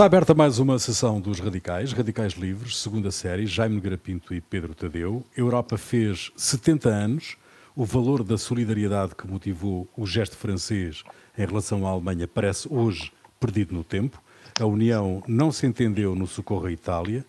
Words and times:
Está 0.00 0.06
aberta 0.06 0.32
mais 0.32 0.58
uma 0.58 0.78
sessão 0.78 1.20
dos 1.20 1.40
Radicais, 1.40 1.92
Radicais 1.92 2.32
Livres, 2.32 2.78
segunda 2.78 3.10
série, 3.10 3.46
Jaime 3.46 3.74
Nogueira 3.74 3.98
Pinto 3.98 4.32
e 4.32 4.40
Pedro 4.40 4.74
Tadeu. 4.74 5.22
A 5.36 5.38
Europa 5.38 5.76
fez 5.76 6.32
70 6.38 6.88
anos. 6.88 7.36
O 7.76 7.84
valor 7.84 8.24
da 8.24 8.38
solidariedade 8.38 9.14
que 9.14 9.28
motivou 9.28 9.86
o 9.94 10.06
gesto 10.06 10.38
francês 10.38 11.04
em 11.36 11.44
relação 11.44 11.86
à 11.86 11.90
Alemanha 11.90 12.26
parece 12.26 12.66
hoje 12.70 13.12
perdido 13.38 13.74
no 13.74 13.84
tempo. 13.84 14.18
A 14.58 14.64
União 14.64 15.22
não 15.28 15.52
se 15.52 15.66
entendeu 15.66 16.14
no 16.14 16.26
socorro 16.26 16.64
à 16.64 16.72
Itália, 16.72 17.22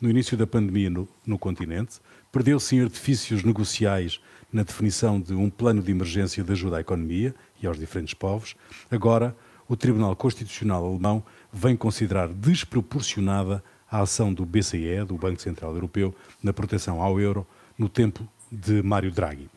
no 0.00 0.08
início 0.08 0.34
da 0.34 0.46
pandemia 0.46 0.88
no, 0.88 1.06
no 1.26 1.38
continente, 1.38 2.00
perdeu-se 2.32 2.74
em 2.74 2.80
artifícios 2.80 3.44
negociais 3.44 4.18
na 4.50 4.62
definição 4.62 5.20
de 5.20 5.34
um 5.34 5.50
plano 5.50 5.82
de 5.82 5.90
emergência 5.90 6.42
de 6.42 6.52
ajuda 6.52 6.78
à 6.78 6.80
economia 6.80 7.34
e 7.62 7.66
aos 7.66 7.78
diferentes 7.78 8.14
povos. 8.14 8.56
Agora, 8.90 9.36
o 9.68 9.76
Tribunal 9.76 10.14
Constitucional 10.14 10.84
Alemão 10.84 11.24
vem 11.54 11.76
considerar 11.76 12.28
desproporcionada 12.28 13.62
a 13.90 14.00
ação 14.00 14.34
do 14.34 14.44
BCE, 14.44 15.04
do 15.06 15.16
Banco 15.16 15.40
Central 15.40 15.72
Europeu, 15.72 16.12
na 16.42 16.52
proteção 16.52 17.00
ao 17.00 17.20
euro 17.20 17.46
no 17.78 17.88
tempo 17.88 18.28
de 18.50 18.82
Mário 18.82 19.12
Draghi. 19.12 19.48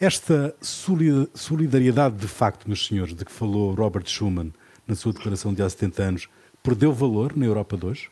Esta 0.00 0.54
solidariedade 0.60 2.16
de 2.16 2.26
facto, 2.26 2.66
meus 2.66 2.84
senhores, 2.86 3.14
de 3.14 3.24
que 3.24 3.30
falou 3.30 3.72
Robert 3.72 4.06
Schuman 4.06 4.52
na 4.86 4.96
sua 4.96 5.12
declaração 5.12 5.54
de 5.54 5.62
há 5.62 5.70
70 5.70 6.02
anos, 6.02 6.28
perdeu 6.60 6.92
valor 6.92 7.36
na 7.36 7.46
Europa 7.46 7.76
de 7.76 7.86
hoje? 7.86 8.10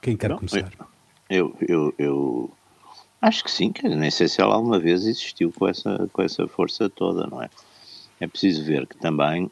Quem 0.00 0.16
quer 0.16 0.30
Não, 0.30 0.36
começar? 0.36 0.72
Eu, 1.28 1.56
eu, 1.60 1.92
eu, 1.98 2.50
acho 3.20 3.42
que 3.42 3.50
sim, 3.50 3.72
que 3.72 3.88
nem 3.88 4.12
sei 4.12 4.28
se 4.28 4.40
ela 4.40 4.54
alguma 4.54 4.78
vez 4.78 5.06
existiu 5.06 5.50
com 5.50 5.66
essa, 5.66 6.08
com 6.12 6.22
essa 6.22 6.46
força 6.46 6.88
toda, 6.88 7.26
não 7.26 7.42
é? 7.42 7.50
É 8.20 8.28
preciso 8.28 8.62
ver 8.62 8.86
que 8.86 8.96
também 8.96 9.50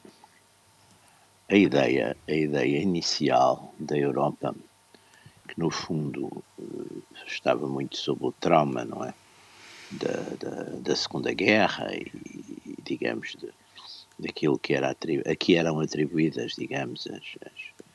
a 1.53 1.57
ideia, 1.57 2.17
a 2.27 2.33
ideia 2.33 2.79
inicial 2.79 3.75
da 3.79 3.97
Europa, 3.97 4.55
que 5.47 5.61
no 5.61 5.71
fundo 5.71 6.43
eh, 6.59 7.19
estava 7.27 7.69
muito 7.69 7.99
sob 7.99 8.25
o 8.25 8.33
trauma, 8.33 8.87
não 8.87 9.05
é? 9.05 9.13
Da, 9.91 10.13
da, 10.41 10.63
da 10.79 10.97
Segunda 10.97 11.35
Guerra 11.35 11.95
e, 11.95 12.11
digamos, 12.83 13.37
de, 13.39 13.51
daquilo 14.19 14.59
que, 14.59 14.73
era 14.73 14.91
a 14.91 15.37
que 15.37 15.55
eram 15.55 15.79
atribuídas, 15.79 16.55
digamos, 16.57 17.07
as, 17.07 17.37
as, 17.45 17.87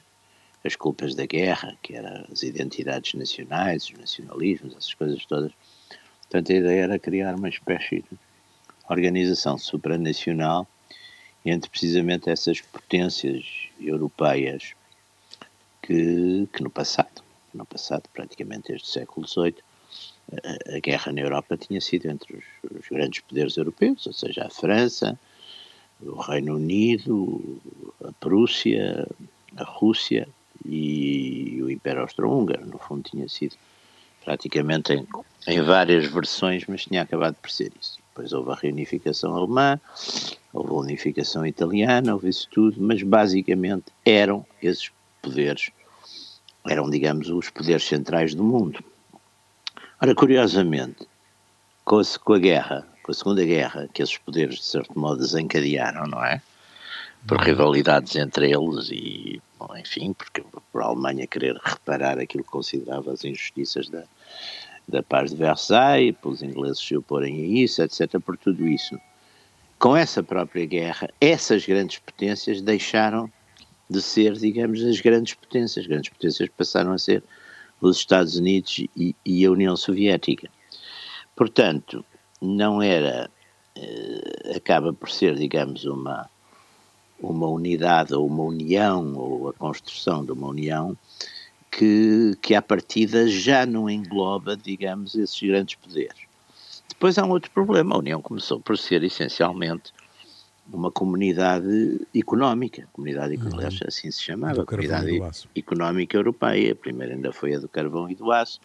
as 0.64 0.76
culpas 0.76 1.16
da 1.16 1.26
guerra, 1.26 1.76
que 1.82 1.96
eram 1.96 2.28
as 2.32 2.44
identidades 2.44 3.16
nacionais, 3.16 3.86
os 3.86 3.98
nacionalismos, 3.98 4.76
essas 4.76 4.94
coisas 4.94 5.26
todas. 5.26 5.52
Portanto, 6.22 6.52
a 6.52 6.56
ideia 6.56 6.84
era 6.84 7.00
criar 7.00 7.34
uma 7.34 7.50
espécie 7.50 8.04
de 8.04 8.18
organização 8.88 9.58
supranacional 9.58 10.68
entre 11.50 11.70
precisamente 11.70 12.30
essas 12.30 12.62
potências 12.62 13.45
europeias 13.80 14.73
que, 15.81 16.48
que 16.52 16.64
no 16.64 16.70
passado, 16.70 17.23
no 17.54 17.66
passado, 17.66 18.04
praticamente 18.14 18.70
desde 18.70 18.88
o 18.88 18.92
século 18.92 19.28
XVIII, 19.28 19.56
a, 20.31 20.76
a 20.76 20.80
guerra 20.80 21.12
na 21.12 21.22
Europa 21.22 21.58
tinha 21.58 21.80
sido 21.80 22.08
entre 22.09 22.38
os, 22.38 22.44
os, 22.80 22.88
grandes 22.89 23.22
poderes 23.22 23.56
europeus, 23.56 24.06
ou 24.06 24.14
seja, 24.14 24.45
a 24.45 24.50
França, 24.50 25.17
o 26.02 26.20
Reino 26.20 26.56
Unido, 26.56 27.61
a 28.04 28.11
Prússia, 28.14 29.08
a 29.56 29.64
Rússia 29.64 30.28
e 30.66 31.59
o 31.61 31.70
Império 31.70 32.02
Austro-Húngaro. 32.02 32.66
No 32.66 32.78
fundo, 32.78 33.09
tinha 33.09 33.28
sido 33.30 33.56
praticamente 34.23 34.94
em, 34.94 35.08
em 35.48 35.61
várias 35.61 36.08
versões, 36.08 36.66
mas 36.67 36.84
tinha 36.84 37.02
acabado 37.02 37.36
por 37.36 37.50
ser 37.50 37.72
isso. 37.80 37.98
Depois 38.18 38.34
houve 38.34 38.52
a 38.52 38.56
reunificação 38.56 39.36
alemã, 39.36 39.80
houve 40.52 40.72
a 40.72 40.73
unificação 40.73 41.45
italiana, 41.45 42.14
houve 42.14 42.30
isso 42.30 42.48
tudo, 42.50 42.82
mas 42.82 43.04
basicamente 43.04 43.92
eram 44.04 44.44
esses 44.60 44.92
poderes, 45.22 45.70
eram, 46.67 46.89
digamos, 46.89 47.30
os 47.30 47.52
poderes 47.52 47.83
centrais 47.83 48.33
do 48.33 48.44
mundo. 48.44 48.83
Ora, 50.02 50.16
curiosamente, 50.16 51.08
com 51.86 52.00
a, 52.00 52.04
com 52.23 52.33
a 52.33 52.39
guerra, 52.39 52.88
com 53.04 53.11
a 53.11 53.14
Segunda 53.14 53.45
Guerra, 53.45 53.88
que 53.94 54.02
esses 54.02 54.17
poderes, 54.17 54.55
de 54.55 54.66
certo 54.66 54.98
modo, 54.98 55.20
desencadearam, 55.20 56.08
não 56.08 56.26
é? 56.26 56.42
Por 57.28 57.38
rivalidades 57.38 58.16
entre 58.16 58.52
eles 58.52 58.89
e, 58.89 59.39
bom, 59.60 59.78
enfim, 59.78 60.14
porque 60.14 60.44
por 60.72 60.82
a 60.82 60.86
Alemanha 60.86 61.28
querer 61.28 61.55
reparar 61.64 62.17
aquilo 62.17 62.44
que 62.44 62.49
considerava 62.49 63.11
as 63.11 63.23
injustiças 63.23 63.89
da, 63.89 64.05
da 64.87 65.03
paz 65.03 65.31
de 65.31 65.37
Versailles, 65.37 66.15
pelos 66.21 66.42
ingleses 66.42 66.80
se 66.80 66.95
oporem 66.95 67.42
a 67.42 67.64
isso, 67.64 67.81
etc., 67.81 68.20
por 68.20 68.37
tudo 68.37 68.67
isso. 68.67 68.98
Com 69.77 69.95
essa 69.95 70.23
própria 70.23 70.65
guerra, 70.65 71.09
essas 71.20 71.65
grandes 71.65 71.99
potências 71.99 72.61
deixaram 72.61 73.30
de 73.89 74.02
ser, 74.02 74.33
digamos, 74.33 74.83
as 74.83 74.99
grandes 74.99 75.33
potências. 75.33 75.83
As 75.83 75.87
grandes 75.87 76.09
potências 76.09 76.49
passaram 76.49 76.93
a 76.93 76.98
ser 76.98 77.23
os 77.81 77.98
Estados 77.98 78.37
Unidos 78.37 78.86
e, 78.95 79.15
e 79.25 79.45
a 79.45 79.52
União 79.52 79.75
Soviética. 79.75 80.49
Portanto, 81.36 82.04
não 82.42 82.81
era, 82.81 83.30
eh, 83.75 84.55
acaba 84.55 84.92
por 84.92 85.09
ser, 85.11 85.36
digamos, 85.36 85.86
uma, 85.86 86.27
uma 87.19 87.48
unidade 87.48 88.14
ou 88.15 88.25
uma 88.25 88.43
união, 88.43 89.14
ou 89.15 89.49
a 89.49 89.54
construção 89.54 90.25
de 90.25 90.31
uma 90.31 90.48
união 90.48 90.98
que, 91.77 92.36
que 92.42 92.55
à 92.55 92.61
partida 92.61 93.27
já 93.27 93.64
não 93.64 93.88
engloba, 93.88 94.58
digamos, 94.58 95.14
esses 95.14 95.39
grandes 95.39 95.76
poderes. 95.76 96.26
Depois 96.89 97.20
há 97.20 97.23
um 97.23 97.30
outro 97.30 97.52
problema. 97.52 97.93
A 97.93 97.99
União 97.99 98.20
começou 98.20 98.60
por 98.60 98.76
ser 98.80 99.04
essencialmente 99.04 99.93
uma 100.73 100.89
comunidade 100.89 102.02
económica, 102.16 102.89
comunidade 102.92 103.36
económica, 103.36 103.83
uhum. 103.83 103.87
assim 103.87 104.10
se 104.10 104.23
chamava, 104.23 104.66
comunidade 104.66 105.21
económica 105.55 106.17
europeia. 106.17 106.71
A 106.71 106.76
primeira 106.76 107.14
ainda 107.14 107.32
foi 107.32 107.54
a 107.54 107.60
do 107.60 107.70
carvão 107.70 108.10
e 108.10 108.16
do 108.16 108.32
aço, 108.32 108.60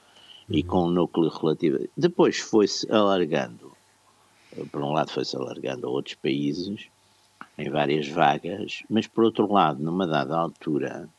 uhum. 0.48 0.56
e 0.56 0.62
com 0.62 0.86
um 0.86 0.90
núcleo 0.90 1.28
relativo. 1.28 1.86
Depois 1.94 2.38
foi-se 2.38 2.90
alargando, 2.90 3.72
por 4.70 4.82
um 4.82 4.92
lado 4.92 5.10
foi-se 5.10 5.36
alargando 5.36 5.86
a 5.86 5.90
outros 5.90 6.14
países, 6.14 6.86
em 7.58 7.68
várias 7.68 8.08
vagas, 8.08 8.82
mas 8.88 9.06
por 9.06 9.24
outro 9.24 9.52
lado, 9.52 9.82
numa 9.82 10.06
dada 10.06 10.34
altura, 10.34 11.10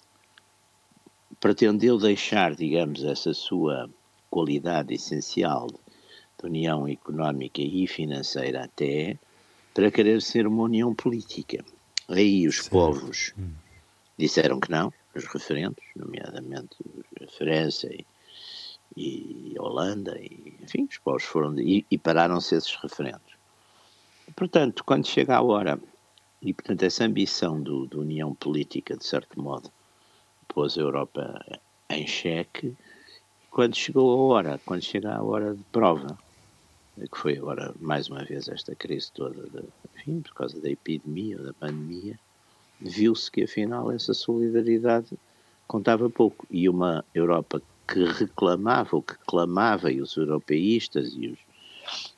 pretendeu 1.44 1.98
deixar, 1.98 2.56
digamos, 2.56 3.04
essa 3.04 3.34
sua 3.34 3.90
qualidade 4.30 4.94
essencial 4.94 5.68
de 5.68 6.46
união 6.48 6.88
económica 6.88 7.62
e 7.62 7.86
financeira 7.86 8.64
até 8.64 9.20
para 9.74 9.92
querer 9.92 10.22
ser 10.22 10.48
uma 10.48 10.64
união 10.64 10.96
política. 10.96 11.62
Aí 12.08 12.48
os 12.48 12.70
povos 12.70 13.34
hum. 13.38 13.52
disseram 14.18 14.58
que 14.58 14.72
não, 14.72 14.94
os 15.14 15.26
referentes, 15.26 15.84
nomeadamente 15.98 16.78
a 17.22 17.28
França 17.28 17.90
e, 17.94 18.06
e 18.96 19.54
a 19.60 19.64
Holanda, 19.64 20.18
e, 20.18 20.54
enfim, 20.64 20.88
os 20.90 20.98
povos 21.00 21.24
foram 21.24 21.60
e, 21.60 21.86
e 21.92 21.98
pararam-se 21.98 22.56
esses 22.56 22.74
referentes. 22.78 23.36
Portanto, 24.34 24.82
quando 24.86 25.06
chega 25.06 25.36
a 25.36 25.42
hora, 25.42 25.78
e 26.42 26.54
portanto 26.54 26.84
essa 26.84 27.04
ambição 27.04 27.62
do, 27.62 27.86
de 27.86 27.98
união 27.98 28.34
política, 28.34 28.96
de 28.96 29.06
certo 29.06 29.42
modo, 29.42 29.70
pôs 30.54 30.78
a 30.78 30.82
Europa 30.82 31.60
em 31.90 32.08
xeque. 32.08 32.76
Quando 33.52 33.76
chegou 33.76 34.12
a 34.12 34.34
hora, 34.36 34.62
quando 34.66 34.82
chega 34.82 35.16
a 35.16 35.24
hora 35.24 35.54
de 35.54 35.64
prova, 35.72 36.18
que 36.98 37.18
foi 37.18 37.38
agora 37.38 37.74
mais 37.80 38.08
uma 38.08 38.24
vez 38.24 38.48
esta 38.48 38.76
crise 38.76 39.12
toda, 39.12 39.44
de, 39.50 39.64
enfim, 39.96 40.22
por 40.22 40.34
causa 40.34 40.60
da 40.60 40.70
epidemia 40.70 41.38
ou 41.38 41.44
da 41.44 41.54
pandemia, 41.54 42.20
viu-se 42.80 43.32
que 43.32 43.44
afinal 43.44 43.92
essa 43.92 44.14
solidariedade 44.14 45.18
contava 45.68 46.10
pouco. 46.10 46.46
E 46.50 46.70
uma 46.70 47.04
Europa 47.14 47.62
que 47.88 48.04
reclamava, 48.06 48.96
ou 48.96 49.02
que 49.02 49.16
clamava, 49.28 49.92
e 49.92 50.02
os 50.02 50.16
europeístas 50.16 51.14
e, 51.16 51.28
os, 51.28 51.40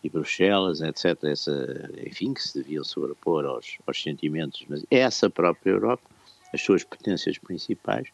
e 0.03 0.09
Bruxelas, 0.09 0.81
etc., 0.81 1.23
essa, 1.23 1.89
enfim, 2.05 2.33
que 2.33 2.41
se 2.41 2.59
deviam 2.59 2.83
sobrepor 2.83 3.45
aos, 3.45 3.77
aos 3.87 4.01
sentimentos, 4.01 4.63
mas 4.69 4.85
essa 4.91 5.29
própria 5.29 5.71
Europa 5.71 6.14
as 6.53 6.61
suas 6.61 6.83
potências 6.83 7.37
principais, 7.37 8.07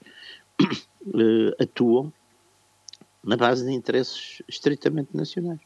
uh, 0.61 1.55
atuam 1.61 2.11
na 3.23 3.37
base 3.37 3.65
de 3.65 3.71
interesses 3.71 4.41
estritamente 4.47 5.15
nacionais. 5.15 5.59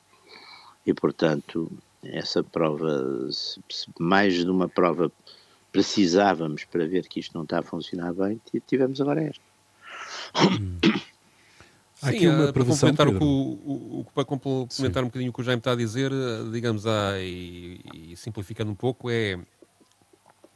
E, 0.86 0.94
portanto, 0.94 1.72
essa 2.04 2.44
prova, 2.44 3.32
se, 3.32 3.60
mais 4.00 4.34
de 4.34 4.50
uma 4.50 4.68
prova 4.68 5.12
precisávamos 5.72 6.64
para 6.66 6.88
ver 6.88 7.08
que 7.08 7.20
isto 7.20 7.34
não 7.34 7.44
está 7.44 7.60
a 7.60 7.64
funcionar 7.64 8.14
bem, 8.14 8.40
tivemos 8.68 9.02
agora 9.02 9.24
esta. 9.24 9.44
Hum. 10.38 10.78
Sim, 11.96 12.08
aqui 12.08 12.28
uma 12.28 12.54
para 12.54 12.66
complementar, 12.66 13.08
o, 13.08 13.24
o, 13.24 14.00
o, 14.02 14.06
para 14.14 14.26
complementar 14.26 15.04
um 15.04 15.08
bocadinho 15.08 15.32
o 15.32 15.34
que 15.34 15.42
o 15.42 15.44
Jaime 15.44 15.60
está 15.60 15.72
a 15.72 15.76
dizer, 15.76 16.12
digamos, 16.52 16.86
ah, 16.86 17.20
e, 17.20 17.82
e 17.94 18.18
simplificando 18.18 18.72
um 18.72 18.76
pouco, 18.76 19.10
é 19.10 19.40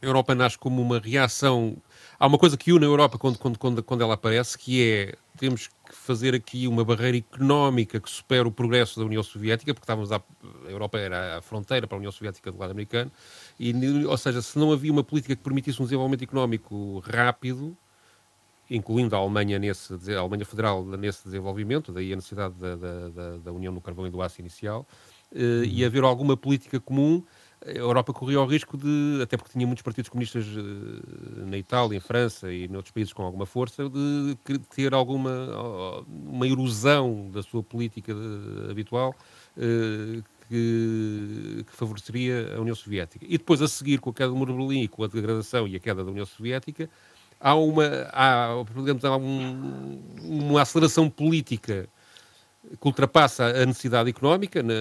a 0.02 0.06
Europa 0.06 0.36
nasce 0.36 0.58
como 0.58 0.82
uma 0.82 1.00
reação. 1.00 1.78
Há 2.19 2.27
uma 2.27 2.38
coisa 2.38 2.57
que 2.57 2.74
une 2.74 2.83
a 2.83 2.88
Europa 2.88 3.18
quando, 3.18 3.38
quando, 3.38 3.57
quando, 3.57 3.81
quando 3.81 4.01
ela 4.01 4.16
aparece, 4.16 4.57
que 4.57 4.83
é 4.83 5.16
temos 5.38 5.68
que 5.68 5.95
fazer 5.95 6.36
aqui 6.36 6.68
uma 6.68 6.83
barreira 6.83 7.16
económica 7.16 7.98
que 7.98 8.10
supere 8.10 8.45
o 8.45 8.51
progresso 8.51 9.00
da 9.00 9.06
União 9.06 9.24
Soviética, 9.24 9.74
porque 9.74 9.86
estávamos 9.86 10.12
a, 10.12 10.18
a 10.18 10.69
Europa 10.69 11.00
era 11.00 11.38
a 11.38 11.42
fronteira 11.42 11.88
para 11.88 11.95
a 11.95 12.00
União 12.00 12.12
Soviética 12.12 12.51
do 12.51 12.57
lado 12.57 12.71
americano, 12.71 13.10
e, 13.57 13.74
ou 14.06 14.18
seja, 14.18 14.42
se 14.42 14.60
não 14.60 14.74
havia 14.74 14.92
uma 14.92 15.01
política 15.01 15.33
que 15.33 15.42
permitisse 15.42 15.81
um 15.81 15.86
desenvolvimento 15.86 16.21
económico 16.21 17.00
rápido, 17.00 17.77
incluindo 18.69 19.16
a 19.16 19.19
Alemanha 19.19 19.57
nesse, 19.57 19.94
a 20.13 20.19
Alemanha 20.19 20.45
Federal 20.45 20.83
nesse 20.83 21.24
desenvolvimento, 21.24 21.94
daí 21.94 22.12
a 22.12 22.18
necessidade 22.18 22.54
da, 22.56 22.75
da, 22.75 23.38
da, 23.38 23.51
União 23.54 23.71
no 23.71 23.80
carvão 23.80 24.06
e 24.06 24.10
do 24.10 24.21
aço 24.21 24.42
inicial, 24.42 24.86
uh, 25.31 25.63
e 25.63 25.86
haver 25.86 26.04
alguma 26.04 26.36
política 26.36 26.81
comum, 26.81 27.24
a 27.66 27.72
Europa 27.72 28.14
corria 28.14 28.40
o 28.40 28.46
risco 28.46 28.78
de, 28.78 29.20
até 29.22 29.36
porque 29.36 29.52
tinha 29.52 29.68
muitos 29.68 29.82
partidos 29.82 30.10
comunistas 30.10 30.46
uh, 30.46 31.46
na 31.46 31.58
Itália, 31.58 31.98
em 31.98 32.00
França 32.00 32.52
e 32.52 32.68
noutros 32.68 32.92
países 32.92 33.12
com 33.12 33.24
alguma 33.24 33.46
força, 33.46 33.90
de 33.90 34.38
ter 34.74 34.94
alguma 34.94 36.06
uma 36.08 36.48
erosão 36.48 37.30
da 37.32 37.44
sua 37.44 37.62
política 37.62 38.14
de, 38.14 38.72
habitual 38.72 39.14
uh, 39.58 40.24
que, 40.48 41.66
que, 41.68 41.76
favoreceria 41.76 42.56
a 42.56 42.62
União 42.62 42.76
Soviética. 42.76 43.26
E 43.28 43.38
depois, 43.38 43.62
a 43.62 43.68
seguir, 43.68 44.00
com 44.00 44.10
a 44.10 44.14
queda 44.14 44.30
do 44.30 44.36
Muro 44.36 44.54
de 44.54 44.58
Berlim 44.58 44.88
com 44.88 45.04
a 45.04 45.08
degradação 45.08 45.68
e 45.68 45.76
a 45.76 45.80
queda 45.80 46.04
da 46.04 46.10
União 46.10 46.26
Soviética, 46.26 46.90
há 47.40 47.56
uma, 47.56 48.10
há, 48.12 48.64
digamos, 48.76 49.04
há 49.04 49.18
um, 49.18 50.02
uma 50.24 50.62
aceleração 50.62 51.10
política 51.10 51.90
que 52.80 52.88
ultrapassa 52.88 53.46
a 53.46 53.66
necessidade 53.66 54.10
económica, 54.10 54.62
na, 54.62 54.74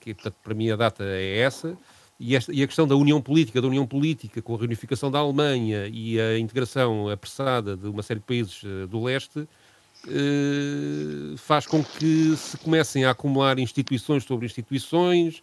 que 0.00 0.14
portanto, 0.14 0.36
para 0.42 0.54
mim 0.54 0.70
a 0.70 0.76
data 0.76 1.04
é 1.04 1.38
essa, 1.38 1.76
e, 2.18 2.36
esta, 2.36 2.52
e, 2.52 2.62
a 2.62 2.66
questão 2.66 2.86
da 2.86 2.94
união 2.94 3.20
política, 3.20 3.60
da 3.60 3.68
união 3.68 3.86
política 3.86 4.40
com 4.40 4.54
a 4.54 4.58
reunificação 4.58 5.10
da 5.10 5.18
Alemanha 5.18 5.88
e 5.92 6.20
a 6.20 6.38
integração 6.38 7.08
apressada 7.08 7.76
de 7.76 7.88
uma 7.88 8.02
série 8.02 8.20
de 8.20 8.26
países 8.26 8.62
uh, 8.62 8.86
do 8.86 9.02
leste, 9.02 9.40
uh, 9.40 11.36
faz 11.36 11.66
com 11.66 11.82
que 11.82 12.36
se 12.36 12.56
comecem 12.58 13.04
a 13.04 13.10
acumular 13.10 13.58
instituições 13.58 14.22
sobre 14.24 14.46
instituições, 14.46 15.42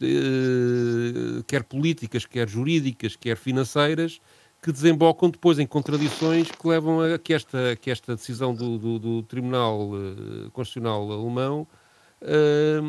uh, 0.00 1.42
quer 1.44 1.64
políticas, 1.64 2.24
quer 2.24 2.48
jurídicas, 2.48 3.16
quer 3.16 3.36
financeiras, 3.36 4.20
que 4.62 4.70
desembocam 4.70 5.28
depois 5.28 5.58
em 5.58 5.66
contradições 5.66 6.48
que 6.48 6.68
levam 6.68 7.00
a 7.00 7.18
que 7.18 7.34
esta, 7.34 7.74
que 7.74 7.90
esta 7.90 8.14
decisão 8.14 8.54
do, 8.54 8.78
do, 8.78 8.98
do 9.00 9.22
Tribunal 9.24 9.90
Constitucional 10.52 11.10
Alemão 11.10 11.66
uh, 12.22 12.82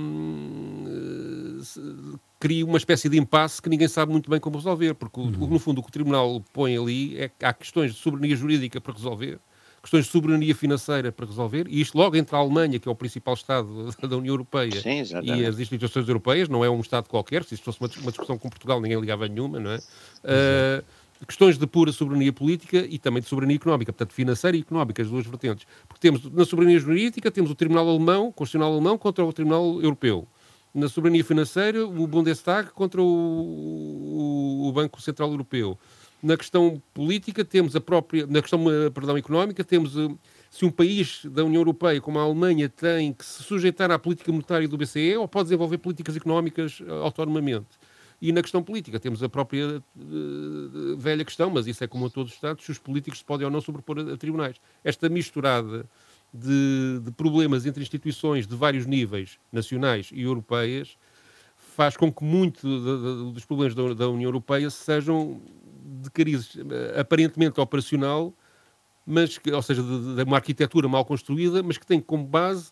cria 2.39 2.65
uma 2.65 2.77
espécie 2.77 3.07
de 3.09 3.18
impasse 3.18 3.62
que 3.62 3.69
ninguém 3.69 3.88
sabe 3.88 4.12
muito 4.12 4.30
bem 4.30 4.39
como 4.39 4.57
resolver, 4.57 4.94
porque 4.95 5.19
uhum. 5.19 5.47
no 5.47 5.59
fundo 5.59 5.80
o 5.80 5.81
que 5.81 5.89
o 5.89 5.91
Tribunal 5.91 6.44
põe 6.51 6.77
ali 6.77 7.18
é 7.18 7.30
que 7.30 7.45
há 7.45 7.53
questões 7.53 7.94
de 7.94 8.00
soberania 8.00 8.35
jurídica 8.35 8.81
para 8.81 8.94
resolver, 8.94 9.39
questões 9.81 10.06
de 10.06 10.12
soberania 10.12 10.53
financeira 10.53 11.12
para 11.12 11.25
resolver, 11.25 11.68
e 11.69 11.80
isto 11.80 11.97
logo 11.97 12.15
entre 12.15 12.35
a 12.35 12.39
Alemanha, 12.39 12.80
que 12.80 12.88
é 12.88 12.91
o 12.91 12.95
principal 12.95 13.33
Estado 13.33 13.89
da 14.07 14.18
União 14.18 14.33
Europeia, 14.33 14.81
Sim, 14.81 15.03
e 15.21 15.45
as 15.45 15.57
instituições 15.57 16.07
europeias, 16.07 16.50
não 16.50 16.63
é 16.65 16.69
um 16.69 16.81
Estado 16.81 17.07
qualquer, 17.07 17.44
se 17.44 17.56
isto 17.56 17.63
fosse 17.63 17.80
uma, 17.80 17.89
uma 18.01 18.12
discussão 18.12 18.38
com 18.38 18.50
Portugal 18.50 18.81
ninguém 18.81 19.00
ligava 19.00 19.27
nenhuma, 19.27 19.59
não 19.59 19.71
é? 19.71 19.77
Uh, 19.77 20.83
questões 21.25 21.58
de 21.58 21.66
pura 21.68 21.92
soberania 21.92 22.31
política 22.31 22.86
e 22.90 22.98
também 22.98 23.22
de 23.22 23.28
soberania 23.28 23.56
económica, 23.56 23.92
portanto 23.92 24.14
financeira 24.14 24.58
e 24.58 24.62
económica, 24.62 25.02
as 25.02 25.10
duas 25.10 25.25
vertentes. 25.25 25.66
Porque 25.88 26.02
temos, 26.02 26.30
na 26.31 26.46
soberania 26.46 26.80
jurídica, 26.80 27.31
temos 27.31 27.52
o 27.52 27.56
Tribunal 27.56 27.88
Alemão, 27.88 28.31
Constitucional 28.31 28.74
Alemão, 28.74 28.98
contra 28.98 29.24
o 29.24 29.34
Tribunal 29.34 29.81
Europeu. 29.81 30.28
Na 30.74 30.90
soberania 30.90 31.24
financeira, 31.24 31.86
o 31.86 32.08
Bundestag 32.08 32.72
contra 32.72 33.00
o, 33.00 34.68
o, 34.68 34.72
Banco 34.72 35.00
Central 35.00 35.30
Europeu. 35.30 35.78
Na 36.22 36.36
questão 36.36 36.81
política, 36.94 37.46
temos 37.46 37.76
a 37.76 37.81
própria. 37.81 38.26
Na 38.26 38.42
questão, 38.42 38.64
perdão, 38.92 39.16
económica, 39.16 39.64
temos. 39.64 39.96
Eh, 39.96 40.10
se 40.50 40.66
um 40.66 40.72
país 40.72 41.26
da 41.26 41.44
União 41.44 41.60
Europeia, 41.60 42.00
como 42.00 42.18
a 42.18 42.24
Alemanha, 42.24 42.69
tem 42.69 43.14
que 43.14 43.26
se 43.26 43.44
sujeitar 43.44 43.92
à 43.92 44.00
política 44.00 44.31
monetária 44.31 44.68
do 44.68 44.78
BCE 44.78 45.18
ou 45.18 45.28
pode 45.28 45.46
desenvolver 45.46 45.78
políticas 45.80 46.16
económicas 46.16 46.81
eh, 46.81 46.92
autonomamente. 46.92 47.68
E 48.24 48.31
na 48.31 48.42
questão 48.42 48.64
política 48.64 48.98
temos 49.02 49.22
a 49.22 49.28
própria 49.28 49.84
uh, 49.98 50.96
velha 50.96 51.25
questão, 51.25 51.50
mas 51.50 51.68
isso 51.68 51.84
é 51.84 51.88
como 51.88 52.06
a 52.06 52.10
todos 52.10 52.31
os 52.31 52.38
Estados, 52.38 52.64
se 52.64 52.72
os 52.72 52.80
políticos 52.80 53.20
se 53.20 53.25
podem 53.25 53.44
ou 53.44 53.52
não 53.52 53.60
sobrepor 53.60 54.00
a, 54.00 54.16
tribunais. 54.16 54.62
Esta 54.81 55.10
misturada 55.10 55.86
de, 56.34 57.02
de, 57.04 57.12
problemas 57.12 57.66
entre 57.66 57.84
instituições 57.84 58.48
de 58.48 58.56
vários 58.56 58.86
níveis, 58.86 59.38
nacionais 59.52 60.10
e 60.14 60.22
europeias, 60.22 60.98
faz 61.75 61.98
com 61.98 62.10
que 62.14 62.24
muito 62.24 62.66
dos 63.34 63.44
problemas 63.44 63.75
da, 63.75 63.94
da, 63.94 64.08
União 64.08 64.30
Europeia 64.30 64.69
sejam 64.69 65.42
de 66.02 66.10
cariz 66.10 66.56
eh, 66.56 67.02
aparentemente 67.02 67.60
operacional, 67.60 68.34
mas 69.06 69.38
que, 69.38 69.52
ou 69.52 69.62
seja, 69.62 69.84
de, 69.84 70.16
de, 70.16 70.24
uma 70.24 70.38
arquitetura 70.38 70.88
mal 70.88 71.04
construída, 71.04 71.62
mas 71.62 71.78
que 71.78 71.86
tem 71.86 72.00
como 72.00 72.24
base 72.24 72.72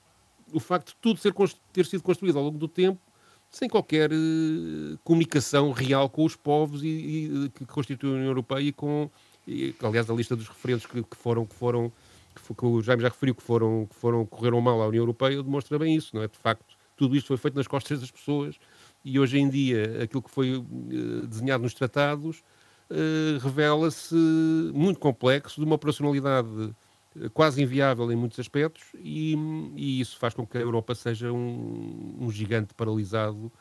o 0.54 0.62
facto 0.62 0.92
de 0.92 0.95
tudo 1.01 1.19
ser, 1.19 1.33
ter 1.74 1.86
sido 1.86 2.04
construído 2.04 2.38
ao 2.38 2.45
longo 2.45 2.57
do 2.57 2.69
tempo 2.69 3.10
sem 3.51 3.68
qualquer 3.68 4.12
uh, 4.12 4.98
comunicação 5.03 5.71
real 5.71 6.09
com 6.09 6.24
os 6.24 6.36
povos 6.36 6.83
e, 6.83 6.88
e, 6.88 7.50
que 7.50 7.65
constituem 7.65 8.13
a 8.13 8.15
União 8.15 8.30
Europeia 8.30 8.62
e 8.62 8.71
com, 8.71 9.09
e, 9.45 9.75
aliás, 9.83 10.09
a 10.09 10.13
lista 10.13 10.36
dos 10.36 10.48
referentes 10.48 10.86
que, 10.86 11.03
que 11.03 11.18
foram, 11.18 11.45
que 11.45 11.56
foram, 11.56 11.92
que, 12.33 12.53
que, 12.53 12.65
o 12.65 12.81
Jaime 12.81 13.01
já 13.01 13.09
referiu, 13.09 13.36
que 13.36 13.44
foram, 13.44 13.88
que 13.88 13.95
foram, 13.95 14.25
correram 14.25 14.62
mal 14.62 14.81
à 14.81 14.88
União 14.88 15.01
Europeia, 15.01 15.44
demonstra 15.44 15.77
bem 15.77 15.95
isso, 15.95 16.15
não 16.15 16.24
é? 16.24 16.27
De 16.27 16.38
facto, 16.38 16.77
tudo 16.95 17.15
isto 17.15 17.27
foi 17.27 17.38
feito 17.38 17.56
nas 17.56 17.68
costas 17.68 18.00
das 18.00 18.09
pessoas 18.09 18.56
e 19.03 19.19
hoje 19.19 19.38
em 19.38 19.50
dia 19.50 20.04
aquilo 20.04 20.21
que 20.21 20.31
foi 20.31 20.56
uh, 20.56 21.27
desenhado 21.27 21.63
nos 21.63 21.74
tratados 21.74 22.44
uh, 22.89 23.38
revela-se 23.39 24.15
muito 24.74 25.00
complexo, 25.00 25.59
de 25.59 25.65
uma 25.65 25.75
operacionalidade 25.75 26.74
quase 27.33 27.61
inviável 27.61 28.11
em 28.11 28.15
muitos 28.15 28.39
aspectos 28.39 28.83
e, 28.95 29.35
e, 29.75 29.99
isso 29.99 30.17
faz 30.17 30.33
com 30.33 30.45
que 30.45 30.57
a 30.57 30.61
Europa 30.61 30.95
seja 30.95 31.31
um, 31.31 32.17
um, 32.19 32.31
gigante 32.31 32.73
paralisado 32.73 33.51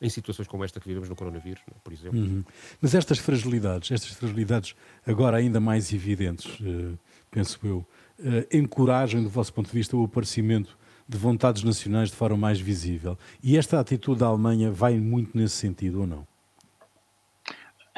em 0.00 0.08
situações 0.08 0.46
como 0.46 0.62
esta 0.62 0.78
que 0.78 0.86
vivemos 0.86 1.08
no 1.08 1.16
coronavírus, 1.16 1.62
é? 1.68 1.74
por 1.82 1.92
exemplo. 1.92 2.20
Uhum. 2.20 2.44
Mas 2.80 2.94
estas 2.94 3.18
fragilidades, 3.18 3.90
estas 3.90 4.10
fragilidades 4.10 4.74
agora 5.06 5.38
ainda 5.38 5.58
mais 5.58 5.92
evidentes, 5.92 6.60
uh, 6.60 6.98
penso 7.30 7.58
eu, 7.64 7.78
uh, 8.20 8.56
encorajam, 8.56 9.22
do 9.22 9.28
vosso 9.28 9.52
ponto 9.52 9.66
de 9.66 9.74
vista, 9.74 9.96
o 9.96 10.04
aparecimento 10.04 10.78
de 11.08 11.16
vontades 11.16 11.62
nacionais 11.64 12.10
de 12.10 12.16
forma 12.16 12.36
mais 12.36 12.60
visível. 12.60 13.18
E 13.42 13.56
esta 13.56 13.80
atitude 13.80 14.20
da 14.20 14.26
Alemanha 14.26 14.70
vai 14.70 14.98
muito 15.00 15.36
nesse 15.36 15.56
sentido 15.56 16.00
ou 16.02 16.06
não? 16.06 16.26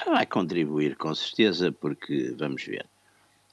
Vai 0.07 0.25
contribuir, 0.25 0.97
com 0.97 1.15
certeza, 1.15 1.71
porque, 1.71 2.35
vamos 2.39 2.65
ver, 2.65 2.87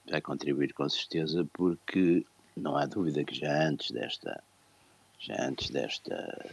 vai 0.09 0.21
contribuir 0.21 0.74
com 0.74 0.88
certeza, 0.89 1.45
porque 1.54 2.25
não 2.56 2.75
há 2.75 2.86
dúvida 2.86 3.24
que 3.24 3.36
já 3.36 3.68
antes 3.68 3.92
desta, 3.92 4.44
já 5.19 5.36
antes 5.39 5.69
desta 5.69 6.45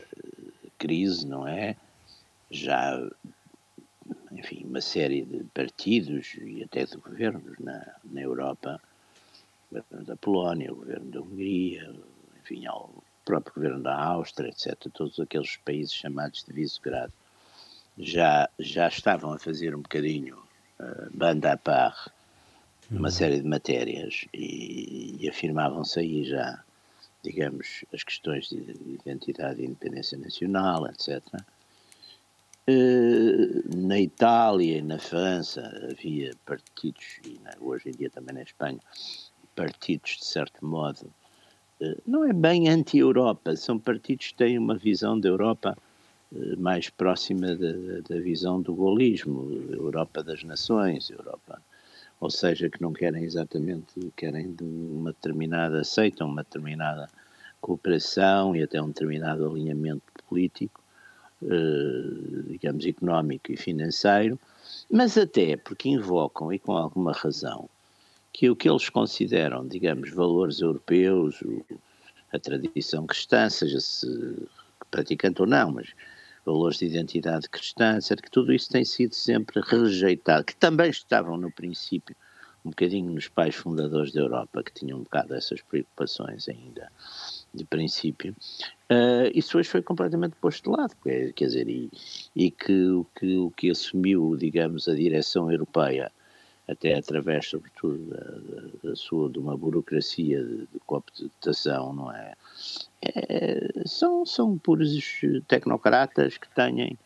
crise, 0.79 1.27
não 1.27 1.47
é? 1.47 1.77
Já, 2.51 3.01
enfim, 4.33 4.65
uma 4.65 4.81
série 4.81 5.25
de 5.25 5.45
partidos 5.45 6.35
e 6.41 6.63
até 6.63 6.85
de 6.85 6.97
governos 6.97 7.59
na, 7.59 7.95
na 8.05 8.21
Europa, 8.21 8.81
o 9.71 9.77
governo 9.77 10.07
da 10.07 10.17
Polónia, 10.17 10.73
o 10.73 10.77
governo 10.77 11.11
da 11.11 11.21
Hungria, 11.21 11.95
enfim, 12.41 12.67
o 12.69 13.03
próprio 13.25 13.55
governo 13.55 13.83
da 13.83 13.97
Áustria, 13.97 14.51
etc., 14.51 14.77
todos 14.93 15.19
aqueles 15.19 15.57
países 15.57 15.95
chamados 15.95 16.45
de 16.45 16.53
vice-grado, 16.53 17.13
já, 17.97 18.49
já 18.59 18.89
estavam 18.89 19.33
a 19.33 19.39
fazer 19.39 19.75
um 19.75 19.81
bocadinho 19.81 20.37
uh, 20.81 21.17
banda 21.17 21.53
à 21.53 21.57
par 21.57 22.13
uma 22.91 23.11
série 23.11 23.41
de 23.41 23.49
matérias 23.49 24.27
e, 24.33 25.17
e 25.21 25.29
afirmavam-se 25.29 26.01
aí 26.01 26.25
já, 26.25 26.63
digamos, 27.23 27.85
as 27.93 28.03
questões 28.03 28.49
de 28.49 28.77
identidade 28.87 29.63
e 29.63 29.67
independência 29.67 30.19
nacional, 30.19 30.87
etc. 30.87 31.23
Eh, 32.67 33.63
na 33.77 33.99
Itália 34.01 34.79
e 34.79 34.83
na 34.83 34.99
França 34.99 35.61
havia 35.91 36.33
partidos, 36.47 37.21
e 37.25 37.39
hoje 37.61 37.91
em 37.91 37.93
dia 37.93 38.11
também 38.11 38.35
na 38.35 38.43
Espanha, 38.43 38.81
partidos 39.55 40.17
de 40.19 40.25
certo 40.25 40.65
modo, 40.65 41.11
eh, 41.81 41.97
não 42.07 42.25
é 42.25 42.33
bem 42.33 42.69
anti-Europa, 42.69 43.57
são 43.57 43.79
partidos 43.79 44.29
que 44.29 44.35
têm 44.35 44.59
uma 44.59 44.77
visão 44.77 45.19
da 45.21 45.29
Europa 45.29 45.77
eh, 46.35 46.57
mais 46.57 46.89
próxima 46.89 47.55
da, 47.55 47.73
da 48.09 48.21
visão 48.21 48.63
do 48.63 48.75
golismo, 48.75 49.51
Europa 49.71 50.23
das 50.23 50.43
nações, 50.43 51.11
Europa 51.11 51.61
ou 52.21 52.31
seja, 52.31 52.71
que 52.71 52.81
não 52.81 52.93
querem 52.93 53.25
exatamente, 53.25 54.13
querem 54.17 54.53
de 54.53 54.65
uma 54.65 55.13
determinada, 55.13 55.81
aceitam 55.81 56.29
uma 56.29 56.43
determinada 56.43 57.09
cooperação 57.61 58.55
e 58.55 58.63
até 58.63 58.81
um 58.81 58.89
determinado 58.89 59.47
alinhamento 59.49 60.03
político, 60.29 60.81
eh, 61.43 62.43
digamos, 62.49 62.87
económico 62.87 63.53
e 63.53 63.57
financeiro, 63.57 64.39
mas 64.91 65.17
até 65.19 65.57
porque 65.57 65.89
invocam, 65.89 66.53
e 66.53 66.59
com 66.59 66.73
alguma 66.73 67.13
razão, 67.13 67.69
que 68.33 68.51
o 68.51 68.57
que 68.57 68.69
eles 68.69 68.89
consideram, 68.89 69.67
digamos, 69.67 70.11
valores 70.11 70.61
europeus, 70.61 71.43
a 72.33 72.39
tradição 72.39 73.07
cristã, 73.07 73.49
seja-se 73.49 74.07
praticante 74.91 75.41
ou 75.41 75.47
não, 75.47 75.73
mas 75.73 75.95
valores 76.45 76.79
de 76.79 76.87
identidade 76.87 77.49
cristã, 77.49 77.97
etc., 77.97 78.21
que 78.21 78.31
tudo 78.31 78.53
isso 78.53 78.71
tem 78.71 78.85
sido 78.85 79.15
sempre 79.15 79.61
rejeitado, 79.61 80.45
que 80.45 80.57
também 80.57 80.91
estavam 80.91 81.37
no 81.37 81.51
princípio 81.51 82.15
um 82.65 82.71
bocadinho 82.71 83.13
nos 83.13 83.29
pais 83.29 83.55
fundadores 83.55 84.11
da 84.13 84.23
Europa, 84.23 84.63
que 84.63 84.73
tinham 84.73 84.99
um 84.99 85.03
bocado 85.03 85.35
essas 85.35 85.61
preocupações 85.61 86.49
ainda 86.49 86.91
de 87.53 87.65
princípio, 87.65 88.35
uh, 88.91 89.31
isso 89.35 89.59
hoje 89.59 89.69
foi 89.69 89.83
completamente 89.83 90.35
posto 90.41 90.71
de 90.71 90.77
lado, 90.77 90.97
quer, 91.03 91.33
quer 91.35 91.47
dizer, 91.47 91.69
e, 91.69 91.91
e 92.35 92.51
que, 92.51 92.89
o 92.91 93.07
que 93.15 93.37
o 93.37 93.51
que 93.51 93.71
assumiu, 93.71 94.35
digamos, 94.37 94.89
a 94.89 94.95
direção 94.95 95.53
europeia, 95.53 96.11
até 96.67 96.95
através, 96.95 97.49
sobretudo, 97.49 97.99
da, 98.07 98.89
da 98.89 98.97
sua, 98.97 99.29
de 99.29 99.39
uma 99.39 99.57
burocracia 99.57 100.43
de, 100.43 100.57
de 100.59 100.81
cooptação, 100.87 101.93
não 101.93 102.13
é? 102.13 102.35
é? 103.03 103.83
são, 103.87 104.25
são 104.25 104.57
puros 104.57 105.21
tecnocratas 105.47 106.39
que 106.39 106.49
têm 106.55 106.99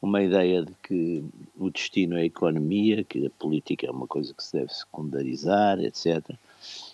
uma 0.00 0.22
ideia 0.22 0.62
de 0.62 0.72
que 0.82 1.24
o 1.56 1.70
destino 1.70 2.16
é 2.16 2.20
a 2.20 2.24
economia, 2.24 3.02
que 3.02 3.26
a 3.26 3.30
política 3.30 3.86
é 3.86 3.90
uma 3.90 4.06
coisa 4.06 4.32
que 4.32 4.44
se 4.44 4.52
deve 4.52 4.72
secundarizar, 4.72 5.80
etc. 5.80 6.30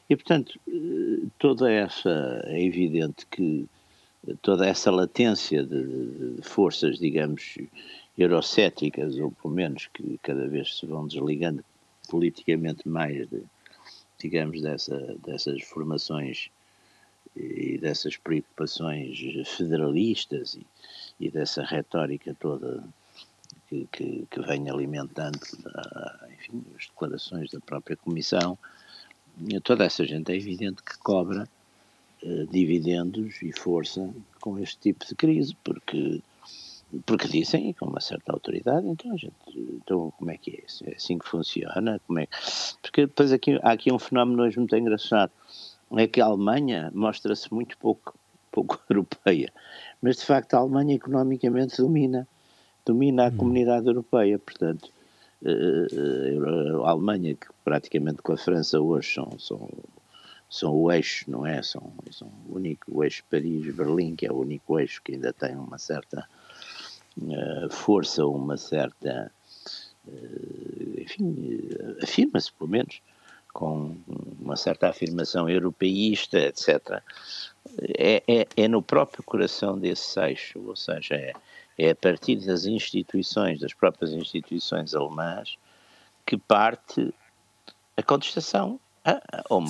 E, 0.09 0.16
portanto, 0.16 0.59
toda 1.38 1.71
essa, 1.71 2.42
é 2.47 2.62
evidente 2.62 3.26
que 3.26 3.66
toda 4.40 4.66
essa 4.66 4.90
latência 4.90 5.62
de, 5.64 6.37
de 6.37 6.42
forças, 6.42 6.99
digamos, 6.99 7.59
eurocéticas, 8.16 9.18
ou 9.18 9.33
pelo 9.33 9.52
menos 9.52 9.88
que 9.92 10.18
cada 10.23 10.47
vez 10.47 10.78
se 10.78 10.87
vão 10.87 11.06
desligando 11.06 11.62
politicamente 12.08 12.88
mais, 12.88 13.28
de, 13.28 13.42
digamos, 14.18 14.61
dessa, 14.61 15.16
dessas 15.25 15.62
formações 15.62 16.50
e 17.37 17.78
dessas 17.78 18.16
preocupações 18.16 19.18
federalistas 19.56 20.54
e, 20.54 20.66
e 21.18 21.30
dessa 21.30 21.64
retórica 21.64 22.34
toda 22.38 22.84
que, 23.68 23.88
que, 23.90 24.26
que 24.30 24.40
vem 24.42 24.70
alimentando 24.70 25.38
enfim, 26.32 26.62
as 26.78 26.87
declarações 26.87 27.50
da 27.50 27.61
própria 27.61 27.96
Comissão, 27.96 28.58
toda 29.62 29.84
essa 29.84 30.04
gente 30.04 30.30
é 30.30 30.37
evidente 30.37 30.82
que 30.82 30.96
cobra 30.99 31.49
uh, 32.23 32.46
dividendos 32.46 33.42
e 33.42 33.52
força 33.52 34.08
com 34.40 34.58
este 34.58 34.78
tipo 34.78 35.04
de 35.06 35.14
crise, 35.14 35.56
porque 35.64 36.23
porque 37.06 37.28
dizem 37.28 37.72
com 37.72 37.86
uma 37.86 38.00
certa 38.00 38.32
autoridade, 38.32 38.86
então 38.86 39.16
gente, 39.16 39.34
então 39.48 40.12
como 40.16 40.30
é 40.30 40.36
que 40.36 40.50
é 40.50 40.64
isso? 40.66 40.84
É 40.88 40.94
assim 40.94 41.18
que 41.18 41.28
funciona? 41.28 42.00
Como 42.06 42.18
é 42.18 42.28
Porque 42.82 43.02
depois 43.06 43.32
aqui, 43.32 43.58
há 43.62 43.72
aqui 43.72 43.92
um 43.92 43.98
fenómeno 43.98 44.42
hoje 44.42 44.58
muito 44.58 44.76
engraçado, 44.76 45.32
é 45.96 46.06
que 46.06 46.20
a 46.20 46.26
Alemanha 46.26 46.90
mostra-se 46.94 47.52
muito 47.52 47.76
pouco, 47.78 48.14
pouco 48.50 48.80
europeia, 48.88 49.52
mas 50.00 50.16
de 50.16 50.24
facto 50.24 50.54
a 50.54 50.58
Alemanha 50.58 50.94
economicamente 50.94 51.76
domina, 51.76 52.26
domina 52.84 53.26
a 53.26 53.28
hum. 53.28 53.36
comunidade 53.36 53.86
europeia, 53.86 54.38
portanto 54.38 54.90
a 56.84 56.90
Alemanha, 56.90 57.34
que 57.34 57.46
praticamente 57.64 58.22
com 58.22 58.32
a 58.32 58.36
França 58.36 58.80
hoje 58.80 59.14
são, 59.14 59.38
são, 59.38 59.68
são 60.48 60.74
o 60.74 60.90
eixo, 60.90 61.30
não 61.30 61.46
é? 61.46 61.62
São, 61.62 61.92
são 62.10 62.28
o 62.48 62.56
único 62.56 63.04
eixo 63.04 63.22
Paris-Berlim, 63.30 64.16
que 64.16 64.26
é 64.26 64.32
o 64.32 64.36
único 64.36 64.78
eixo 64.80 65.02
que 65.02 65.12
ainda 65.12 65.32
tem 65.32 65.54
uma 65.54 65.78
certa 65.78 66.26
força, 67.71 68.26
uma 68.26 68.56
certa. 68.56 69.30
Uh, 70.06 71.00
enfim, 71.00 71.68
afirma-se, 72.02 72.52
pelo 72.52 72.68
menos, 72.71 73.00
com 73.52 73.97
uma 74.40 74.56
certa 74.56 74.88
afirmação 74.88 75.49
europeísta, 75.49 76.38
etc. 76.38 77.02
É, 77.97 78.23
é, 78.26 78.47
é 78.56 78.68
no 78.68 78.83
próprio 78.83 79.23
coração 79.23 79.78
desse 79.78 80.21
eixo, 80.21 80.61
ou 80.66 80.76
seja, 80.76 81.14
é 81.14 81.33
é 81.78 81.90
a 81.90 81.94
partir 81.94 82.37
das 82.37 82.64
instituições, 82.66 83.61
das 83.61 83.75
próprias 83.75 84.12
instituições 84.12 84.94
alemãs, 84.94 85.59
que 86.25 86.37
parte 86.37 87.12
a 87.97 88.02
contestação 88.02 88.78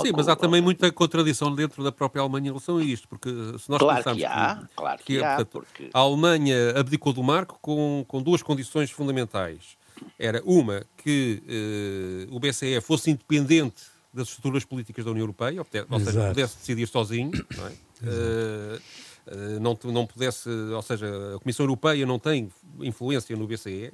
Sim, 0.02 0.12
mas 0.16 0.28
há 0.28 0.36
também 0.36 0.60
muita 0.60 0.90
contradição 0.92 1.54
dentro 1.54 1.82
da 1.82 1.90
própria 1.90 2.22
Alemanha 2.22 2.46
em 2.46 2.50
relação 2.50 2.78
a 2.78 2.84
isto, 2.84 3.08
porque 3.08 3.28
se 3.58 3.68
nós 3.68 3.78
claro 3.78 3.96
pensarmos 3.96 4.22
que, 4.22 4.26
há, 4.26 4.56
que, 4.56 4.76
claro 4.76 4.98
que, 4.98 5.04
que 5.04 5.24
há, 5.24 5.36
portanto, 5.36 5.50
porque... 5.50 5.90
a 5.92 5.98
Alemanha 5.98 6.78
abdicou 6.78 7.12
do 7.12 7.22
marco 7.22 7.58
com, 7.60 8.04
com 8.06 8.22
duas 8.22 8.42
condições 8.42 8.90
fundamentais. 8.90 9.76
Era 10.18 10.42
uma, 10.44 10.84
que 10.96 11.42
eh, 11.48 12.28
o 12.30 12.38
BCE 12.38 12.80
fosse 12.80 13.10
independente 13.10 13.82
das 14.12 14.28
estruturas 14.28 14.64
políticas 14.64 15.04
da 15.04 15.10
União 15.10 15.22
Europeia, 15.22 15.60
ou, 15.60 15.66
ou 15.90 16.00
seja, 16.00 16.28
pudesse 16.28 16.56
decidir 16.56 16.86
sozinho, 16.86 17.30
não 17.56 17.66
é? 17.66 17.72
Eh, 18.02 18.78
não, 19.60 19.78
não 19.84 20.06
pudesse, 20.06 20.48
ou 20.48 20.82
seja, 20.82 21.06
a 21.34 21.38
Comissão 21.38 21.64
Europeia 21.64 22.04
não 22.04 22.18
tem 22.18 22.50
influência 22.80 23.34
no 23.36 23.46
BCE, 23.46 23.92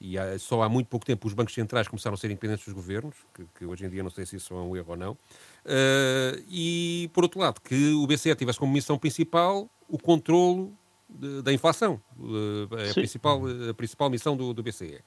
e 0.00 0.18
há, 0.18 0.38
só 0.38 0.62
há 0.62 0.68
muito 0.68 0.86
pouco 0.86 1.04
tempo 1.04 1.28
os 1.28 1.34
bancos 1.34 1.52
centrais 1.52 1.86
começaram 1.86 2.14
a 2.14 2.16
ser 2.16 2.28
independentes 2.28 2.64
dos 2.64 2.72
governos, 2.72 3.14
que, 3.34 3.44
que 3.58 3.66
hoje 3.66 3.84
em 3.84 3.90
dia 3.90 4.02
não 4.02 4.10
sei 4.10 4.24
se 4.24 4.36
isso 4.36 4.54
é 4.54 4.56
um 4.56 4.74
erro 4.74 4.92
ou 4.92 4.96
não. 4.96 5.12
Uh, 5.12 6.42
e, 6.48 7.10
por 7.12 7.24
outro 7.24 7.38
lado, 7.38 7.60
que 7.60 7.92
o 7.92 8.06
BCE 8.06 8.34
tivesse 8.34 8.58
como 8.58 8.72
missão 8.72 8.98
principal 8.98 9.68
o 9.88 9.98
controlo 9.98 10.72
de, 11.06 11.42
da 11.42 11.52
inflação, 11.52 12.00
uh, 12.18 12.90
a, 12.90 12.94
principal, 12.94 13.42
a 13.68 13.74
principal 13.74 14.08
missão 14.08 14.36
do, 14.36 14.54
do 14.54 14.62
BCE. 14.62 15.00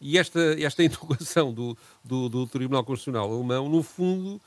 E 0.00 0.16
esta, 0.16 0.40
esta 0.58 0.82
interrogação 0.84 1.52
do, 1.52 1.76
do, 2.02 2.28
do 2.30 2.46
Tribunal 2.46 2.84
Constitucional 2.84 3.30
Alemão, 3.30 3.68
no 3.68 3.82
fundo, 3.82 4.40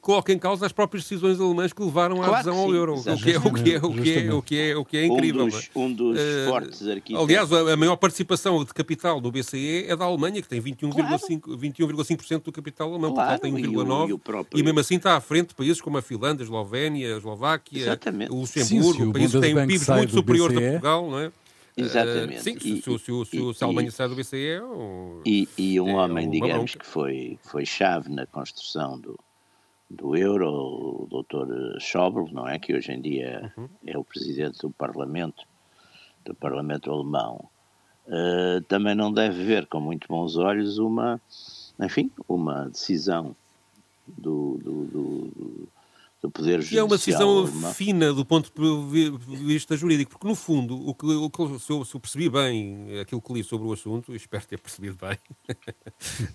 coloca 0.00 0.32
em 0.32 0.38
causa 0.38 0.66
as 0.66 0.72
próprias 0.72 1.04
decisões 1.04 1.40
alemãs 1.40 1.72
que 1.72 1.82
levaram 1.82 2.16
claro 2.16 2.32
à 2.32 2.36
adesão 2.36 2.58
ao 2.58 2.74
euro, 2.74 2.94
o 2.94 3.02
que, 3.02 3.10
é, 3.10 3.38
o, 3.38 3.52
que 3.52 3.74
é, 3.74 3.78
o, 3.78 3.92
que 3.92 4.12
é, 4.12 4.32
o, 4.34 4.42
que 4.42 4.58
é, 4.58 4.76
o 4.76 4.84
que 4.84 4.96
é 4.96 5.06
incrível. 5.06 5.44
Um 5.44 5.48
dos, 5.48 5.70
um 5.74 5.92
dos 5.92 6.18
uh, 6.18 6.48
fortes 6.48 6.86
arquitetos. 6.86 7.22
Aliás, 7.22 7.52
a, 7.52 7.72
a, 7.72 7.76
maior 7.76 7.96
participação 7.96 8.64
de 8.64 8.72
capital 8.72 9.20
do 9.20 9.30
BCE 9.30 9.86
é 9.88 9.96
da 9.96 10.04
Alemanha, 10.04 10.40
que 10.42 10.48
tem 10.48 10.60
21,5% 10.60 11.40
claro. 11.40 11.58
21, 11.58 12.38
do 12.40 12.52
capital 12.52 12.90
alemão, 12.90 13.14
claro, 13.14 13.40
Portugal 13.40 13.60
tem 13.60 13.72
1,9%, 13.72 14.14
e, 14.14 14.18
próprio... 14.18 14.60
e, 14.60 14.62
mesmo 14.62 14.80
assim 14.80 14.96
está 14.96 15.16
à 15.16 15.20
frente 15.20 15.48
de 15.48 15.54
países 15.54 15.80
como 15.80 15.98
a 15.98 16.02
Finlândia, 16.02 16.42
a 16.42 16.44
Eslovénia, 16.44 17.14
a 17.14 17.18
Eslováquia, 17.18 17.82
Exatamente. 17.82 18.32
o 18.32 18.36
Luxemburgo, 18.36 19.04
Sim, 19.04 19.12
países 19.12 19.32
que 19.32 19.40
têm 19.40 19.66
PIBs 19.66 19.88
muito 19.88 20.12
superiores 20.12 20.56
a 20.56 20.60
Portugal, 20.60 21.10
não 21.10 21.18
é? 21.18 21.32
Exatamente. 21.76 22.38
Uh, 22.38 22.42
sim, 22.42 22.56
e, 22.56 22.82
se, 22.82 22.98
se, 22.98 23.24
se, 23.24 23.54
se 23.54 23.64
a 23.64 23.66
Alemanha 23.66 23.90
sai 23.90 24.08
do 24.08 24.14
BCE. 24.14 24.60
E, 25.24 25.48
e 25.56 25.80
um 25.80 25.90
é 25.90 25.94
homem, 25.94 26.28
digamos, 26.28 26.74
que 26.74 26.86
foi, 26.86 27.38
foi 27.42 27.64
chave 27.64 28.10
na 28.10 28.26
construção 28.26 28.98
do, 28.98 29.18
do 29.88 30.16
euro, 30.16 30.48
o 30.48 31.08
Dr. 31.08 31.80
Schäuble, 31.80 32.32
não 32.32 32.46
é? 32.46 32.58
Que 32.58 32.74
hoje 32.74 32.92
em 32.92 33.00
dia 33.00 33.52
uhum. 33.56 33.68
é 33.86 33.98
o 33.98 34.04
presidente 34.04 34.60
do 34.60 34.70
Parlamento, 34.70 35.44
do 36.24 36.34
Parlamento 36.34 36.90
alemão, 36.90 37.48
uh, 38.06 38.60
também 38.68 38.94
não 38.94 39.12
deve 39.12 39.42
ver 39.42 39.66
com 39.66 39.80
muito 39.80 40.06
bons 40.08 40.36
olhos 40.36 40.78
uma, 40.78 41.20
enfim, 41.80 42.10
uma 42.28 42.68
decisão 42.68 43.34
do, 44.06 44.58
do, 44.58 44.84
do, 44.84 45.68
do 46.20 46.30
Poder 46.30 46.60
Judicial. 46.60 46.76
E 46.76 46.78
é 46.78 46.84
uma 46.84 46.96
decisão 46.96 47.44
uma... 47.44 47.72
fina 47.72 48.12
do 48.12 48.24
ponto 48.24 48.52
de 48.90 49.10
vista 49.44 49.76
jurídico, 49.76 50.10
porque 50.12 50.28
no 50.28 50.34
fundo, 50.34 50.76
o 50.76 50.94
que, 50.94 51.06
o 51.06 51.30
que 51.30 51.58
se, 51.58 51.70
eu, 51.72 51.84
se, 51.84 51.94
eu, 51.94 52.00
percebi 52.00 52.28
bem 52.28 53.00
aquilo 53.00 53.22
que 53.22 53.32
li 53.32 53.42
sobre 53.42 53.66
o 53.66 53.72
assunto, 53.72 54.14
espero 54.14 54.46
ter 54.46 54.58
percebido 54.58 54.96
bem, 55.00 55.18
uh, 55.48 55.54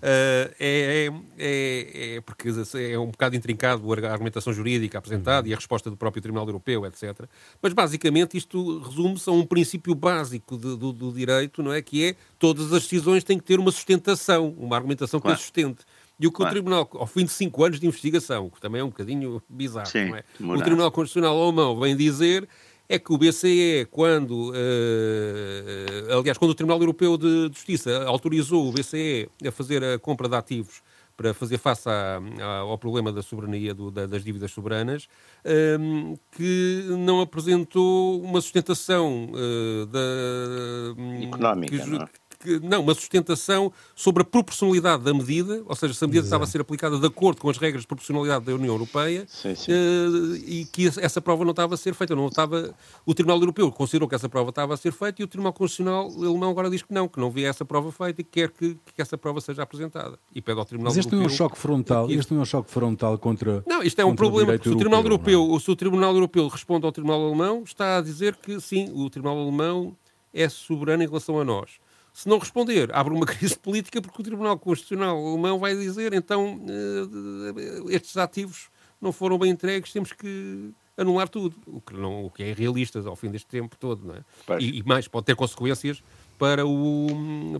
é, 0.58 1.08
é, 1.38 2.14
é, 2.16 2.20
porque 2.20 2.48
é 2.92 2.98
um 2.98 3.10
bocado 3.10 3.36
intrincado 3.36 3.92
a 3.92 4.10
argumentação 4.10 4.52
jurídica 4.52 4.98
apresentada 4.98 5.48
e 5.48 5.52
a 5.52 5.56
resposta 5.56 5.88
do 5.88 5.96
próprio 5.96 6.20
Tribunal 6.20 6.46
Europeu, 6.46 6.84
etc. 6.84 7.26
Mas 7.62 7.72
basicamente 7.72 8.36
isto 8.36 8.80
resume-se 8.80 9.28
a 9.28 9.32
um 9.32 9.46
princípio 9.46 9.94
básico 9.94 10.56
de, 10.56 10.76
do, 10.76 10.92
do, 10.92 11.12
direito, 11.12 11.62
não 11.62 11.72
é? 11.72 11.80
Que 11.80 12.06
é 12.06 12.16
todas 12.38 12.72
as 12.72 12.82
decisões 12.82 13.22
têm 13.22 13.38
que 13.38 13.44
ter 13.44 13.60
uma 13.60 13.70
sustentação, 13.70 14.54
uma 14.58 14.74
argumentação 14.76 15.20
claro. 15.20 15.36
que 15.36 15.40
as 15.40 15.46
sustente. 15.46 15.84
E 16.18 16.26
o 16.26 16.30
que 16.30 16.36
claro. 16.36 16.50
o 16.50 16.54
Tribunal, 16.54 16.88
ao 16.94 17.06
fim 17.06 17.24
de 17.24 17.30
cinco 17.30 17.62
anos 17.64 17.78
de 17.78 17.86
investigação, 17.86 18.48
que 18.48 18.60
também 18.60 18.80
é 18.80 18.84
um 18.84 18.88
bocadinho 18.88 19.42
bizarro, 19.48 19.86
Sim, 19.86 20.12
não 20.40 20.54
é? 20.54 20.58
o 20.58 20.62
Tribunal 20.62 20.90
Constitucional 20.90 21.40
Alemão 21.40 21.78
vem 21.78 21.94
dizer 21.94 22.48
é 22.88 22.98
que 22.98 23.12
o 23.12 23.18
BCE, 23.18 23.86
quando, 23.90 24.50
uh, 24.52 26.18
aliás, 26.18 26.38
quando 26.38 26.52
o 26.52 26.54
Tribunal 26.54 26.80
Europeu 26.80 27.18
de 27.18 27.48
Justiça 27.52 28.04
autorizou 28.04 28.68
o 28.68 28.72
BCE 28.72 29.28
a 29.46 29.50
fazer 29.50 29.82
a 29.82 29.98
compra 29.98 30.28
de 30.28 30.36
ativos 30.36 30.82
para 31.16 31.32
fazer 31.32 31.58
face 31.58 31.88
à, 31.88 32.20
à, 32.40 32.58
ao 32.58 32.76
problema 32.78 33.10
da 33.10 33.22
soberania 33.22 33.72
do, 33.72 33.90
da, 33.90 34.06
das 34.06 34.22
dívidas 34.22 34.52
soberanas, 34.52 35.08
um, 35.44 35.50
ehm, 35.50 36.14
que 36.32 36.84
não 36.90 37.22
apresentou 37.22 38.22
uma 38.22 38.40
sustentação 38.40 39.30
uh, 39.32 39.86
da, 39.86 41.24
económica, 41.24 41.78
que, 41.78 41.86
não 41.88 42.02
é? 42.02 42.08
Que, 42.46 42.60
não, 42.60 42.82
uma 42.82 42.94
sustentação 42.94 43.72
sobre 43.94 44.22
a 44.22 44.24
proporcionalidade 44.24 45.02
da 45.02 45.12
medida, 45.12 45.62
ou 45.66 45.74
seja, 45.74 45.92
se 45.92 46.04
a 46.04 46.06
medida 46.06 46.20
Exato. 46.20 46.28
estava 46.28 46.44
a 46.44 46.46
ser 46.46 46.60
aplicada 46.60 46.98
de 46.98 47.06
acordo 47.06 47.40
com 47.40 47.50
as 47.50 47.58
regras 47.58 47.82
de 47.82 47.88
proporcionalidade 47.88 48.44
da 48.44 48.54
União 48.54 48.72
Europeia 48.74 49.26
sim, 49.28 49.54
sim. 49.54 49.72
Uh, 49.72 50.36
e 50.36 50.64
que 50.66 50.86
essa 50.86 51.20
prova 51.20 51.44
não 51.44 51.50
estava 51.50 51.74
a 51.74 51.76
ser 51.76 51.94
feita. 51.94 52.14
Não 52.14 52.28
estava, 52.28 52.74
o 53.04 53.12
Tribunal 53.12 53.38
Europeu 53.40 53.70
considerou 53.72 54.08
que 54.08 54.14
essa 54.14 54.28
prova 54.28 54.50
estava 54.50 54.74
a 54.74 54.76
ser 54.76 54.92
feita 54.92 55.20
e 55.20 55.24
o 55.24 55.28
Tribunal 55.28 55.52
Constitucional 55.52 56.08
alemão 56.16 56.50
agora 56.50 56.70
diz 56.70 56.82
que 56.82 56.94
não, 56.94 57.08
que 57.08 57.18
não 57.18 57.30
vê 57.30 57.42
essa 57.42 57.64
prova 57.64 57.90
feita 57.90 58.20
e 58.20 58.24
quer 58.24 58.50
que, 58.50 58.76
que 58.94 59.02
essa 59.02 59.18
prova 59.18 59.40
seja 59.40 59.62
apresentada. 59.62 60.18
E 60.34 60.40
pede 60.40 60.58
ao 60.58 60.64
Tribunal 60.64 60.92
Mas 60.92 60.98
este 60.98 61.12
Europeu... 61.12 61.18
não 61.18 61.24
é 61.24 61.32
um 61.32 61.36
choque 61.36 61.58
frontal, 61.58 62.10
este 62.10 62.32
não 62.32 62.40
é 62.40 62.42
um 62.42 62.46
choque 62.46 62.70
frontal 62.70 63.18
contra 63.18 63.64
Não, 63.66 63.82
isto 63.82 64.00
é 64.00 64.04
um 64.04 64.14
problema, 64.14 64.52
porque 64.52 64.68
se 64.68 64.74
o 64.74 64.78
Tribunal 64.78 65.02
Europeu, 65.02 65.40
Europeu 65.40 65.60
se 65.60 65.70
o 65.70 65.76
Tribunal 65.76 66.14
Europeu 66.14 66.48
responde 66.48 66.86
ao 66.86 66.92
Tribunal 66.92 67.26
Alemão, 67.26 67.62
está 67.64 67.98
a 67.98 68.00
dizer 68.00 68.36
que 68.36 68.60
sim, 68.60 68.92
o 68.94 69.10
Tribunal 69.10 69.38
Alemão 69.38 69.96
é 70.32 70.48
soberana 70.48 71.02
em 71.02 71.06
relação 71.06 71.40
a 71.40 71.44
nós. 71.44 71.78
Se 72.16 72.26
não 72.30 72.38
responder, 72.38 72.88
abre 72.94 73.12
uma 73.12 73.26
crise 73.28 73.58
política 73.58 74.00
porque 74.00 74.22
o 74.22 74.24
Tribunal 74.24 74.58
Constitucional 74.58 75.18
alemão 75.18 75.58
vai 75.58 75.76
dizer 75.76 76.14
então 76.14 76.56
uh, 76.56 77.90
estes 77.90 78.16
ativos 78.16 78.70
não 78.98 79.12
foram 79.12 79.38
bem 79.38 79.50
entregues, 79.50 79.92
temos 79.92 80.14
que 80.14 80.72
anular 80.96 81.28
tudo, 81.28 81.54
o 81.66 81.78
que, 81.78 81.92
não, 81.92 82.24
o 82.24 82.30
que 82.30 82.42
é 82.42 82.48
irrealista 82.48 83.06
ao 83.06 83.14
fim 83.14 83.30
deste 83.30 83.48
tempo 83.48 83.76
todo. 83.78 84.06
Não 84.06 84.14
é? 84.14 84.58
E, 84.58 84.78
e, 84.78 84.82
mais, 84.82 85.06
pode 85.06 85.26
ter 85.26 85.36
consequências 85.36 86.02
para, 86.38 86.66
o, 86.66 87.06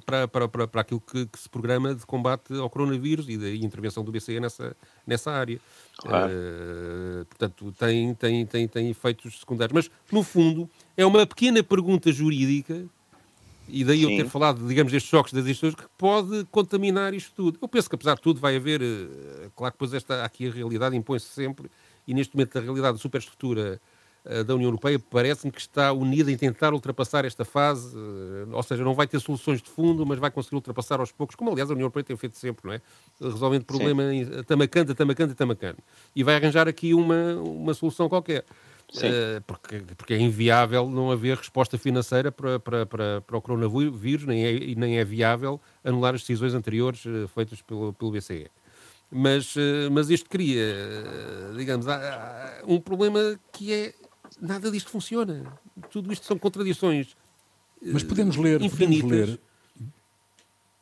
para, 0.06 0.26
para, 0.26 0.48
para, 0.48 0.66
para 0.66 0.80
aquilo 0.80 1.02
que, 1.02 1.26
que, 1.26 1.38
se 1.38 1.50
programa 1.50 1.94
de 1.94 2.06
combate 2.06 2.54
ao 2.54 2.70
coronavírus 2.70 3.28
e 3.28 3.36
da 3.36 3.50
intervenção 3.50 4.02
do 4.02 4.10
BCE 4.10 4.40
nessa, 4.40 4.74
nessa 5.06 5.32
área. 5.32 5.60
Claro. 5.98 6.32
Uh, 6.32 7.26
portanto, 7.26 7.74
tem, 7.78 8.14
tem, 8.14 8.46
tem, 8.46 8.66
tem 8.66 8.88
efeitos 8.88 9.40
secundários. 9.40 9.74
Mas, 9.74 9.90
no 10.10 10.22
fundo, 10.22 10.66
é 10.96 11.04
uma 11.04 11.26
pequena 11.26 11.62
pergunta 11.62 12.10
jurídica 12.10 12.88
e 13.68 13.84
daí 13.84 14.00
Sim. 14.00 14.12
eu 14.12 14.24
ter 14.24 14.30
falado, 14.30 14.66
digamos, 14.66 14.92
destes 14.92 15.10
choques 15.10 15.32
das 15.32 15.44
instituições 15.46 15.74
que 15.74 15.90
pode 15.96 16.44
contaminar 16.50 17.14
isto 17.14 17.32
tudo. 17.34 17.58
Eu 17.60 17.68
penso 17.68 17.88
que, 17.88 17.94
apesar 17.94 18.14
de 18.14 18.22
tudo, 18.22 18.40
vai 18.40 18.56
haver, 18.56 18.80
uh, 18.80 19.50
claro 19.54 19.72
que 19.72 19.78
depois 19.78 19.94
esta, 19.94 20.24
aqui 20.24 20.48
a 20.48 20.52
realidade 20.52 20.96
impõe-se 20.96 21.26
sempre, 21.26 21.70
e 22.06 22.14
neste 22.14 22.34
momento 22.34 22.56
a 22.56 22.60
realidade 22.60 22.96
da 22.96 23.02
superestrutura 23.02 23.80
uh, 24.24 24.44
da 24.44 24.54
União 24.54 24.68
Europeia 24.68 24.98
parece-me 24.98 25.50
que 25.50 25.60
está 25.60 25.92
unida 25.92 26.30
em 26.30 26.36
tentar 26.36 26.72
ultrapassar 26.72 27.24
esta 27.24 27.44
fase, 27.44 27.96
uh, 27.96 28.48
ou 28.52 28.62
seja, 28.62 28.84
não 28.84 28.94
vai 28.94 29.06
ter 29.06 29.18
soluções 29.20 29.60
de 29.60 29.68
fundo, 29.68 30.06
mas 30.06 30.18
vai 30.18 30.30
conseguir 30.30 30.56
ultrapassar 30.56 31.00
aos 31.00 31.10
poucos, 31.10 31.34
como 31.34 31.50
aliás 31.50 31.68
a 31.70 31.72
União 31.72 31.84
Europeia 31.84 32.04
tem 32.04 32.16
feito 32.16 32.36
sempre, 32.36 32.66
não 32.66 32.74
é? 32.74 32.80
Resolvendo 33.20 33.64
problema 33.64 34.08
Sim. 34.10 34.16
em 34.20 34.42
tamacante, 34.44 34.94
tamacante, 34.94 35.34
tamacante. 35.34 35.78
E 36.14 36.22
vai 36.22 36.36
arranjar 36.36 36.68
aqui 36.68 36.94
uma, 36.94 37.34
uma 37.34 37.74
solução 37.74 38.08
qualquer. 38.08 38.44
Uh, 38.94 39.42
porque, 39.46 39.80
porque 39.96 40.14
é 40.14 40.18
inviável 40.18 40.88
não 40.88 41.10
haver 41.10 41.36
resposta 41.36 41.76
financeira 41.76 42.30
para, 42.30 42.60
para, 42.60 42.86
para, 42.86 43.20
para 43.20 43.36
o 43.36 43.42
coronavírus, 43.42 44.24
nem 44.24 44.44
é, 44.44 44.74
nem 44.76 44.98
é 44.98 45.04
viável 45.04 45.60
anular 45.84 46.14
as 46.14 46.20
decisões 46.20 46.54
anteriores 46.54 47.04
uh, 47.04 47.28
feitas 47.28 47.60
pelo, 47.60 47.92
pelo 47.92 48.12
BCE. 48.12 48.48
Mas, 49.10 49.56
uh, 49.56 49.90
mas 49.90 50.08
isto 50.08 50.30
cria, 50.30 50.64
digamos, 51.56 51.86
um 52.66 52.80
problema 52.80 53.38
que 53.52 53.72
é 53.72 53.94
nada 54.40 54.70
disto 54.70 54.90
funciona. 54.90 55.44
Tudo 55.90 56.12
isto 56.12 56.24
são 56.24 56.38
contradições. 56.38 57.16
Mas 57.82 58.02
podemos 58.02 58.36
ler, 58.36 58.62
infinitas. 58.62 59.02
podemos 59.02 59.30
ler 59.30 59.40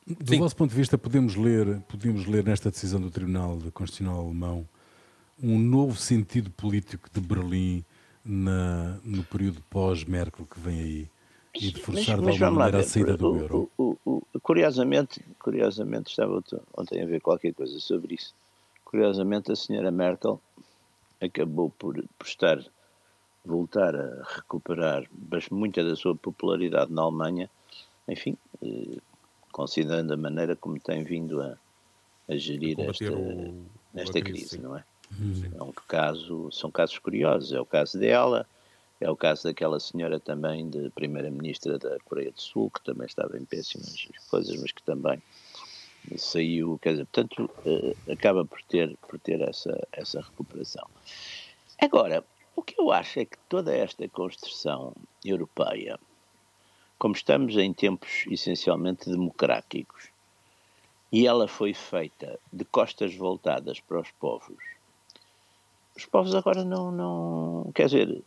do 0.06 0.30
Sim. 0.30 0.38
vosso 0.38 0.54
ponto 0.54 0.70
de 0.70 0.76
vista, 0.76 0.98
podemos 0.98 1.34
ler, 1.34 1.80
podemos 1.88 2.26
ler 2.26 2.44
nesta 2.44 2.70
decisão 2.70 3.00
do 3.00 3.10
Tribunal 3.10 3.58
Constitucional 3.72 4.20
Alemão 4.20 4.68
um 5.42 5.58
novo 5.58 5.98
sentido 5.98 6.50
político 6.50 7.08
de 7.12 7.20
Berlim 7.20 7.84
na, 8.24 8.98
no 9.04 9.22
período 9.24 9.60
pós-Merkel 9.70 10.46
que 10.46 10.58
vem 10.60 10.80
aí 10.80 11.08
e 11.54 11.70
de 11.70 11.80
forçar 11.80 12.16
mas, 12.16 12.26
mas 12.26 12.36
de 12.36 12.44
alguma 12.44 12.64
maneira 12.64 12.80
a 12.80 12.88
saída 12.88 13.16
do 13.16 13.36
euro? 13.36 13.70
O, 13.76 13.96
o, 14.04 14.22
o, 14.32 14.40
curiosamente, 14.40 15.24
curiosamente, 15.38 16.10
estava 16.10 16.42
ontem 16.76 17.02
a 17.02 17.06
ver 17.06 17.20
qualquer 17.20 17.54
coisa 17.54 17.78
sobre 17.78 18.14
isso. 18.14 18.34
Curiosamente, 18.84 19.52
a 19.52 19.56
senhora 19.56 19.90
Merkel 19.90 20.40
acabou 21.20 21.70
por, 21.70 22.02
por 22.18 22.26
estar, 22.26 22.64
voltar 23.44 23.94
a 23.94 24.22
recuperar 24.36 25.04
muita 25.50 25.84
da 25.84 25.94
sua 25.94 26.16
popularidade 26.16 26.92
na 26.92 27.02
Alemanha, 27.02 27.48
enfim, 28.08 28.36
eh, 28.62 28.98
considerando 29.52 30.12
a 30.12 30.16
maneira 30.16 30.56
como 30.56 30.78
tem 30.80 31.04
vindo 31.04 31.40
a, 31.40 31.56
a 32.28 32.36
gerir 32.36 32.78
esta, 32.80 33.12
o, 33.12 33.64
esta 33.94 34.20
crise, 34.20 34.48
crise 34.48 34.58
não 34.58 34.76
é? 34.76 34.84
É 35.54 35.62
um 35.62 35.72
caso, 35.72 36.50
são 36.50 36.70
casos 36.70 36.98
curiosos. 36.98 37.52
É 37.52 37.60
o 37.60 37.66
caso 37.66 37.98
dela, 37.98 38.46
é 39.00 39.10
o 39.10 39.16
caso 39.16 39.44
daquela 39.44 39.78
senhora 39.78 40.18
também, 40.18 40.68
de 40.68 40.90
primeira-ministra 40.90 41.78
da 41.78 41.98
Coreia 42.04 42.32
do 42.32 42.40
Sul, 42.40 42.70
que 42.70 42.82
também 42.82 43.06
estava 43.06 43.36
em 43.36 43.44
péssimas 43.44 44.08
coisas, 44.30 44.60
mas 44.60 44.72
que 44.72 44.82
também 44.82 45.22
saiu, 46.16 46.78
quer 46.82 46.92
dizer, 46.92 47.06
portanto, 47.06 47.50
uh, 47.66 48.12
acaba 48.12 48.44
por 48.44 48.62
ter, 48.62 48.96
por 49.08 49.18
ter 49.18 49.40
essa, 49.40 49.86
essa 49.92 50.20
recuperação. 50.20 50.86
Agora, 51.80 52.24
o 52.54 52.62
que 52.62 52.78
eu 52.78 52.92
acho 52.92 53.20
é 53.20 53.24
que 53.24 53.38
toda 53.48 53.74
esta 53.74 54.06
construção 54.08 54.94
europeia, 55.24 55.98
como 56.98 57.14
estamos 57.14 57.56
em 57.56 57.72
tempos 57.72 58.24
essencialmente 58.30 59.08
democráticos, 59.08 60.08
e 61.10 61.26
ela 61.26 61.48
foi 61.48 61.72
feita 61.72 62.38
de 62.52 62.64
costas 62.64 63.14
voltadas 63.14 63.80
para 63.80 64.00
os 64.00 64.10
povos, 64.12 64.73
os 65.96 66.04
povos 66.06 66.34
agora 66.34 66.64
não, 66.64 66.90
não, 66.90 67.72
quer 67.74 67.86
dizer, 67.86 68.22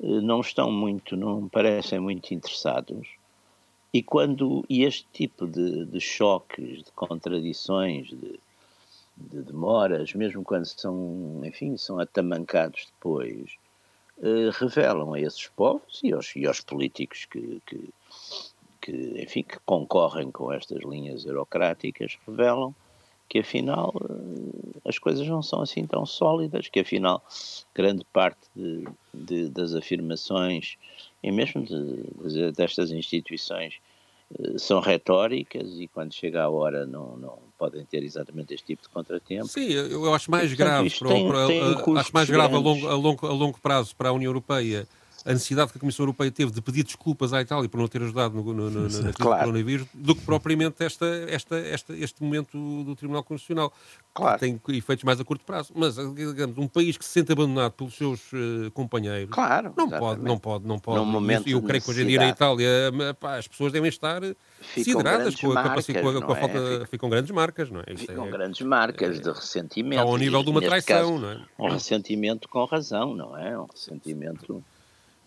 não 0.00 0.40
estão 0.40 0.70
muito, 0.70 1.16
não 1.16 1.48
parecem 1.48 1.98
muito 1.98 2.32
interessados. 2.32 3.08
E 3.92 4.02
quando 4.02 4.64
e 4.68 4.84
este 4.84 5.06
tipo 5.12 5.46
de, 5.46 5.86
de 5.86 6.00
choques, 6.00 6.84
de 6.84 6.92
contradições, 6.92 8.08
de, 8.08 8.38
de, 9.16 9.42
demoras, 9.42 10.12
mesmo 10.14 10.44
quando 10.44 10.66
são, 10.66 11.40
enfim, 11.44 11.76
são 11.76 11.98
atamancados 11.98 12.86
depois, 12.86 13.56
eh, 14.22 14.50
revelam 14.52 15.14
a 15.14 15.20
esses 15.20 15.46
povos 15.48 16.00
e 16.04 16.12
aos, 16.12 16.36
e 16.36 16.46
aos 16.46 16.60
políticos 16.60 17.24
que, 17.24 17.62
que, 17.66 17.88
que, 18.80 19.22
enfim, 19.22 19.42
que 19.42 19.58
concorrem 19.60 20.30
com 20.30 20.52
estas 20.52 20.82
linhas 20.82 21.24
eurocráticas, 21.24 22.18
revelam 22.26 22.74
que 23.28 23.40
afinal 23.40 23.92
eh, 24.08 24.88
as 24.88 24.98
coisas 24.98 25.26
não 25.26 25.42
são 25.42 25.60
assim 25.60 25.86
tão 25.86 26.06
sólidas, 26.06 26.68
que 26.68 26.80
afinal 26.80 27.22
grande 27.74 28.04
parte 28.12 28.40
de, 28.56 28.84
de, 29.12 29.48
das 29.50 29.74
afirmações 29.74 30.76
e 31.22 31.30
mesmo 31.30 31.62
de, 31.64 32.52
destas 32.52 32.90
instituições 32.90 33.74
eh, 34.38 34.58
são 34.58 34.80
retóricas 34.80 35.78
e 35.78 35.86
quando 35.86 36.14
chega 36.14 36.42
a 36.42 36.48
hora 36.48 36.86
não, 36.86 37.16
não 37.16 37.38
podem 37.58 37.84
ter 37.84 38.02
exatamente 38.02 38.54
este 38.54 38.66
tipo 38.66 38.82
de 38.82 38.88
contratempo. 38.88 39.48
Sim, 39.48 39.70
eu 39.70 40.14
acho 40.14 40.30
mais 40.30 40.54
grave, 40.54 40.90
para, 40.90 41.08
tem, 41.08 41.28
para, 41.28 41.46
tem 41.46 41.60
eh, 41.60 41.98
acho 41.98 42.14
mais 42.14 42.30
grave 42.30 42.54
a 42.54 42.58
longo, 42.58 42.88
a, 42.88 42.94
longo, 42.94 43.26
a 43.26 43.32
longo 43.32 43.60
prazo 43.60 43.94
para 43.94 44.08
a 44.08 44.12
União 44.12 44.30
Europeia 44.30 44.88
a 45.28 45.32
necessidade 45.32 45.70
que 45.70 45.76
a 45.76 45.80
Comissão 45.80 46.04
Europeia 46.04 46.30
teve 46.30 46.50
de 46.50 46.62
pedir 46.62 46.82
desculpas 46.82 47.34
à 47.34 47.42
Itália 47.42 47.68
por 47.68 47.76
não 47.76 47.86
ter 47.86 48.00
ajudado 48.00 48.34
no, 48.34 48.42
no, 48.42 48.70
no, 48.70 48.88
na 48.88 49.12
claro. 49.12 49.12
do 49.12 49.44
coronavírus, 49.44 49.86
do 49.92 50.14
que 50.14 50.22
propriamente 50.22 50.82
esta, 50.82 51.04
esta, 51.28 51.58
esta, 51.58 51.94
este 51.94 52.22
momento 52.22 52.56
do 52.82 52.96
Tribunal 52.96 53.22
Constitucional, 53.22 53.70
claro. 54.14 54.38
tem 54.38 54.58
efeitos 54.70 55.04
mais 55.04 55.20
a 55.20 55.24
curto 55.24 55.44
prazo. 55.44 55.70
Mas, 55.76 55.96
digamos, 55.96 56.56
um 56.56 56.66
país 56.66 56.96
que 56.96 57.04
se 57.04 57.10
sente 57.10 57.30
abandonado 57.30 57.72
pelos 57.72 57.94
seus 57.94 58.32
uh, 58.32 58.70
companheiros, 58.72 59.30
claro, 59.30 59.74
não 59.76 59.90
pode, 59.90 60.22
não 60.22 60.38
pode, 60.38 60.66
não 60.66 60.78
pode. 60.78 61.50
E 61.50 61.52
eu 61.52 61.60
creio 61.60 61.82
que 61.82 61.90
hoje 61.90 62.04
em 62.04 62.06
dia 62.06 62.20
na 62.20 62.28
Itália 62.30 62.90
pá, 63.20 63.36
as 63.36 63.46
pessoas 63.46 63.70
devem 63.70 63.90
estar 63.90 64.22
sideradas 64.62 65.34
com 65.34 65.52
a, 65.52 65.62
capacidade, 65.62 66.02
com 66.02 66.18
a, 66.18 66.22
com 66.22 66.32
a 66.32 66.36
falta, 66.36 66.58
é? 66.58 66.86
ficam 66.86 67.10
grandes 67.10 67.30
marcas, 67.32 67.68
não 67.70 67.80
é? 67.80 67.92
Isso 67.92 68.06
ficam 68.06 68.26
é, 68.26 68.30
grandes 68.30 68.62
marcas 68.62 69.18
é, 69.18 69.20
de 69.20 69.30
ressentimento. 69.30 70.00
Ao 70.00 70.16
nível 70.16 70.42
de 70.42 70.48
uma 70.48 70.62
traição, 70.62 70.96
caso, 70.96 71.18
não 71.18 71.30
é? 71.30 71.40
Um 71.58 71.68
ressentimento 71.68 72.48
com 72.48 72.64
razão, 72.64 73.14
não 73.14 73.36
é? 73.36 73.58
Um 73.58 73.66
ressentimento 73.66 74.64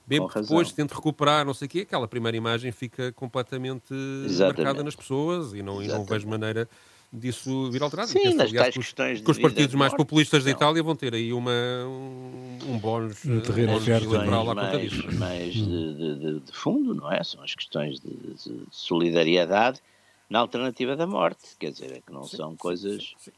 que 0.08 0.42
depois 0.42 0.72
tente 0.72 0.94
recuperar, 0.94 1.46
não 1.46 1.54
sei 1.54 1.68
o 1.68 1.70
quê, 1.70 1.80
aquela 1.80 2.08
primeira 2.08 2.36
imagem 2.36 2.72
fica 2.72 3.12
completamente 3.14 3.94
Exatamente. 4.26 4.58
marcada 4.58 4.84
nas 4.84 4.96
pessoas 4.96 5.54
e 5.54 5.62
não, 5.62 5.82
e 5.82 5.88
não 5.88 6.04
vejo 6.04 6.28
maneira 6.28 6.68
disso 7.12 7.70
vir 7.72 7.84
alterado. 7.84 8.10
Sim, 8.10 8.24
penso, 8.24 8.38
nas 8.38 8.48
aliás, 8.48 8.66
tais 8.66 8.76
questões 8.76 9.22
que 9.22 9.32
os 9.32 9.38
partidos 9.38 9.76
mais 9.76 9.94
populistas 9.94 10.44
da 10.44 10.52
Itália 10.52 10.82
vão 10.82 10.96
ter 10.96 11.14
aí 11.14 11.34
uma, 11.34 11.52
um, 11.52 12.58
um 12.70 12.78
bónus 12.78 13.26
um 13.26 13.42
terreno 13.42 13.74
eleitoral 13.74 14.52
à 14.52 14.56
conta 14.56 14.80
disso. 14.80 15.12
Mais 15.16 15.54
de, 15.54 15.94
de, 15.96 16.40
de, 16.40 16.52
fundo, 16.52 16.96
não 16.96 17.12
é? 17.12 17.24
São 17.24 17.44
as 17.44 17.54
questões 17.54 18.00
de, 18.00 18.10
de, 18.10 18.64
solidariedade 18.72 19.82
na 20.30 20.40
alternativa 20.40 20.96
da 20.96 21.06
morte, 21.06 21.50
quer 21.60 21.72
dizer, 21.72 21.92
é 21.92 22.02
que 22.02 22.12
não 22.12 22.24
sim, 22.24 22.38
são 22.38 22.56
coisas... 22.56 23.04
Sim, 23.04 23.16
sim. 23.20 23.32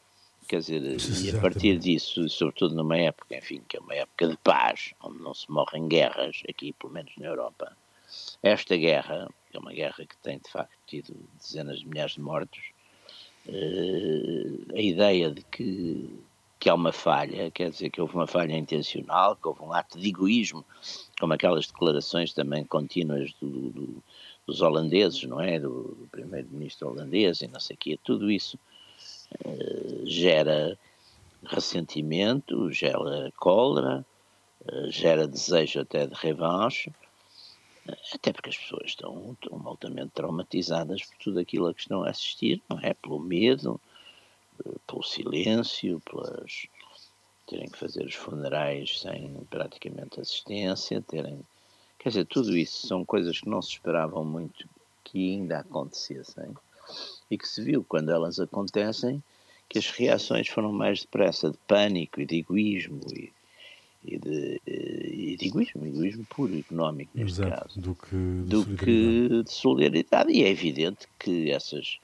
Quer 0.47 0.59
dizer, 0.59 0.81
e 1.23 1.35
a 1.35 1.39
partir 1.39 1.77
disso, 1.79 2.27
sobretudo 2.29 2.75
numa 2.75 2.97
época, 2.97 3.37
enfim, 3.37 3.61
que 3.67 3.77
é 3.77 3.79
uma 3.79 3.95
época 3.95 4.27
de 4.27 4.37
paz, 4.37 4.93
onde 5.01 5.19
não 5.19 5.33
se 5.33 5.49
morrem 5.49 5.87
guerras, 5.87 6.41
aqui 6.49 6.73
pelo 6.73 6.93
menos 6.93 7.11
na 7.17 7.27
Europa, 7.27 7.75
esta 8.41 8.75
guerra, 8.75 9.27
é 9.53 9.59
uma 9.59 9.71
guerra 9.71 10.05
que 10.05 10.17
tem 10.17 10.37
de 10.37 10.49
facto 10.49 10.77
tido 10.85 11.15
dezenas 11.39 11.79
de 11.79 11.87
milhares 11.87 12.13
de 12.13 12.21
mortos, 12.21 12.61
uh, 13.47 14.75
a 14.75 14.81
ideia 14.81 15.31
de 15.31 15.41
que, 15.43 16.09
que 16.59 16.69
há 16.69 16.75
uma 16.75 16.91
falha, 16.91 17.49
quer 17.51 17.69
dizer 17.69 17.89
que 17.89 18.01
houve 18.01 18.15
uma 18.15 18.27
falha 18.27 18.55
intencional, 18.55 19.35
que 19.35 19.47
houve 19.47 19.61
um 19.61 19.73
ato 19.73 19.99
de 19.99 20.09
egoísmo, 20.09 20.65
como 21.19 21.33
aquelas 21.33 21.67
declarações 21.67 22.33
também 22.33 22.65
contínuas 22.65 23.33
do, 23.41 23.69
do, 23.71 24.03
dos 24.45 24.61
holandeses, 24.61 25.23
não 25.23 25.39
é? 25.39 25.59
Do, 25.59 25.95
do 25.95 26.07
primeiro-ministro 26.11 26.89
holandês 26.89 27.41
e 27.41 27.47
não 27.47 27.59
sei 27.59 27.75
o 27.75 27.79
quê, 27.79 27.99
tudo 28.03 28.29
isso 28.29 28.57
eh, 28.57 28.72
gera 30.05 30.77
ressentimento, 31.45 32.71
gera 32.71 33.31
cólera, 33.37 34.05
eh, 34.65 34.89
gera 34.89 35.27
desejo 35.27 35.81
até 35.81 36.07
de 36.07 36.15
revanche, 36.15 36.91
eh, 37.87 37.97
até 38.13 38.31
porque 38.31 38.49
as 38.49 38.57
pessoas 38.57 38.85
estão, 38.87 39.35
estão 39.41 39.61
altamente 39.65 40.11
traumatizadas 40.13 41.03
por 41.03 41.17
tudo 41.17 41.39
aquilo 41.39 41.67
a 41.67 41.73
que 41.73 41.81
estão 41.81 42.03
a 42.03 42.09
assistir, 42.09 42.61
não 42.69 42.79
é? 42.79 42.93
Pelo 42.93 43.19
medo, 43.19 43.79
pelo 44.87 45.03
silêncio, 45.03 46.01
pelas 46.01 46.67
terem 47.47 47.69
que 47.69 47.77
fazer 47.77 48.05
os 48.05 48.15
funerais 48.15 49.01
sem 49.01 49.45
praticamente 49.49 50.21
assistência, 50.21 51.01
terem 51.01 51.43
Quer 52.03 52.09
dizer, 52.09 52.25
tudo 52.25 52.57
isso 52.57 52.85
são 52.85 53.05
coisas 53.05 53.39
que 53.39 53.47
não 53.47 53.61
se 53.61 53.69
esperavam 53.69 54.25
muito 54.25 54.67
que 55.05 55.35
ainda 55.35 55.59
acontecessem 55.59 56.53
e 57.33 57.37
que 57.37 57.47
se 57.47 57.61
viu 57.61 57.83
quando 57.83 58.11
elas 58.11 58.39
acontecem 58.39 59.21
que 59.67 59.79
as 59.79 59.89
reações 59.89 60.47
foram 60.47 60.71
mais 60.71 61.01
depressa 61.01 61.49
de 61.49 61.57
pânico 61.67 62.21
e 62.21 62.25
de 62.25 62.37
egoísmo 62.37 63.01
e, 63.11 63.33
e, 64.05 64.17
de, 64.19 64.61
e 64.67 65.35
de 65.35 65.47
egoísmo, 65.47 65.85
egoísmo 65.85 66.25
puro, 66.25 66.57
económico 66.57 67.11
neste 67.15 67.41
Exato, 67.41 67.65
caso, 67.65 67.81
do 67.81 67.95
que, 67.95 68.15
de, 68.15 68.43
do 68.43 68.63
solidariedade. 68.63 68.85
que 68.85 69.43
de 69.43 69.51
solidariedade. 69.51 70.31
E 70.31 70.43
é 70.43 70.49
evidente 70.49 71.07
que 71.17 71.49
essas, 71.49 71.97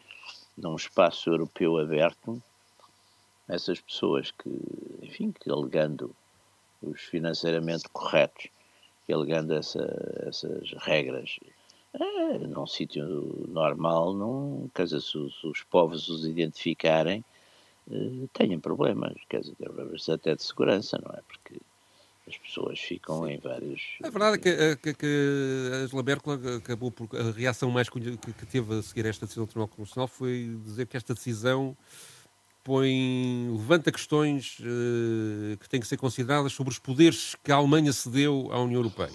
num 0.58 0.76
espaço 0.76 1.30
europeu 1.30 1.78
aberto, 1.78 2.42
essas 3.48 3.80
pessoas 3.80 4.32
que, 4.32 4.50
enfim, 5.04 5.32
que 5.32 5.52
alegando 5.52 6.16
os 6.82 7.02
financeiramente 7.02 7.88
corretos, 7.90 8.48
que 9.06 9.14
alegando 9.14 9.54
essa, 9.54 10.24
essas 10.28 10.72
regras, 10.80 11.40
é, 11.94 12.38
num 12.40 12.68
sítio 12.68 13.48
normal, 13.48 14.14
não, 14.14 14.70
quer 14.74 14.84
dizer, 14.84 15.02
se, 15.02 15.12
se, 15.12 15.48
os 15.48 15.64
povos 15.64 16.08
os 16.08 16.26
identificarem, 16.26 17.24
eh, 17.92 18.28
tenham 18.34 18.60
problemas, 18.60 19.16
quer 19.28 19.42
dizer, 19.42 19.56
problemas 19.56 20.08
até 20.08 20.36
de 20.36 20.44
segurança, 20.44 21.02
não 21.04 21.12
é? 21.12 21.22
Porque 21.28 21.60
as 22.28 22.38
pessoas 22.38 22.80
ficam 22.80 23.26
Sim. 23.26 23.32
em 23.32 23.38
vários. 23.40 23.82
A 24.04 24.10
verdade 24.10 24.36
é 24.36 24.38
que, 24.38 24.50
eh, 24.50 24.76
que, 24.76 24.94
que 24.94 25.72
a 25.74 25.76
Angela 25.78 26.04
Merkel 26.04 26.34
acabou 26.58 26.92
por. 26.92 27.10
A 27.18 27.32
reação 27.32 27.72
mais 27.72 27.90
que, 27.90 28.00
que 28.00 28.46
teve 28.46 28.78
a 28.78 28.82
seguir 28.84 29.08
esta 29.08 29.26
decisão 29.26 29.46
do 29.46 29.48
Tribunal 29.48 29.68
Constitucional 29.68 30.08
foi 30.08 30.56
dizer 30.64 30.86
que 30.86 30.96
esta 30.96 31.16
decisão 31.16 31.76
põe, 32.64 33.50
levanta 33.52 33.92
questões 33.92 34.60
uh, 34.60 35.58
que 35.58 35.68
têm 35.68 35.80
que 35.80 35.88
ser 35.88 35.98
consideradas 35.98 36.54
sobre 36.54 36.72
os 36.72 36.78
poderes 36.78 37.36
que 37.44 37.52
a 37.52 37.56
Alemanha 37.56 37.92
cedeu 37.92 38.50
à 38.52 38.62
União 38.62 38.80
Europeia. 38.80 39.10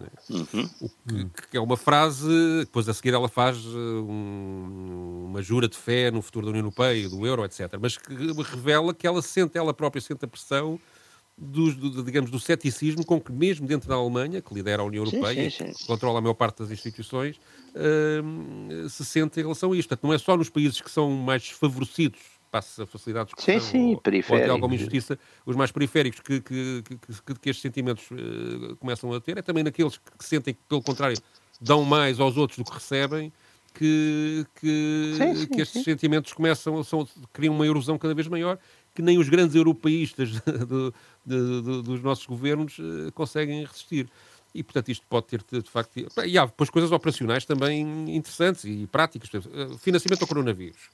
Né? 0.00 0.08
Uhum. 0.30 0.70
O 0.82 1.28
que, 1.28 1.48
que, 1.50 1.56
é 1.56 1.60
uma 1.60 1.76
frase, 1.76 2.28
depois 2.60 2.88
a 2.88 2.94
seguir 2.94 3.14
ela 3.14 3.28
faz 3.28 3.58
eh, 3.58 3.68
um, 3.68 5.26
uma 5.28 5.42
jura 5.42 5.68
de 5.68 5.76
fé 5.76 6.10
no 6.10 6.22
futuro 6.22 6.46
da 6.46 6.50
União 6.50 6.62
Europeia, 6.62 7.08
do 7.08 7.26
euro, 7.26 7.44
etc. 7.44 7.78
Mas 7.80 7.96
que 7.96 8.12
revela 8.42 8.94
que 8.94 9.06
ela 9.06 9.22
sente, 9.22 9.58
ela 9.58 9.74
própria 9.74 10.00
sente 10.00 10.24
a 10.24 10.28
pressão 10.28 10.80
do, 11.36 11.72
do, 11.72 12.02
digamos, 12.02 12.30
do 12.30 12.38
ceticismo 12.38 13.04
com 13.04 13.20
que, 13.20 13.32
mesmo 13.32 13.66
dentro 13.66 13.88
da 13.88 13.94
Alemanha, 13.94 14.42
que 14.42 14.52
lidera 14.52 14.82
a 14.82 14.84
União 14.84 15.04
Europeia, 15.04 15.50
sim, 15.50 15.66
sim, 15.66 15.72
sim. 15.72 15.86
controla 15.86 16.18
a 16.18 16.22
maior 16.22 16.34
parte 16.34 16.58
das 16.58 16.70
instituições, 16.70 17.40
uh, 17.74 18.88
se 18.88 19.04
sente 19.04 19.40
em 19.40 19.42
relação 19.42 19.72
a 19.72 19.76
isto. 19.76 19.88
Portanto, 19.88 20.06
não 20.06 20.14
é 20.14 20.18
só 20.18 20.36
nos 20.36 20.50
países 20.50 20.80
que 20.80 20.90
são 20.90 21.10
mais 21.10 21.48
favorecidos 21.48 22.39
passa 22.50 22.84
facilidades 22.86 23.32
que 23.32 23.42
sim, 23.42 23.60
sim, 23.60 23.94
ou, 23.94 24.00
ou 24.28 24.36
até 24.36 24.48
alguma 24.48 24.74
injustiça, 24.74 25.18
os 25.46 25.54
mais 25.54 25.70
periféricos 25.70 26.20
que, 26.20 26.40
que, 26.40 26.82
que, 26.82 27.34
que, 27.34 27.50
estes 27.50 27.62
sentimentos 27.62 28.10
uh, 28.10 28.76
começam 28.76 29.12
a 29.12 29.20
ter, 29.20 29.38
é 29.38 29.42
também 29.42 29.62
naqueles 29.62 29.96
que 29.96 30.24
sentem 30.24 30.54
que, 30.54 30.60
pelo 30.68 30.82
contrário, 30.82 31.16
dão 31.60 31.84
mais 31.84 32.18
aos 32.18 32.36
outros 32.36 32.58
do 32.58 32.64
que 32.64 32.72
recebem, 32.72 33.32
que, 33.72 34.44
que, 34.60 35.14
sim, 35.16 35.34
sim, 35.34 35.46
que 35.46 35.60
estes 35.60 35.82
sim. 35.82 35.84
sentimentos 35.84 36.32
começam, 36.32 36.82
são, 36.82 37.06
criam 37.32 37.54
uma 37.54 37.66
erosão 37.66 37.96
cada 37.96 38.14
vez 38.14 38.26
maior, 38.26 38.58
que 38.94 39.02
nem 39.02 39.18
os 39.18 39.28
grandes 39.28 39.54
europeístas 39.54 40.30
de, 41.24 41.82
dos 41.82 42.02
nossos 42.02 42.26
governos 42.26 42.78
uh, 42.78 43.12
conseguem 43.14 43.64
resistir. 43.64 44.10
E, 44.52 44.64
portanto, 44.64 44.88
isto 44.88 45.06
pode 45.08 45.26
ter, 45.26 45.44
de 45.48 45.70
facto... 45.70 45.92
E 46.26 46.36
há 46.36 46.44
depois 46.44 46.68
coisas 46.70 46.90
operacionais 46.90 47.44
também 47.44 47.82
interessantes 48.16 48.64
e 48.64 48.84
práticas. 48.90 49.30
Eh, 49.32 49.78
financiamento 49.78 50.22
ao 50.22 50.26
coronavírus 50.26 50.90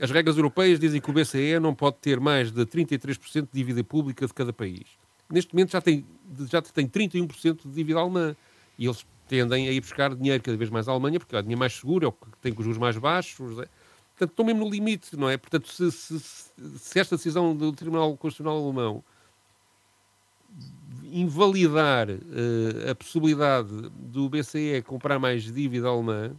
as 0.00 0.10
regras 0.10 0.36
europeias 0.36 0.80
dizem 0.80 1.00
que 1.00 1.10
o 1.10 1.12
BCE 1.12 1.58
não 1.60 1.74
pode 1.74 1.96
ter 1.98 2.18
mais 2.18 2.50
de 2.50 2.64
33% 2.64 3.42
de 3.42 3.48
dívida 3.52 3.84
pública 3.84 4.26
de 4.26 4.32
cada 4.32 4.52
país. 4.52 4.84
Neste 5.30 5.54
momento 5.54 5.72
já 5.72 5.80
tem, 5.80 6.04
já 6.50 6.62
tem 6.62 6.88
31% 6.88 7.62
de 7.64 7.70
dívida 7.70 8.00
alemã. 8.00 8.34
E 8.78 8.86
eles 8.86 9.06
tendem 9.28 9.68
a 9.68 9.72
ir 9.72 9.80
buscar 9.80 10.14
dinheiro 10.14 10.42
cada 10.42 10.56
vez 10.56 10.70
mais 10.70 10.88
à 10.88 10.92
Alemanha, 10.92 11.20
porque 11.20 11.36
é 11.36 11.38
o 11.38 11.42
dinheiro 11.42 11.58
mais 11.58 11.74
seguro, 11.74 12.06
é 12.06 12.08
o 12.08 12.12
que 12.12 12.38
tem 12.40 12.52
com 12.52 12.60
os 12.60 12.64
juros 12.64 12.78
mais 12.78 12.96
baixos. 12.96 13.58
É? 13.58 13.68
Portanto, 14.10 14.30
estão 14.30 14.44
mesmo 14.44 14.64
no 14.64 14.70
limite, 14.70 15.16
não 15.16 15.28
é? 15.28 15.36
Portanto, 15.36 15.68
se, 15.68 15.92
se, 15.92 16.18
se 16.18 16.98
esta 16.98 17.16
decisão 17.16 17.54
do 17.54 17.72
Tribunal 17.72 18.16
Constitucional 18.16 18.62
Alemão 18.62 19.04
invalidar 21.12 22.08
uh, 22.10 22.90
a 22.90 22.94
possibilidade 22.94 23.90
do 23.94 24.28
BCE 24.28 24.82
comprar 24.84 25.18
mais 25.18 25.44
dívida 25.44 25.88
alemã, 25.88 26.32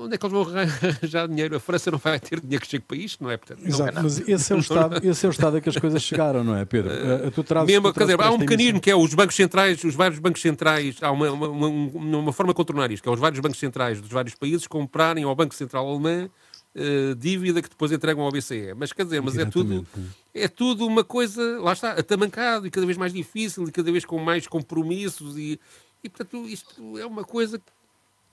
onde 0.00 0.14
é 0.14 0.18
que 0.18 0.26
eles 0.26 0.32
vão 0.32 0.42
arranjar 0.42 1.28
dinheiro? 1.28 1.56
A 1.56 1.60
França 1.60 1.90
não 1.90 1.98
vai 1.98 2.18
ter 2.18 2.40
dinheiro 2.40 2.64
que 2.64 2.70
chegue 2.70 2.84
para 2.84 2.96
isto, 2.96 3.22
não 3.22 3.30
é? 3.30 3.36
Portanto, 3.36 3.64
Exato, 3.64 3.92
não 3.92 4.00
é 4.00 4.02
mas 4.02 4.28
esse 4.28 4.52
é, 4.52 4.56
o 4.56 4.58
estado, 4.58 4.98
esse 5.06 5.26
é 5.26 5.28
o 5.28 5.30
estado 5.30 5.56
a 5.56 5.60
que 5.60 5.68
as 5.68 5.76
coisas 5.76 6.02
chegaram, 6.02 6.42
não 6.42 6.56
é, 6.56 6.64
Pedro? 6.64 6.90
Uh, 6.92 7.30
tu 7.30 7.44
trazes, 7.44 7.66
mesmo, 7.68 7.88
tu 7.88 7.94
trazes 7.94 8.16
dizer, 8.16 8.26
há 8.26 8.32
um 8.32 8.38
mecanismo 8.38 8.80
que 8.80 8.90
é 8.90 8.96
os 8.96 9.14
bancos 9.14 9.36
centrais, 9.36 9.82
os 9.84 9.94
vários 9.94 10.18
bancos 10.18 10.42
centrais, 10.42 10.96
há 11.00 11.10
uma, 11.10 11.30
uma, 11.30 11.48
uma, 11.48 12.18
uma 12.18 12.32
forma 12.32 12.52
de 12.52 12.56
contornar 12.56 12.90
isto, 12.90 13.02
que 13.02 13.08
é 13.08 13.12
os 13.12 13.20
vários 13.20 13.40
bancos 13.40 13.58
centrais 13.58 14.00
dos 14.00 14.10
vários 14.10 14.34
países 14.34 14.66
comprarem 14.66 15.22
ao 15.24 15.34
Banco 15.36 15.54
Central 15.54 15.88
Alemão 15.88 16.28
uh, 16.74 17.14
dívida 17.14 17.62
que 17.62 17.68
depois 17.68 17.92
entregam 17.92 18.24
ao 18.24 18.32
BCE. 18.32 18.74
Mas 18.76 18.92
quer 18.92 19.04
dizer, 19.04 19.22
mas 19.22 19.38
é 19.38 19.44
tudo, 19.44 19.86
é 20.34 20.48
tudo 20.48 20.86
uma 20.86 21.04
coisa, 21.04 21.60
lá 21.60 21.72
está, 21.72 21.92
atamancado 21.92 22.66
e 22.66 22.70
cada 22.70 22.86
vez 22.86 22.98
mais 22.98 23.12
difícil 23.12 23.68
e 23.68 23.72
cada 23.72 23.90
vez 23.90 24.04
com 24.04 24.18
mais 24.18 24.46
compromissos 24.46 25.36
e, 25.38 25.60
e 26.02 26.08
portanto, 26.08 26.48
isto 26.48 26.98
é 26.98 27.06
uma 27.06 27.24
coisa 27.24 27.60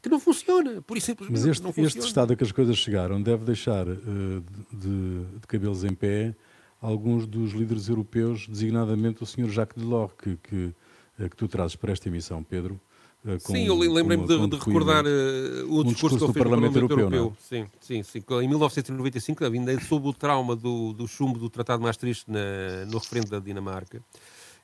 que 0.01 0.09
não 0.09 0.19
funciona, 0.19 0.81
por 0.81 0.97
isso 0.97 1.07
simplesmente 1.07 1.39
Mas 1.39 1.47
este, 1.47 1.63
não 1.63 1.69
funciona. 1.69 1.87
este 1.87 2.07
estado 2.07 2.33
a 2.33 2.35
que 2.35 2.43
as 2.43 2.51
coisas 2.51 2.75
chegaram 2.77 3.21
deve 3.21 3.45
deixar 3.45 3.87
uh, 3.87 4.43
de, 4.73 5.25
de, 5.39 5.47
cabelos 5.47 5.83
em 5.83 5.93
pé 5.93 6.35
alguns 6.81 7.27
dos 7.27 7.51
líderes 7.51 7.87
europeus, 7.87 8.47
designadamente 8.47 9.21
o 9.21 9.25
Sr. 9.25 9.49
Jacques 9.49 9.81
Delors, 9.81 10.11
que, 10.17 10.37
que, 10.37 10.73
uh, 11.19 11.29
que 11.29 11.35
tu 11.35 11.47
trazes 11.47 11.75
para 11.75 11.91
esta 11.91 12.09
emissão, 12.09 12.43
Pedro. 12.43 12.81
Uh, 13.23 13.39
com, 13.43 13.53
sim, 13.53 13.67
eu 13.67 13.77
lembrei-me 13.77 14.25
de, 14.25 14.47
de, 14.47 14.57
recordar 14.57 15.05
o 15.05 15.81
um 15.81 15.83
discurso, 15.83 16.17
do 16.17 16.33
Parlamento, 16.33 16.73
Parlamento 16.73 16.75
Europeu. 16.77 16.99
Europeu. 16.99 17.37
Sim, 17.39 17.67
sim, 17.79 18.01
sim. 18.01 18.23
Em 18.41 18.47
1995, 18.47 19.45
ainda 19.45 19.79
sob 19.81 20.07
o 20.07 20.13
trauma 20.13 20.55
do, 20.55 20.93
do 20.93 21.07
chumbo 21.07 21.37
do 21.37 21.47
Tratado 21.47 21.83
Maastricht 21.83 22.25
na, 22.27 22.85
no 22.87 22.97
referendo 22.97 23.29
da 23.29 23.39
Dinamarca, 23.39 24.01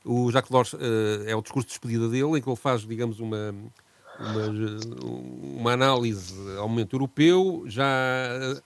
o 0.04 0.32
Jacques 0.32 0.50
Delors 0.50 0.76
é 1.28 1.36
o 1.36 1.42
discurso 1.44 1.68
de 1.68 1.74
despedida 1.74 2.10
dele, 2.10 2.40
em 2.40 2.42
que 2.42 2.50
ele 2.50 2.56
faz, 2.56 2.82
digamos, 2.88 3.20
uma 3.20 3.54
uma, 4.20 5.60
uma 5.60 5.72
análise 5.74 6.34
ao 6.58 6.68
momento 6.68 6.96
europeu, 6.96 7.64
já 7.68 7.86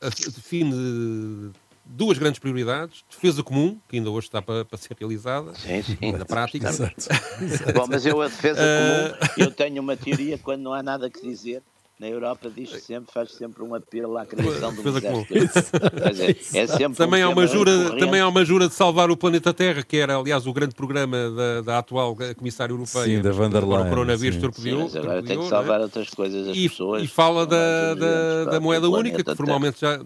define 0.01 1.51
duas 1.85 2.17
grandes 2.17 2.39
prioridades, 2.39 3.03
defesa 3.09 3.43
comum, 3.43 3.77
que 3.87 3.97
ainda 3.97 4.09
hoje 4.09 4.27
está 4.27 4.41
para, 4.41 4.63
para 4.63 4.77
ser 4.77 4.95
realizada, 4.97 5.53
sim, 5.55 5.81
sim. 5.81 6.11
na 6.13 6.25
prática. 6.25 6.69
Exato. 6.69 6.93
Exato. 7.41 7.73
Bom, 7.73 7.85
mas 7.89 8.05
eu 8.05 8.21
a 8.21 8.27
defesa 8.27 8.61
comum, 8.63 9.29
eu 9.37 9.51
tenho 9.51 9.81
uma 9.81 9.97
teoria 9.97 10.37
quando 10.37 10.61
não 10.61 10.73
há 10.73 10.81
nada 10.81 11.09
que 11.09 11.21
dizer, 11.21 11.61
na 12.01 12.07
Europa 12.07 12.49
diz 12.49 12.71
sempre, 12.83 13.13
faz 13.13 13.31
sempre 13.31 13.61
um 13.61 13.75
apelo 13.75 14.17
à 14.17 14.25
criação 14.25 14.73
do 14.73 14.89
exército. 14.89 15.77
é 16.57 16.65
sempre 16.65 16.97
também, 16.97 17.23
um 17.23 17.27
há 17.27 17.29
uma 17.29 17.45
jura, 17.45 17.95
também 17.95 18.19
há 18.19 18.27
uma 18.27 18.43
jura 18.43 18.67
de 18.67 18.73
salvar 18.73 19.11
o 19.11 19.15
planeta 19.15 19.53
Terra, 19.53 19.83
que 19.83 19.97
era, 19.97 20.15
aliás, 20.15 20.47
o 20.47 20.51
grande 20.51 20.73
programa 20.73 21.29
da, 21.29 21.61
da 21.61 21.77
atual 21.77 22.17
Comissária 22.35 22.73
Europeia. 22.73 23.05
Sim, 23.05 23.21
da 23.21 23.31
Van 23.31 23.51
der 23.51 23.63
Leyen. 23.63 23.85
O 23.85 23.89
coronavírus 23.89 24.41
torpedeou. 24.41 24.89
Sim, 24.89 24.97
agora 24.97 25.21
tem 25.21 25.37
que 25.37 25.47
salvar 25.47 25.79
é? 25.79 25.83
outras 25.83 26.09
coisas, 26.09 26.47
as 26.47 26.57
e, 26.57 26.67
pessoas. 26.67 27.03
E 27.03 27.07
fala 27.07 27.45
da, 27.45 27.93
da, 27.93 28.45
da 28.45 28.59
moeda 28.59 28.89
única, 28.89 29.23
que 29.23 29.35
formalmente 29.35 29.81
já 29.81 30.01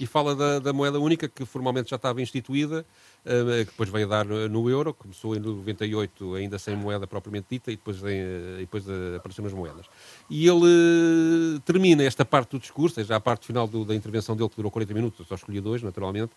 e 0.00 0.06
fala 0.06 0.34
da, 0.34 0.58
da, 0.58 0.72
moeda 0.72 0.98
única 0.98 1.28
que 1.28 1.44
formalmente 1.44 1.90
já 1.90 1.96
estava 1.96 2.20
instituída, 2.20 2.84
uh, 3.24 3.64
que 3.64 3.70
depois 3.70 3.88
veio 3.88 4.06
a 4.06 4.08
dar 4.08 4.24
no 4.24 4.68
euro, 4.68 4.92
começou 4.92 5.34
em 5.36 5.38
98 5.38 6.34
ainda 6.34 6.58
sem 6.58 6.76
moeda 6.76 7.06
propriamente 7.06 7.46
dita 7.50 7.70
e 7.70 7.76
depois, 7.76 8.02
em, 8.04 8.20
e 8.56 8.60
depois 8.60 8.84
apareceu 9.16 9.44
nas 9.44 9.52
moedas. 9.52 9.86
E 10.28 10.46
ele 10.46 11.56
uh, 11.56 11.60
termina 11.60 12.02
esta 12.02 12.24
parte 12.24 12.50
do 12.50 12.58
discurso, 12.58 13.02
já 13.02 13.16
a 13.16 13.20
parte 13.20 13.46
final 13.46 13.66
do, 13.66 13.84
da 13.84 13.94
intervenção 13.94 14.36
dele, 14.36 14.48
que 14.48 14.56
durou 14.56 14.70
40 14.70 14.94
minutos, 14.94 15.26
só 15.26 15.34
escolhi 15.34 15.60
dois, 15.60 15.82
naturalmente, 15.82 16.32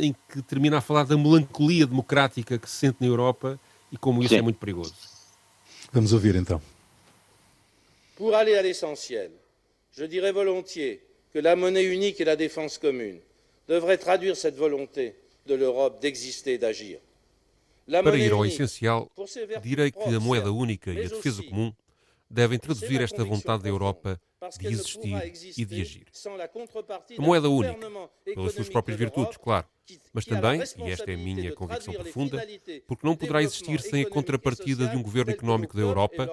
em 0.00 0.14
que 0.28 0.42
termina 0.42 0.78
a 0.78 0.80
falar 0.80 1.04
da 1.04 1.16
melancolia 1.16 1.86
democrática 1.86 2.58
que 2.58 2.68
se 2.68 2.76
sente 2.76 2.98
na 3.00 3.06
Europa 3.06 3.58
e 3.92 3.96
como 3.96 4.22
isso 4.22 4.30
Sim. 4.30 4.38
é 4.38 4.42
muito 4.42 4.58
perigoso. 4.58 4.94
Vamos 5.92 6.12
ouvir 6.12 6.36
então. 6.36 6.60
Pour 8.16 8.34
aller 8.34 8.58
à 8.58 8.62
l'essentiel, 8.62 9.30
je 9.92 10.06
dirais 10.06 10.32
volontiers 10.32 11.00
que 11.32 11.38
la 11.38 11.56
monnaie 11.56 11.84
unique 11.84 12.20
et 12.20 12.24
la 12.24 12.36
défense 12.36 12.78
commune 12.78 13.20
devraient 13.68 13.98
traduire 13.98 14.36
cette 14.36 14.56
volonté 14.56 15.14
de 15.46 15.54
l'Europe 15.54 16.00
d'exister 16.00 16.54
et 16.54 16.58
d'agir. 16.58 16.98
Para 17.90 18.16
ir 18.16 18.32
ao 18.32 18.44
essencial, 18.44 19.08
direi 19.62 19.90
que 19.90 20.14
a 20.14 20.20
moeda 20.20 20.52
única 20.52 20.92
e 20.92 21.00
a 21.00 21.08
defesa 21.08 21.42
comum 21.42 21.72
devem 22.30 22.58
traduzir 22.58 23.00
esta 23.00 23.24
vontade 23.24 23.64
da 23.64 23.68
Europa 23.68 24.20
de 24.58 24.68
existir 24.68 25.16
e 25.58 25.64
de 25.64 25.82
agir. 25.82 26.06
A 27.18 27.22
moeda 27.22 27.48
única, 27.48 27.90
pelas 28.24 28.52
suas 28.54 28.68
próprias 28.68 28.96
virtudes, 28.96 29.36
claro, 29.36 29.66
mas 30.12 30.24
também, 30.24 30.60
e 30.60 30.90
esta 30.90 31.10
é 31.10 31.14
a 31.14 31.18
minha 31.18 31.52
convicção 31.52 31.94
profunda, 31.94 32.46
porque 32.86 33.06
não 33.06 33.16
poderá 33.16 33.42
existir 33.42 33.80
sem 33.80 34.02
a 34.02 34.08
contrapartida 34.08 34.86
de 34.88 34.96
um 34.96 35.02
governo 35.02 35.32
económico 35.32 35.76
da 35.76 35.82
Europa 35.82 36.28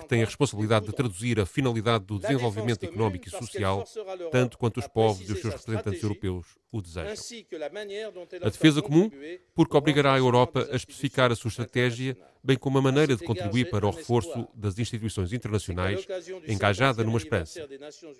que 0.00 0.08
tem 0.08 0.22
a 0.22 0.26
responsabilidade 0.26 0.86
de 0.86 0.92
traduzir 0.92 1.40
a 1.40 1.46
finalidade 1.46 2.04
do 2.04 2.18
desenvolvimento 2.18 2.84
económico 2.84 3.28
e 3.28 3.30
social, 3.30 3.84
tanto 4.30 4.58
quanto 4.58 4.78
os 4.78 4.88
povos 4.88 5.28
e 5.28 5.32
os 5.32 5.40
seus 5.40 5.54
representantes 5.54 6.02
europeus 6.02 6.46
o 6.72 6.82
desejam. 6.82 7.14
A 8.42 8.50
defesa 8.50 8.82
comum, 8.82 9.10
porque 9.54 9.76
obrigará 9.76 10.14
a 10.14 10.18
Europa 10.18 10.68
a 10.70 10.76
especificar 10.76 11.30
a 11.32 11.36
sua 11.36 11.48
estratégia 11.48 12.16
bem 12.46 12.56
como 12.56 12.78
a 12.78 12.82
maneira 12.82 13.16
de 13.16 13.24
contribuir 13.24 13.68
para 13.68 13.84
o 13.86 13.90
reforço 13.90 14.46
das 14.54 14.78
instituições 14.78 15.32
internacionais, 15.32 16.06
engajada 16.46 17.02
numa 17.02 17.18
esperança, 17.18 17.68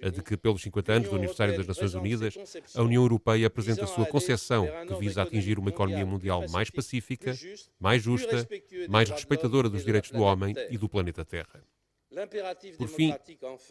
a 0.03 0.09
de 0.09 0.20
que, 0.20 0.37
pelos 0.37 0.62
50 0.62 0.92
anos 0.92 1.09
do 1.09 1.14
aniversário 1.14 1.57
das 1.57 1.66
Nações 1.66 1.94
Unidas, 1.94 2.35
a 2.75 2.83
União 2.83 3.03
Europeia 3.03 3.46
apresente 3.46 3.83
a 3.83 3.87
sua 3.87 4.05
concepção 4.05 4.68
que 4.86 4.94
visa 4.96 5.22
atingir 5.22 5.58
uma 5.58 5.70
economia 5.70 6.04
mundial 6.04 6.48
mais 6.50 6.70
pacífica, 6.70 7.34
mais 7.78 8.02
justa, 8.02 8.48
mais 8.88 9.08
respeitadora 9.08 9.68
dos 9.68 9.84
direitos 9.84 10.10
do 10.10 10.20
homem 10.22 10.54
e 10.70 10.76
do 10.76 10.88
planeta 10.88 11.24
Terra. 11.24 11.62
Por 12.78 12.88
fim, 12.88 13.14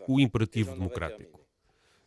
o 0.07 0.19
imperativo 0.19 0.73
democrático. 0.73 1.39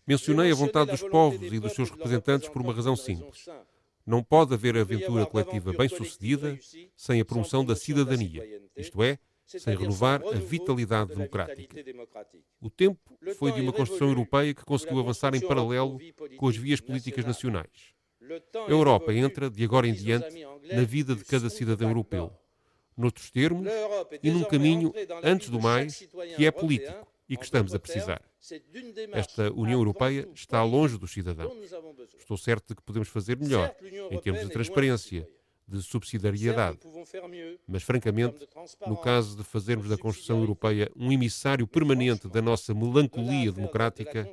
Mencionei 0.07 0.51
a 0.51 0.55
vontade 0.55 0.91
dos 0.91 1.03
povos 1.03 1.53
e 1.53 1.59
dos 1.59 1.73
seus 1.73 1.91
representantes 1.91 2.49
por 2.49 2.63
uma 2.63 2.73
razão 2.73 2.97
simples. 2.97 3.47
Não 4.07 4.23
pode 4.23 4.55
haver 4.55 4.75
aventura 4.77 5.27
coletiva 5.27 5.73
bem-sucedida 5.73 6.59
sem 6.97 7.21
a 7.21 7.25
promoção 7.25 7.63
da 7.63 7.77
cidadania, 7.77 8.63
isto 8.75 9.03
é, 9.03 9.19
sem 9.45 9.77
renovar 9.77 10.23
a 10.27 10.39
vitalidade 10.39 11.11
democrática. 11.11 11.77
O 12.61 12.71
tempo 12.71 13.19
foi 13.37 13.53
de 13.53 13.61
uma 13.61 13.73
construção 13.73 14.09
europeia 14.09 14.55
que 14.55 14.65
conseguiu 14.65 14.99
avançar 14.99 15.35
em 15.35 15.41
paralelo 15.41 15.99
com 16.37 16.49
as 16.49 16.57
vias 16.57 16.81
políticas 16.81 17.25
nacionais. 17.25 17.98
A 18.67 18.71
Europa 18.71 19.13
entra, 19.13 19.51
de 19.51 19.65
agora 19.65 19.87
em 19.87 19.95
diante, 19.95 20.45
na 20.73 20.83
vida 20.83 21.15
de 21.15 21.25
cada 21.25 21.49
cidadão 21.49 21.89
europeu. 21.89 22.33
Noutros 22.97 23.31
termos, 23.31 23.69
e 24.23 24.31
num 24.31 24.45
caminho, 24.45 24.93
antes 25.23 25.51
do 25.51 25.61
mais, 25.61 26.07
que 26.37 26.45
é 26.45 26.51
político 26.51 27.07
e 27.29 27.37
que 27.37 27.45
estamos 27.45 27.75
a 27.75 27.79
precisar. 27.79 28.23
Esta 29.13 29.53
União 29.53 29.79
Europeia 29.79 30.29
está 30.35 30.63
longe 30.63 30.99
dos 30.99 31.13
cidadãos. 31.13 31.53
Estou 32.19 32.37
certo 32.37 32.69
de 32.69 32.75
que 32.77 32.83
podemos 32.83 33.09
fazer 33.09 33.37
melhor 33.37 33.75
em 34.11 34.19
termos 34.19 34.43
de 34.43 34.49
transparência, 34.49 35.29
de 35.67 35.83
subsidiariedade. 35.83 36.79
Mas, 37.67 37.83
francamente, 37.83 38.49
no 38.87 38.97
caso 38.97 39.37
de 39.37 39.45
fazermos 39.45 39.89
da 39.89 39.99
construção 39.99 40.41
europeia 40.41 40.91
um 40.97 41.13
emissário 41.13 41.67
permanente 41.67 42.27
da 42.27 42.41
nossa 42.41 42.73
melancolia 42.73 43.53
democrática, 43.53 44.29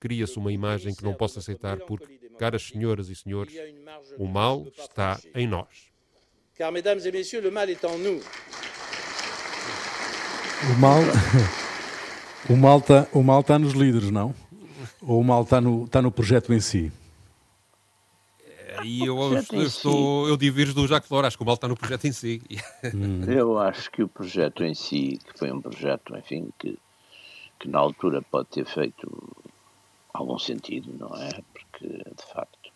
cria-se 0.00 0.36
uma 0.36 0.52
imagem 0.52 0.94
que 0.94 1.04
não 1.04 1.14
posso 1.14 1.38
aceitar 1.38 1.78
porque, 1.80 2.18
caras 2.38 2.62
senhoras 2.62 3.08
e 3.08 3.16
senhores, 3.16 3.54
o 4.18 4.26
mal 4.26 4.66
está 4.76 5.18
em 5.34 5.46
nós. 5.46 5.88
Car, 6.56 6.72
mesdames 6.72 7.06
et 7.06 7.12
messieurs, 7.12 7.40
le 7.40 7.50
mal 7.50 7.68
est 7.68 7.84
en 7.84 7.96
nous. 7.98 8.20
O 10.70 10.80
mal. 10.80 11.00
O 12.48 12.56
mal 12.56 12.78
está 12.78 13.06
o 13.12 13.22
mal 13.22 13.44
tá 13.44 13.58
nos 13.58 13.74
líderes, 13.74 14.10
não? 14.10 14.34
Ou 15.02 15.20
o 15.20 15.24
mal 15.24 15.42
está 15.42 15.60
no, 15.60 15.86
tá 15.86 16.02
no 16.02 16.10
projeto 16.10 16.52
em 16.52 16.60
si? 16.60 16.90
E 18.84 19.04
eu, 19.04 19.16
eu, 19.52 19.62
estou, 19.62 20.28
eu 20.28 20.36
divirjo 20.36 20.72
do 20.72 20.86
Jacques 20.86 21.08
Delors, 21.08 21.26
acho 21.28 21.36
que 21.36 21.42
o 21.42 21.46
mal 21.46 21.56
está 21.56 21.68
no 21.68 21.76
projeto 21.76 22.06
em 22.06 22.12
si. 22.12 22.40
Hum. 22.94 23.24
Eu 23.30 23.58
acho 23.58 23.90
que 23.90 24.02
o 24.02 24.08
projeto 24.08 24.64
em 24.64 24.74
si, 24.74 25.18
que 25.18 25.38
foi 25.38 25.50
um 25.50 25.60
projeto, 25.60 26.16
enfim, 26.16 26.50
que, 26.58 26.78
que 27.58 27.68
na 27.68 27.78
altura 27.78 28.22
pode 28.22 28.48
ter 28.48 28.64
feito 28.64 29.10
algum 30.12 30.38
sentido, 30.38 30.94
não 30.96 31.14
é? 31.16 31.28
Porque, 31.52 31.66
de 31.86 32.24
facto, 32.32 32.70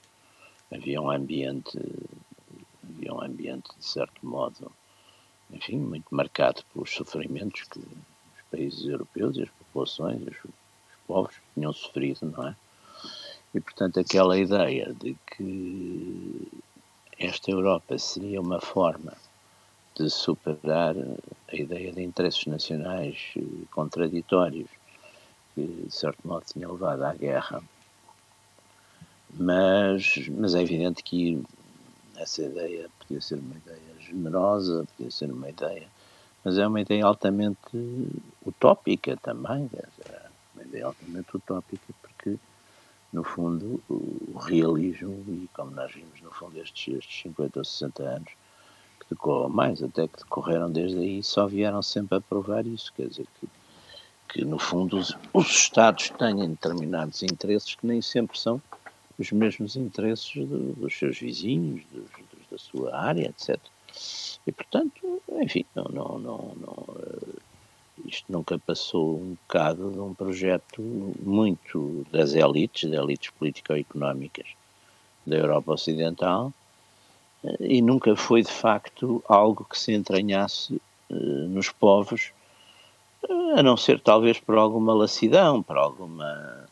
havia 0.73 1.01
um 1.01 1.11
ambiente, 1.11 1.79
havia 2.83 3.12
um 3.12 3.23
ambiente, 3.23 3.71
de 3.79 3.85
certo 3.85 4.25
modo, 4.25 4.71
enfim, 5.51 5.77
muito 5.77 6.07
marcado 6.11 6.62
pelos 6.73 6.91
sofrimentos 6.91 7.62
que 7.65 7.79
os 7.79 8.43
países 8.51 8.87
europeus 8.87 9.37
e 9.37 9.43
as 9.43 9.51
populações, 9.51 10.23
os, 10.23 10.45
os 10.45 10.53
povos 11.07 11.35
tinham 11.55 11.73
sofrido, 11.73 12.27
não 12.27 12.49
é? 12.49 12.57
E, 13.55 13.61
portanto, 13.61 14.01
aquela 14.01 14.38
ideia 14.38 14.95
de 14.95 15.15
que 15.27 16.49
esta 17.19 17.51
Europa 17.51 17.99
seria 17.99 18.41
uma 18.41 18.61
forma 18.61 19.12
de 19.95 20.09
superar 20.09 20.95
a 21.49 21.55
ideia 21.55 21.93
de 21.93 22.03
interesses 22.03 22.47
nacionais 22.47 23.35
contraditórios 23.71 24.69
que, 25.55 25.67
de 25.67 25.95
certo 25.95 26.27
modo, 26.27 26.45
tinha 26.47 26.71
levado 26.71 27.03
à 27.03 27.15
guerra. 27.15 27.62
Mas, 29.35 30.29
mas 30.29 30.55
é 30.55 30.62
evidente 30.62 31.03
que 31.03 31.42
essa 32.16 32.42
ideia 32.42 32.88
podia 32.99 33.21
ser 33.21 33.38
uma 33.38 33.57
ideia 33.57 34.01
generosa, 34.01 34.87
podia 34.97 35.11
ser 35.11 35.31
uma 35.31 35.49
ideia, 35.49 35.88
mas 36.45 36.59
é 36.59 36.66
uma 36.66 36.81
ideia 36.81 37.05
altamente 37.07 37.59
utópica 38.47 39.16
também, 39.16 39.71
é 40.07 40.23
uma 40.55 40.64
ideia 40.64 40.87
altamente 40.87 41.35
utópica 41.35 41.83
porque, 42.03 42.38
no 43.12 43.25
fundo, 43.25 43.83
o 43.88 44.38
realismo, 44.38 45.25
e 45.29 45.49
como 45.55 45.71
nós 45.71 45.92
vimos, 45.92 46.21
no 46.21 46.31
fundo, 46.31 46.59
estes, 46.59 46.95
estes 46.95 47.23
50 47.23 47.59
ou 47.59 47.64
60 47.64 48.03
anos, 48.03 48.33
que 49.01 49.07
decorram 49.11 49.49
mais 49.49 49.83
até 49.83 50.07
que 50.09 50.18
decorreram 50.18 50.71
desde 50.71 50.99
aí, 50.99 51.23
só 51.23 51.47
vieram 51.47 51.83
sempre 51.83 52.18
a 52.18 52.21
provar 52.21 52.66
isso, 52.66 52.92
quer 52.92 53.09
dizer 53.09 53.27
que, 53.40 53.49
que 54.29 54.45
no 54.45 54.59
fundo, 54.59 54.99
os, 54.99 55.16
os 55.33 55.49
Estados 55.49 56.11
têm 56.11 56.37
determinados 56.37 57.23
interesses 57.23 57.75
que 57.75 57.87
nem 57.87 58.03
sempre 58.03 58.38
são 58.38 58.61
os 59.22 59.32
mesmos 59.32 59.76
interesses 59.76 60.35
do, 60.35 60.72
dos 60.74 60.98
seus 60.98 61.18
vizinhos, 61.18 61.82
dos, 61.92 62.11
dos, 62.11 62.46
da 62.50 62.58
sua 62.58 62.96
área, 62.96 63.28
etc. 63.28 63.58
E, 64.46 64.52
portanto, 64.52 65.22
enfim, 65.40 65.64
não, 65.74 65.85
não, 65.85 66.18
não, 66.18 66.54
não, 66.56 66.87
eh, 66.98 67.38
isto 68.04 68.30
nunca 68.30 68.58
passou 68.58 69.20
um 69.20 69.37
bocado 69.46 69.90
de 69.92 70.00
um 70.00 70.12
projeto 70.12 70.82
muito 71.22 72.04
das 72.11 72.35
elites, 72.35 72.90
das 72.90 73.00
elites 73.00 73.30
político-económicas 73.30 74.46
da 75.24 75.37
Europa 75.37 75.72
Ocidental, 75.72 76.52
eh, 77.44 77.56
e 77.61 77.82
nunca 77.82 78.16
foi, 78.16 78.42
de 78.42 78.52
facto, 78.52 79.22
algo 79.28 79.64
que 79.64 79.78
se 79.78 79.92
entranhasse 79.92 80.80
eh, 81.08 81.14
nos 81.14 81.70
povos, 81.70 82.32
a 83.56 83.62
não 83.62 83.76
ser 83.76 84.00
talvez 84.00 84.40
por 84.40 84.58
alguma 84.58 84.92
lacidão, 84.92 85.62
por 85.62 85.76
alguma 85.78 86.66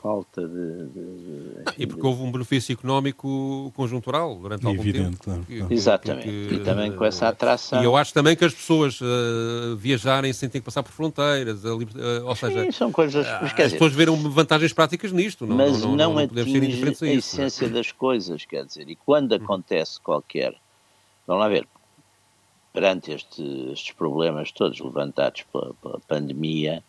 falta 0.00 0.46
de. 0.46 0.86
de, 0.86 0.92
de 0.92 1.60
enfim, 1.68 1.74
e 1.78 1.86
porque 1.86 2.06
houve 2.06 2.22
um 2.22 2.32
benefício 2.32 2.72
económico 2.72 3.72
conjuntural 3.76 4.34
durante 4.36 4.66
algum 4.66 4.80
Evidente, 4.80 5.18
tempo. 5.18 5.24
Claro, 5.24 5.44
claro. 5.46 5.74
Exatamente. 5.74 6.24
Porque, 6.24 6.54
e 6.54 6.60
também 6.60 6.92
com 6.92 7.04
essa 7.04 7.28
atração. 7.28 7.82
E 7.82 7.84
eu 7.84 7.96
acho 7.96 8.12
também 8.12 8.34
que 8.34 8.44
as 8.44 8.54
pessoas 8.54 9.00
uh, 9.00 9.76
viajarem 9.76 10.32
sem 10.32 10.48
ter 10.48 10.60
que 10.60 10.64
passar 10.64 10.82
por 10.82 10.92
fronteiras, 10.92 11.64
uh, 11.64 11.78
ou 12.24 12.36
seja, 12.36 12.64
Sim, 12.64 12.72
são 12.72 12.92
coisas. 12.92 13.26
Uh, 13.26 13.44
as 13.44 13.52
pessoas 13.52 13.92
viram 13.92 14.16
vantagens 14.16 14.72
práticas 14.72 15.12
nisto. 15.12 15.46
Não, 15.46 15.56
mas 15.56 15.80
não, 15.80 15.96
não, 15.96 16.14
não, 16.14 16.26
não 16.26 16.44
ser 16.44 16.62
indiferentes 16.62 17.02
a, 17.02 17.06
a 17.06 17.08
isso, 17.10 17.36
essência 17.36 17.68
não 17.68 17.74
é? 17.74 17.78
das 17.78 17.92
coisas, 17.92 18.44
quer 18.44 18.64
dizer, 18.64 18.88
e 18.88 18.96
quando 18.96 19.34
acontece 19.34 20.00
qualquer. 20.00 20.54
Vamos 21.26 21.42
lá 21.42 21.48
ver. 21.48 21.66
Perante 22.72 23.10
este, 23.10 23.42
estes 23.72 23.92
problemas 23.92 24.52
todos 24.52 24.78
levantados 24.78 25.42
pela, 25.52 25.74
pela 25.82 26.00
pandemia, 26.06 26.84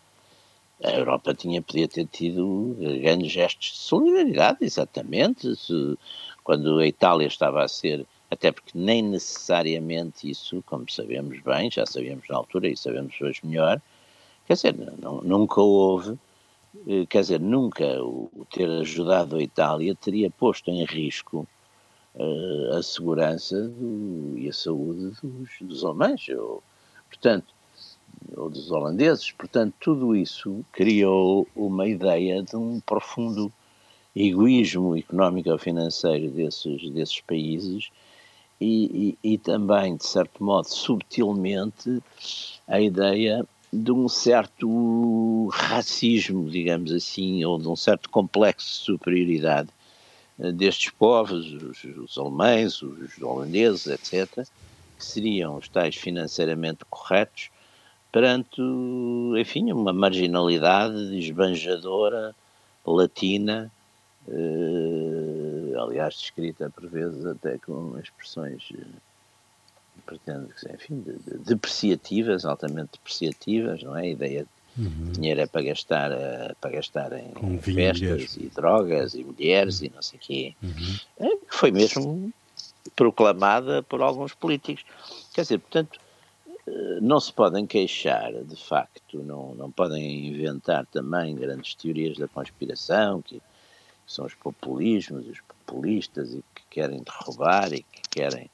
a 0.83 0.91
Europa 0.91 1.33
tinha, 1.33 1.61
podia 1.61 1.87
ter 1.87 2.05
tido 2.05 2.75
grandes 3.01 3.31
gestos 3.31 3.71
de 3.71 3.77
solidariedade, 3.77 4.57
exatamente, 4.61 5.55
se, 5.55 5.97
quando 6.43 6.79
a 6.79 6.87
Itália 6.87 7.27
estava 7.27 7.63
a 7.63 7.67
ser, 7.67 8.05
até 8.29 8.51
porque 8.51 8.71
nem 8.73 9.01
necessariamente 9.01 10.29
isso, 10.29 10.63
como 10.65 10.89
sabemos 10.89 11.39
bem, 11.41 11.69
já 11.69 11.85
sabíamos 11.85 12.27
na 12.29 12.37
altura 12.37 12.67
e 12.67 12.77
sabemos 12.77 13.19
hoje 13.21 13.41
melhor, 13.43 13.81
quer 14.47 14.53
dizer, 14.53 14.75
não, 14.99 15.21
nunca 15.21 15.61
houve, 15.61 16.17
eh, 16.87 17.05
quer 17.07 17.21
dizer, 17.21 17.39
nunca 17.39 18.01
o 18.03 18.45
ter 18.51 18.69
ajudado 18.69 19.35
a 19.35 19.43
Itália 19.43 19.93
teria 19.95 20.29
posto 20.29 20.71
em 20.71 20.83
risco 20.85 21.47
uh, 22.15 22.77
a 22.77 22.83
segurança 22.83 23.67
do, 23.67 24.35
e 24.37 24.49
a 24.49 24.53
saúde 24.53 25.11
dos, 25.21 25.49
dos 25.61 25.85
alemães. 25.85 26.27
Eu, 26.27 26.63
portanto, 27.09 27.53
ou 28.35 28.49
dos 28.49 28.71
holandeses. 28.71 29.31
Portanto, 29.31 29.73
tudo 29.79 30.15
isso 30.15 30.63
criou 30.71 31.47
uma 31.55 31.87
ideia 31.87 32.41
de 32.41 32.55
um 32.55 32.79
profundo 32.79 33.51
egoísmo 34.15 34.97
económico 34.97 35.49
ou 35.49 35.57
financeiro 35.57 36.29
desses, 36.31 36.89
desses 36.91 37.21
países 37.21 37.89
e, 38.59 39.17
e, 39.23 39.33
e, 39.33 39.37
também, 39.37 39.95
de 39.95 40.05
certo 40.05 40.43
modo, 40.43 40.69
subtilmente, 40.69 42.01
a 42.67 42.79
ideia 42.79 43.45
de 43.73 43.91
um 43.91 44.07
certo 44.07 45.47
racismo, 45.51 46.49
digamos 46.49 46.91
assim, 46.91 47.43
ou 47.43 47.57
de 47.57 47.67
um 47.67 47.75
certo 47.75 48.09
complexo 48.09 48.67
de 48.67 48.85
superioridade 48.85 49.69
eh, 50.39 50.51
destes 50.51 50.91
povos, 50.91 51.53
os, 51.53 51.83
os 51.83 52.17
alemães, 52.17 52.81
os 52.81 53.21
holandeses, 53.21 53.87
etc., 53.87 54.45
que 54.97 55.05
seriam 55.05 55.55
os 55.57 55.67
tais 55.67 55.95
financeiramente 55.95 56.85
corretos, 56.89 57.49
perante, 58.11 58.61
enfim, 59.39 59.71
uma 59.71 59.93
marginalidade 59.93 61.17
esbanjadora, 61.17 62.35
latina, 62.85 63.71
eh, 64.27 65.73
aliás, 65.77 66.15
descrita 66.15 66.69
por 66.69 66.87
vezes 66.87 67.25
até 67.25 67.57
com 67.57 67.97
expressões, 67.99 68.69
eh, 68.73 68.85
pretendo 70.05 70.49
enfim, 70.73 71.01
de, 71.01 71.13
de, 71.13 71.37
depreciativas, 71.45 72.45
altamente 72.45 72.91
depreciativas, 72.93 73.81
não 73.83 73.95
é? 73.95 74.01
A 74.01 74.07
ideia 74.07 74.47
de 74.75 74.83
uhum. 74.83 75.11
dinheiro 75.11 75.41
é 75.41 75.47
para 75.47 75.61
gastar, 75.61 76.11
é, 76.11 76.53
para 76.59 76.71
gastar 76.71 77.13
em 77.13 77.29
com 77.31 77.57
festas 77.59 78.35
e 78.37 78.49
drogas 78.53 79.13
e 79.13 79.23
mulheres 79.23 79.79
uhum. 79.79 79.87
e 79.87 79.91
não 79.95 80.01
sei 80.01 80.19
o 80.19 80.21
quê. 80.21 80.55
Uhum. 80.61 80.99
É, 81.19 81.37
foi 81.49 81.71
mesmo 81.71 82.33
proclamada 82.95 83.83
por 83.83 84.01
alguns 84.01 84.33
políticos. 84.33 84.83
Quer 85.33 85.41
dizer, 85.41 85.59
portanto, 85.59 85.99
eh, 85.99 86.10
não 87.01 87.19
se 87.19 87.33
podem 87.33 87.65
queixar, 87.65 88.31
de 88.31 88.55
facto, 88.55 89.23
não, 89.23 89.55
não 89.55 89.71
podem 89.71 90.27
inventar 90.27 90.85
também 90.85 91.35
grandes 91.35 91.73
teorias 91.73 92.15
da 92.15 92.27
conspiração, 92.27 93.23
que, 93.23 93.41
são 94.05 94.25
os 94.25 94.35
populismos, 94.35 95.27
os 95.27 95.39
populistas, 95.41 96.33
e 96.33 96.43
que 96.53 96.61
querem 96.69 97.01
derrubar 97.01 97.73
e 97.73 97.81
que 97.81 98.01
querem. 98.09 98.51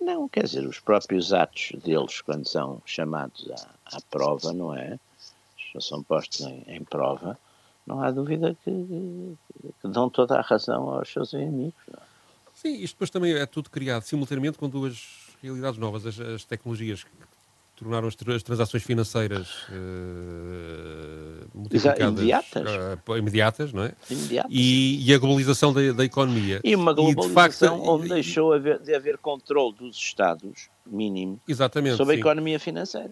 Não, 0.00 0.28
quer 0.28 0.44
dizer, 0.44 0.66
os 0.66 0.80
próprios 0.80 1.32
atos 1.32 1.72
deles, 1.84 2.20
quando 2.22 2.48
são 2.48 2.82
chamados 2.84 3.48
à, 3.50 3.96
à 3.96 4.00
prova, 4.10 4.52
não 4.52 4.74
é? 4.74 4.98
São 5.78 6.02
postos 6.02 6.40
em, 6.40 6.64
em 6.66 6.82
prova, 6.82 7.38
não 7.86 8.02
há 8.02 8.10
dúvida 8.10 8.56
que, 8.64 8.70
que, 9.82 9.88
dão 9.88 10.08
toda 10.08 10.38
a 10.38 10.40
razão 10.40 10.88
aos 10.88 11.12
seus 11.12 11.34
inimigos. 11.34 11.74
Não 11.86 12.00
é? 12.00 12.06
Sim, 12.54 12.74
isto 12.76 12.94
depois 12.94 13.10
também 13.10 13.34
é 13.34 13.44
tudo 13.44 13.68
criado 13.68 14.02
simultaneamente 14.02 14.56
com 14.56 14.68
duas 14.68 15.36
realidades 15.42 15.78
novas, 15.78 16.06
as, 16.06 16.18
as 16.18 16.44
tecnologias 16.44 17.04
que 17.04 17.10
tornaram 17.76 18.08
as, 18.08 18.16
as 18.34 18.42
transações 18.42 18.82
financeiras 18.82 19.48
uh, 19.68 21.46
multiplicadas, 21.54 22.18
imediatas. 22.18 22.70
Uh, 23.06 23.16
imediatas, 23.16 23.72
não 23.72 23.84
é? 23.84 23.92
Imediatas. 24.10 24.50
E, 24.52 25.06
e, 25.06 25.14
a 25.14 25.18
globalização 25.18 25.72
da, 25.72 25.92
da, 25.92 26.04
economia. 26.04 26.60
E 26.64 26.74
uma 26.74 26.94
globalização 26.94 27.24
e, 27.24 27.28
de 27.28 27.34
facto, 27.34 27.90
onde 27.90 28.06
e, 28.06 28.08
deixou 28.08 28.52
haver, 28.52 28.78
de 28.78 28.94
haver 28.94 29.18
controle 29.18 29.74
dos 29.74 29.96
Estados, 29.96 30.70
mínimo, 30.86 31.38
exatamente, 31.46 31.96
sobre 31.96 32.14
sim. 32.14 32.18
a 32.18 32.20
economia 32.20 32.58
financeira. 32.58 33.10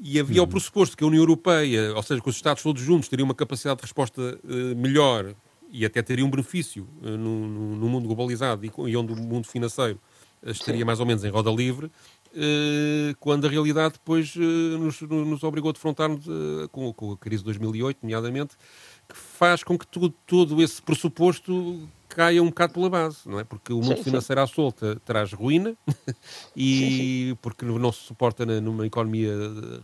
E 0.00 0.18
havia 0.18 0.42
o 0.42 0.46
pressuposto 0.46 0.96
que 0.96 1.04
a 1.04 1.06
União 1.06 1.22
Europeia, 1.22 1.94
ou 1.94 2.02
seja, 2.02 2.20
que 2.20 2.28
os 2.28 2.36
Estados 2.36 2.62
todos 2.62 2.82
juntos 2.82 3.08
teriam 3.08 3.24
uma 3.24 3.34
capacidade 3.34 3.78
de 3.78 3.82
resposta 3.82 4.38
uh, 4.42 4.76
melhor 4.76 5.34
e 5.70 5.84
até 5.84 6.02
teriam 6.02 6.28
um 6.28 6.30
benefício 6.30 6.88
uh, 7.02 7.10
no, 7.10 7.48
no, 7.48 7.76
no, 7.76 7.88
mundo 7.88 8.06
globalizado 8.06 8.64
e, 8.64 8.72
e, 8.90 8.96
onde 8.96 9.12
o 9.12 9.16
mundo 9.16 9.46
financeiro 9.46 9.98
estaria 10.42 10.80
Sim. 10.80 10.84
mais 10.84 11.00
ou 11.00 11.06
menos 11.06 11.24
em 11.24 11.30
roda 11.30 11.50
livre, 11.50 11.90
quando 13.20 13.46
a 13.46 13.50
realidade 13.50 13.94
depois 13.94 14.34
nos, 14.36 15.00
nos, 15.00 15.42
obrigou 15.42 15.70
a 15.70 15.72
defrontarmos 15.72 16.24
com, 16.70 16.92
com, 16.92 17.12
a 17.12 17.16
crise 17.16 17.42
de 17.42 17.46
2008, 17.46 17.98
nomeadamente, 18.02 18.56
que 19.08 19.16
faz 19.16 19.62
com 19.62 19.78
que 19.78 19.86
tudo, 19.86 20.10
todo 20.26 20.62
esse 20.62 20.82
pressuposto 20.82 21.88
caia 22.16 22.42
um 22.42 22.46
bocado 22.46 22.72
pela 22.72 22.88
base, 22.88 23.18
não 23.26 23.38
é? 23.38 23.44
Porque 23.44 23.74
o 23.74 23.76
mundo 23.76 23.98
sim, 23.98 24.04
financeiro 24.04 24.40
sim. 24.40 24.44
à 24.44 24.46
solta 24.46 24.96
traz 25.04 25.34
ruína 25.34 25.76
e 26.56 27.28
sim, 27.28 27.38
porque 27.42 27.62
não 27.66 27.92
se 27.92 28.04
suporta 28.04 28.46
na, 28.46 28.58
numa 28.58 28.86
economia 28.86 29.34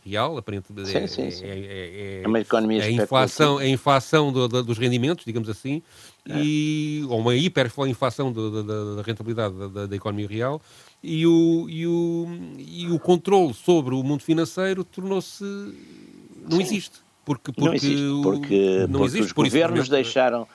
real, 0.03 0.39
aparentemente 0.39 0.97
é, 0.97 1.05
é, 1.05 1.29
é, 1.43 2.23
é, 2.23 2.27
uma 2.27 2.41
economia 2.41 2.83
é 2.83 2.87
a 2.87 2.91
inflação, 2.91 3.59
a 3.59 3.69
inflação 3.69 4.33
do, 4.33 4.49
do, 4.49 4.63
dos 4.63 4.79
rendimentos, 4.79 5.27
digamos 5.27 5.47
assim, 5.51 5.83
é. 6.27 6.39
e, 6.43 7.05
ou 7.07 7.19
uma 7.19 7.37
hiperinflação 7.37 8.33
da, 8.33 8.63
da, 8.63 8.95
da 8.97 9.03
rentabilidade 9.03 9.55
da, 9.69 9.87
da, 9.87 9.95
economia 9.95 10.27
real 10.27 10.63
e 11.03 11.27
o, 11.27 11.67
e, 11.69 11.87
o, 11.87 12.27
e 12.57 12.89
o 12.89 12.99
controle 12.99 13.53
sobre 13.53 13.95
o 13.95 14.03
mundo 14.03 14.23
financeiro 14.23 14.85
tornou-se... 14.85 15.45
não 16.51 16.63
existe. 16.63 17.03
Porque, 17.27 17.53
porque, 17.53 17.61
não 17.61 17.75
existe, 17.75 18.23
porque, 18.23 18.87
não 18.89 19.01
porque 19.01 19.05
existe, 19.05 19.27
os 19.27 19.33
governos 19.33 19.83
isso, 19.83 19.91
deixaram 19.91 20.49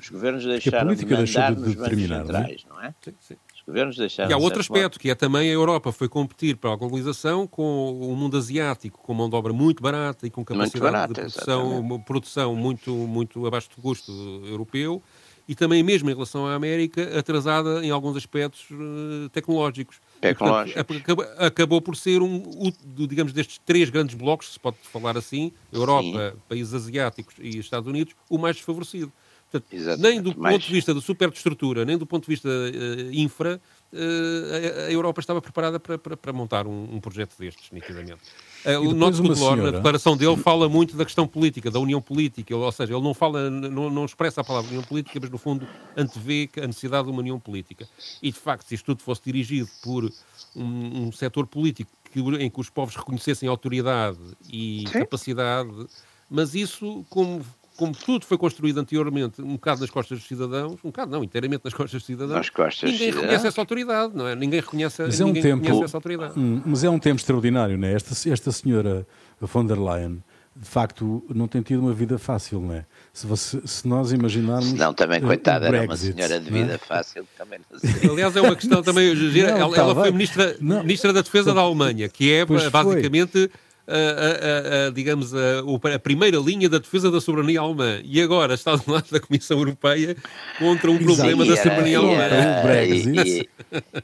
os 0.00 0.08
governos 0.10 0.44
deixaram 0.44 0.94
de 0.94 1.04
mandar 1.04 1.54
de 1.54 1.60
nos 1.60 1.74
bancos 1.74 1.98
é? 1.98 2.06
centrais, 2.06 2.64
não 2.68 2.82
é? 2.82 2.94
Sim, 3.00 3.14
sim. 3.20 3.36
Os 3.54 3.62
governos 3.66 3.96
deixaram 3.96 4.30
e 4.30 4.32
há 4.32 4.36
outro 4.36 4.60
aspecto, 4.60 4.94
modo. 4.94 4.98
que 4.98 5.10
é 5.10 5.14
também 5.14 5.50
a 5.50 5.52
Europa 5.52 5.92
foi 5.92 6.08
competir 6.08 6.56
para 6.56 6.72
a 6.72 6.76
globalização 6.76 7.46
com 7.46 7.92
o 8.00 8.16
mundo 8.16 8.36
asiático, 8.36 8.98
com 9.02 9.12
mão 9.12 9.28
de 9.28 9.36
obra 9.36 9.52
muito 9.52 9.82
barata 9.82 10.26
e 10.26 10.30
com 10.30 10.44
capacidade 10.44 10.92
barata, 10.92 11.08
de 11.08 11.20
produção, 11.20 12.00
produção 12.00 12.56
muito, 12.56 12.92
muito 12.92 13.46
abaixo 13.46 13.68
do 13.74 13.82
custo 13.82 14.12
europeu, 14.46 15.02
e 15.48 15.54
também 15.54 15.82
mesmo 15.82 16.10
em 16.10 16.12
relação 16.12 16.46
à 16.46 16.54
América, 16.54 17.18
atrasada 17.18 17.84
em 17.84 17.90
alguns 17.90 18.16
aspectos 18.16 18.66
uh, 18.70 19.30
tecnológicos. 19.30 19.98
Tecnológicos. 20.20 20.82
portanto, 20.82 21.02
acabou, 21.02 21.26
acabou, 21.38 21.80
por 21.80 21.96
ser 21.96 22.20
um, 22.20 22.42
digamos, 22.84 23.32
destes 23.32 23.58
três 23.64 23.88
grandes 23.88 24.14
blocos, 24.14 24.52
se 24.52 24.60
pode 24.60 24.76
falar 24.82 25.16
assim, 25.16 25.50
Europa, 25.72 26.32
Sim. 26.32 26.42
países 26.48 26.74
asiáticos 26.74 27.34
e 27.38 27.58
Estados 27.58 27.88
Unidos, 27.88 28.14
o 28.28 28.36
mais 28.36 28.56
desfavorecido. 28.56 29.10
Portanto, 29.50 29.98
nem 29.98 30.20
do 30.20 30.34
ponto 30.34 30.58
de 30.58 30.72
vista 30.72 30.92
de 30.92 31.00
superestrutura, 31.00 31.84
nem 31.84 31.96
do 31.96 32.04
ponto 32.04 32.24
de 32.24 32.28
vista 32.28 32.48
uh, 32.48 33.14
infra, 33.14 33.58
uh, 33.92 33.96
a, 33.96 34.86
a, 34.86 34.92
Europa 34.92 35.20
estava 35.20 35.40
preparada 35.40 35.80
para, 35.80 35.96
para, 35.96 36.16
para 36.18 36.32
montar 36.34 36.66
um, 36.66 36.96
um, 36.96 37.00
projeto 37.00 37.34
destes, 37.38 37.70
nitidamente. 37.72 38.20
Uh, 38.66 38.90
o 38.90 38.92
nosso 38.92 39.22
Tudor, 39.22 39.56
na 39.56 39.70
declaração 39.70 40.18
dele, 40.18 40.36
fala 40.36 40.68
muito 40.68 40.96
da 40.98 41.04
questão 41.04 41.26
política, 41.26 41.70
da 41.70 41.78
união 41.78 42.02
política, 42.02 42.54
ou 42.54 42.70
seja, 42.70 42.92
ele 42.92 43.02
não 43.02 43.14
fala, 43.14 43.48
não, 43.48 43.88
não 43.88 44.04
expressa 44.04 44.42
a 44.42 44.44
palavra 44.44 44.68
união 44.68 44.82
política, 44.82 45.18
mas 45.18 45.30
no 45.30 45.38
fundo 45.38 45.66
antevê 45.96 46.50
a 46.58 46.66
necessidade 46.66 47.04
de 47.04 47.10
uma 47.10 47.20
união 47.20 47.40
política. 47.40 47.88
E 48.22 48.30
de 48.30 48.38
facto, 48.38 48.68
se 48.68 48.74
isto 48.74 48.84
tudo 48.84 49.02
fosse 49.02 49.22
dirigido 49.24 49.70
por 49.82 50.12
um, 50.54 51.06
um 51.06 51.12
setor 51.12 51.46
político 51.46 51.90
que, 52.12 52.20
em 52.20 52.50
que 52.50 52.60
os 52.60 52.68
povos 52.68 52.96
reconhecessem 52.96 53.48
autoridade 53.48 54.18
e 54.50 54.84
Sim. 54.86 54.98
capacidade, 54.98 55.86
mas 56.28 56.54
isso, 56.54 57.06
como 57.08 57.42
como 57.78 57.92
tudo 57.92 58.26
foi 58.26 58.36
construído 58.36 58.78
anteriormente 58.78 59.40
um 59.40 59.52
bocado 59.52 59.80
nas 59.80 59.88
costas 59.88 60.18
dos 60.18 60.26
cidadãos, 60.26 60.80
um 60.82 60.88
bocado 60.88 61.12
não, 61.12 61.22
inteiramente 61.22 61.64
nas 61.64 61.72
costas 61.72 62.00
dos 62.00 62.06
cidadãos, 62.06 62.50
ninguém 62.82 63.12
reconhece 63.12 63.46
essa 63.46 63.60
autoridade, 63.60 64.16
não 64.16 64.26
é? 64.26 64.34
Ninguém 64.34 64.60
reconhece, 64.60 65.00
mas 65.00 65.20
é 65.20 65.24
um 65.24 65.32
tempo, 65.32 65.84
essa 65.84 65.96
autoridade. 65.96 66.32
Hum, 66.36 66.60
mas 66.66 66.82
é 66.82 66.90
um 66.90 66.98
tempo 66.98 67.20
extraordinário, 67.20 67.78
não 67.78 67.86
é? 67.86 67.92
Esta, 67.92 68.30
esta 68.30 68.50
senhora 68.50 69.06
von 69.40 69.64
der 69.64 69.78
Leyen, 69.78 70.20
de 70.56 70.68
facto, 70.68 71.24
não 71.32 71.46
tem 71.46 71.62
tido 71.62 71.80
uma 71.80 71.94
vida 71.94 72.18
fácil, 72.18 72.60
não 72.60 72.74
é? 72.74 72.84
Se, 73.12 73.28
você, 73.28 73.60
se 73.64 73.86
nós 73.86 74.10
imaginarmos. 74.10 74.72
Não, 74.72 74.92
também, 74.92 75.20
coitada, 75.20 75.68
era 75.68 75.84
uma 75.84 75.96
senhora 75.96 76.40
de 76.40 76.50
vida 76.50 76.74
é? 76.74 76.78
fácil, 76.78 77.24
também 77.38 77.60
não 77.70 77.78
sei. 77.78 78.10
Aliás, 78.10 78.34
é 78.34 78.40
uma 78.40 78.56
questão 78.56 78.82
também. 78.82 79.14
Não, 79.14 79.56
ela, 79.56 79.76
ela, 79.76 79.94
foi 79.94 80.10
ministra, 80.10 80.56
ministra 80.60 81.12
da 81.12 81.22
Defesa 81.22 81.54
da 81.54 81.60
Alemanha, 81.60 82.08
que 82.08 82.32
é 82.32 82.44
basicamente. 82.44 83.32
Foi 83.32 83.67
a, 83.88 84.84
a, 84.84 84.86
a, 84.86 84.90
digamos, 84.90 85.32
a, 85.34 85.98
primeira 86.02 86.36
linha 86.38 86.68
da 86.68 86.78
defesa 86.78 87.10
da 87.10 87.20
soberania 87.20 87.60
alemã 87.60 88.00
e 88.04 88.20
agora 88.20 88.54
está 88.54 88.76
do 88.76 88.92
lado 88.92 89.10
da 89.10 89.18
Comissão 89.18 89.58
Europeia 89.58 90.14
contra 90.58 90.90
um 90.90 90.96
Exato. 90.96 91.16
problema 91.16 91.46
da 91.46 91.56
soberania 91.56 91.98
alemã. 91.98 92.60
o 92.60 92.62
Brexit. 92.62 93.50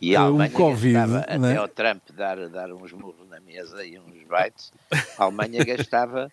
E, 0.01 0.11
e, 0.11 0.17
a 0.17 0.23
Alemanha 0.25 0.51
o 0.51 0.53
COVID, 0.55 0.93
gastava, 0.93 1.39
né? 1.39 1.51
até 1.51 1.61
o 1.61 1.69
Trump 1.69 2.03
dar, 2.15 2.49
dar 2.49 2.73
uns 2.73 2.93
murros 2.93 3.29
na 3.29 3.41
mesa 3.41 3.85
e 3.85 3.99
uns 3.99 4.27
bytes, 4.27 4.73
a 5.19 5.25
Alemanha 5.25 5.63
gastava 5.65 6.33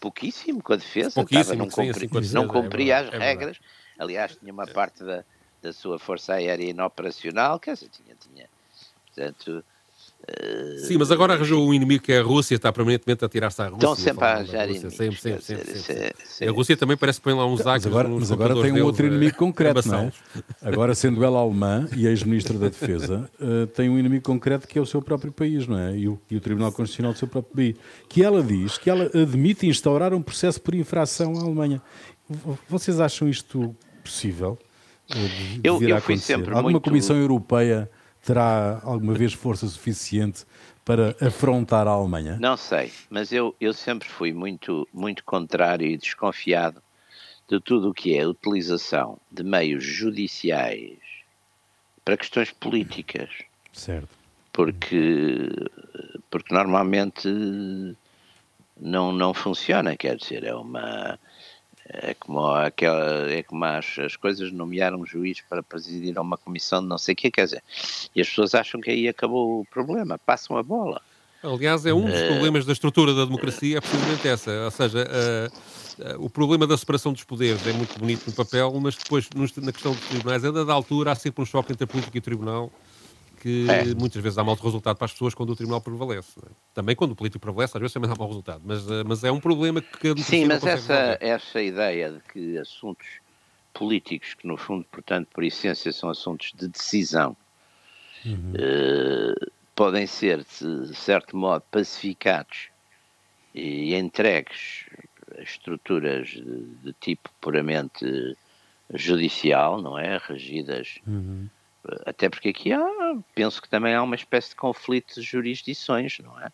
pouquíssimo 0.00 0.62
com 0.62 0.72
a 0.72 0.76
defesa, 0.76 1.10
pouquíssimo, 1.10 1.58
não, 1.58 1.68
cumpri, 1.68 2.24
sim, 2.24 2.34
não 2.34 2.48
cumpria 2.48 2.94
é 2.94 2.98
as 2.98 3.14
é 3.14 3.18
regras. 3.18 3.58
Aliás, 3.98 4.36
tinha 4.36 4.52
uma 4.52 4.66
parte 4.66 5.04
da, 5.04 5.24
da 5.62 5.72
sua 5.72 5.98
força 5.98 6.34
aérea 6.34 6.70
inoperacional, 6.70 7.60
quer 7.60 7.74
dizer, 7.74 7.88
tinha, 7.90 8.14
tinha 8.16 8.48
portanto, 9.14 9.64
Sim, 10.78 10.98
mas 10.98 11.10
agora 11.12 11.34
arranjou 11.34 11.68
um 11.68 11.72
inimigo 11.72 12.02
que 12.02 12.12
é 12.12 12.18
a 12.18 12.22
Rússia, 12.22 12.56
está 12.56 12.72
permanentemente 12.72 13.24
a 13.24 13.28
tirar-se 13.28 13.62
à 13.62 13.66
Rússia. 13.66 13.76
Estão 13.76 13.94
sempre 13.94 14.24
a 14.24 14.32
arranjar 14.34 14.68
inimigos. 14.68 14.96
Sempre, 14.96 15.20
sempre, 15.20 15.42
sempre, 15.42 15.78
sempre, 15.78 16.48
A 16.48 16.52
Rússia 16.52 16.76
também 16.76 16.96
parece 16.96 17.20
que 17.20 17.24
põe 17.24 17.34
lá 17.34 17.46
uns 17.46 17.62
mas 17.62 17.86
agora, 17.86 18.08
mas 18.08 18.32
agora 18.32 18.60
tem 18.60 18.72
um 18.72 18.84
outro 18.84 19.06
inimigo 19.06 19.36
concreto, 19.36 19.86
não 19.88 20.00
é? 20.00 20.12
Agora, 20.62 20.94
sendo 20.96 21.24
ela 21.24 21.38
alemã 21.38 21.88
e 21.96 22.06
ex-ministra 22.06 22.58
da 22.58 22.68
Defesa, 22.68 23.30
uh, 23.40 23.66
tem 23.68 23.88
um 23.88 23.98
inimigo 23.98 24.24
concreto 24.24 24.66
que 24.66 24.78
é 24.78 24.82
o 24.82 24.86
seu 24.86 25.00
próprio 25.00 25.30
país, 25.30 25.66
não 25.66 25.78
é? 25.78 25.96
E 25.96 26.08
o, 26.08 26.20
e 26.30 26.36
o 26.36 26.40
Tribunal 26.40 26.72
Constitucional 26.72 27.12
do 27.12 27.18
seu 27.18 27.28
próprio 27.28 27.54
país. 27.54 27.76
Que 28.08 28.24
ela 28.24 28.42
diz 28.42 28.78
que 28.78 28.90
ela 28.90 29.10
admite 29.14 29.66
instaurar 29.66 30.12
um 30.12 30.22
processo 30.22 30.60
por 30.60 30.74
infração 30.74 31.38
à 31.38 31.42
Alemanha. 31.42 31.80
Vocês 32.68 32.98
acham 32.98 33.28
isto 33.28 33.74
possível? 34.02 34.58
De, 35.08 35.28
de 35.28 35.60
eu, 35.62 35.80
eu 35.80 36.00
fui 36.00 36.18
sempre 36.18 36.50
Alguma 36.50 36.72
muito... 36.72 36.84
Comissão 36.84 37.16
Europeia 37.16 37.88
terá 38.26 38.80
alguma 38.82 39.14
vez 39.14 39.32
força 39.32 39.68
suficiente 39.68 40.44
para 40.84 41.16
afrontar 41.20 41.86
a 41.86 41.92
Alemanha? 41.92 42.36
Não 42.40 42.56
sei, 42.56 42.92
mas 43.08 43.32
eu, 43.32 43.54
eu 43.60 43.72
sempre 43.72 44.08
fui 44.08 44.32
muito, 44.32 44.86
muito 44.92 45.24
contrário 45.24 45.86
e 45.86 45.96
desconfiado 45.96 46.82
de 47.48 47.60
tudo 47.60 47.90
o 47.90 47.94
que 47.94 48.16
é 48.16 48.22
a 48.22 48.28
utilização 48.28 49.18
de 49.30 49.44
meios 49.44 49.84
judiciais 49.84 50.98
para 52.04 52.16
questões 52.16 52.50
políticas. 52.50 53.30
Certo. 53.72 54.08
Porque, 54.52 55.48
porque 56.28 56.52
normalmente 56.52 57.28
não, 58.76 59.12
não 59.12 59.32
funciona, 59.32 59.96
quer 59.96 60.16
dizer, 60.16 60.42
é 60.44 60.54
uma 60.54 61.18
é 61.88 62.14
como, 62.14 62.46
aquela, 62.50 63.30
é 63.30 63.42
como 63.42 63.64
as, 63.64 63.98
as 63.98 64.16
coisas 64.16 64.52
nomear 64.52 64.94
um 64.94 65.06
juiz 65.06 65.40
para 65.48 65.62
presidir 65.62 66.18
uma 66.18 66.36
comissão 66.36 66.82
de 66.82 66.88
não 66.88 66.98
sei 66.98 67.14
o 67.14 67.16
quê, 67.16 67.30
quer 67.30 67.44
dizer, 67.44 67.62
e 68.14 68.20
as 68.20 68.28
pessoas 68.28 68.54
acham 68.54 68.80
que 68.80 68.90
aí 68.90 69.08
acabou 69.08 69.60
o 69.60 69.64
problema, 69.64 70.18
passam 70.18 70.56
a 70.56 70.62
bola. 70.62 71.00
Aliás, 71.42 71.86
é 71.86 71.94
um 71.94 72.04
dos 72.04 72.20
uh, 72.20 72.26
problemas 72.26 72.64
da 72.64 72.72
estrutura 72.72 73.14
da 73.14 73.24
democracia, 73.24 73.78
é 73.78 73.80
precisamente 73.80 74.26
essa, 74.26 74.50
ou 74.64 74.70
seja, 74.70 75.06
uh, 75.06 76.16
uh, 76.16 76.24
o 76.24 76.30
problema 76.30 76.66
da 76.66 76.76
separação 76.76 77.12
dos 77.12 77.24
poderes 77.24 77.64
é 77.66 77.72
muito 77.72 77.98
bonito 77.98 78.26
no 78.26 78.32
papel, 78.32 78.72
mas 78.80 78.96
depois 78.96 79.28
na 79.34 79.72
questão 79.72 79.92
dos 79.92 80.04
tribunais, 80.06 80.44
a 80.44 80.50
dada 80.50 80.72
altura 80.72 81.12
há 81.12 81.14
sempre 81.14 81.42
um 81.42 81.46
choque 81.46 81.72
entre 81.72 81.84
a 81.84 81.86
política 81.86 82.16
e 82.16 82.20
o 82.20 82.22
tribunal, 82.22 82.72
que 83.40 83.66
é. 83.70 83.94
muitas 83.94 84.22
vezes 84.22 84.36
dá 84.36 84.42
mau 84.42 84.54
resultado 84.54 84.96
para 84.96 85.04
as 85.04 85.12
pessoas 85.12 85.34
quando 85.34 85.50
o 85.50 85.56
tribunal 85.56 85.80
prevalece. 85.80 86.38
É? 86.44 86.48
Também 86.74 86.96
quando 86.96 87.12
o 87.12 87.16
político 87.16 87.40
prevalece, 87.40 87.76
às 87.76 87.80
vezes 87.80 87.94
também 87.94 88.08
dá 88.08 88.16
mau 88.16 88.28
resultado. 88.28 88.62
Mas, 88.64 88.90
eh, 88.90 89.04
mas 89.04 89.22
é 89.22 89.30
um 89.30 89.40
problema 89.40 89.80
que 89.80 90.16
Sim, 90.22 90.46
mas 90.46 90.64
essa, 90.64 91.18
essa 91.20 91.62
ideia 91.62 92.12
de 92.12 92.20
que 92.32 92.58
assuntos 92.58 93.06
políticos, 93.72 94.34
que 94.34 94.46
no 94.46 94.56
fundo, 94.56 94.84
portanto, 94.90 95.28
por 95.32 95.44
essência, 95.44 95.92
são 95.92 96.08
assuntos 96.08 96.52
de 96.54 96.66
decisão, 96.66 97.36
uhum. 98.24 98.52
uh, 98.54 99.52
podem 99.74 100.06
ser, 100.06 100.38
de 100.38 100.96
certo 100.96 101.36
modo, 101.36 101.62
pacificados 101.70 102.68
e 103.54 103.94
entregues 103.94 104.86
a 105.36 105.42
estruturas 105.42 106.28
de, 106.28 106.64
de 106.82 106.92
tipo 106.94 107.30
puramente 107.40 108.36
judicial, 108.94 109.82
não 109.82 109.98
é? 109.98 110.18
Regidas. 110.18 110.98
Uhum. 111.06 111.48
Até 112.04 112.28
porque 112.28 112.48
aqui 112.50 112.72
há, 112.72 112.84
penso 113.34 113.60
que 113.60 113.68
também 113.68 113.94
há 113.94 114.02
uma 114.02 114.14
espécie 114.14 114.50
de 114.50 114.56
conflito 114.56 115.20
de 115.20 115.22
jurisdições, 115.22 116.18
não 116.22 116.40
é? 116.40 116.50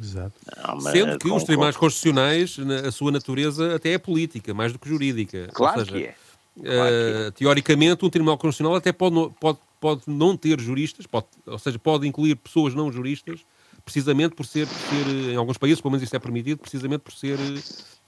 Exato. 0.00 0.32
Uma, 0.72 0.90
Sendo 0.92 1.18
que 1.18 1.28
com, 1.28 1.36
os 1.36 1.44
tribunais 1.44 1.74
com... 1.76 1.80
constitucionais, 1.80 2.56
a 2.86 2.92
sua 2.92 3.10
natureza 3.10 3.74
até 3.74 3.92
é 3.92 3.98
política, 3.98 4.54
mais 4.54 4.72
do 4.72 4.78
que 4.78 4.88
jurídica. 4.88 5.48
Claro 5.52 5.80
seja, 5.80 5.92
que 5.92 6.04
é. 6.04 6.14
Claro 6.62 6.94
uh, 6.94 7.28
é. 7.28 7.30
Teoricamente, 7.32 8.04
um 8.04 8.10
tribunal 8.10 8.38
constitucional 8.38 8.76
até 8.76 8.92
pode, 8.92 9.34
pode, 9.40 9.58
pode 9.80 10.02
não 10.06 10.36
ter 10.36 10.60
juristas, 10.60 11.06
pode, 11.06 11.26
ou 11.46 11.58
seja, 11.58 11.78
pode 11.78 12.06
incluir 12.06 12.36
pessoas 12.36 12.74
não 12.74 12.92
juristas, 12.92 13.40
precisamente 13.84 14.34
por 14.34 14.46
ser, 14.46 14.66
por 14.66 14.76
ser, 14.76 15.32
em 15.32 15.36
alguns 15.36 15.58
países, 15.58 15.80
pelo 15.80 15.92
menos 15.92 16.04
isso 16.04 16.14
é 16.14 16.18
permitido, 16.18 16.58
precisamente 16.58 17.00
por 17.00 17.12
ser, 17.12 17.38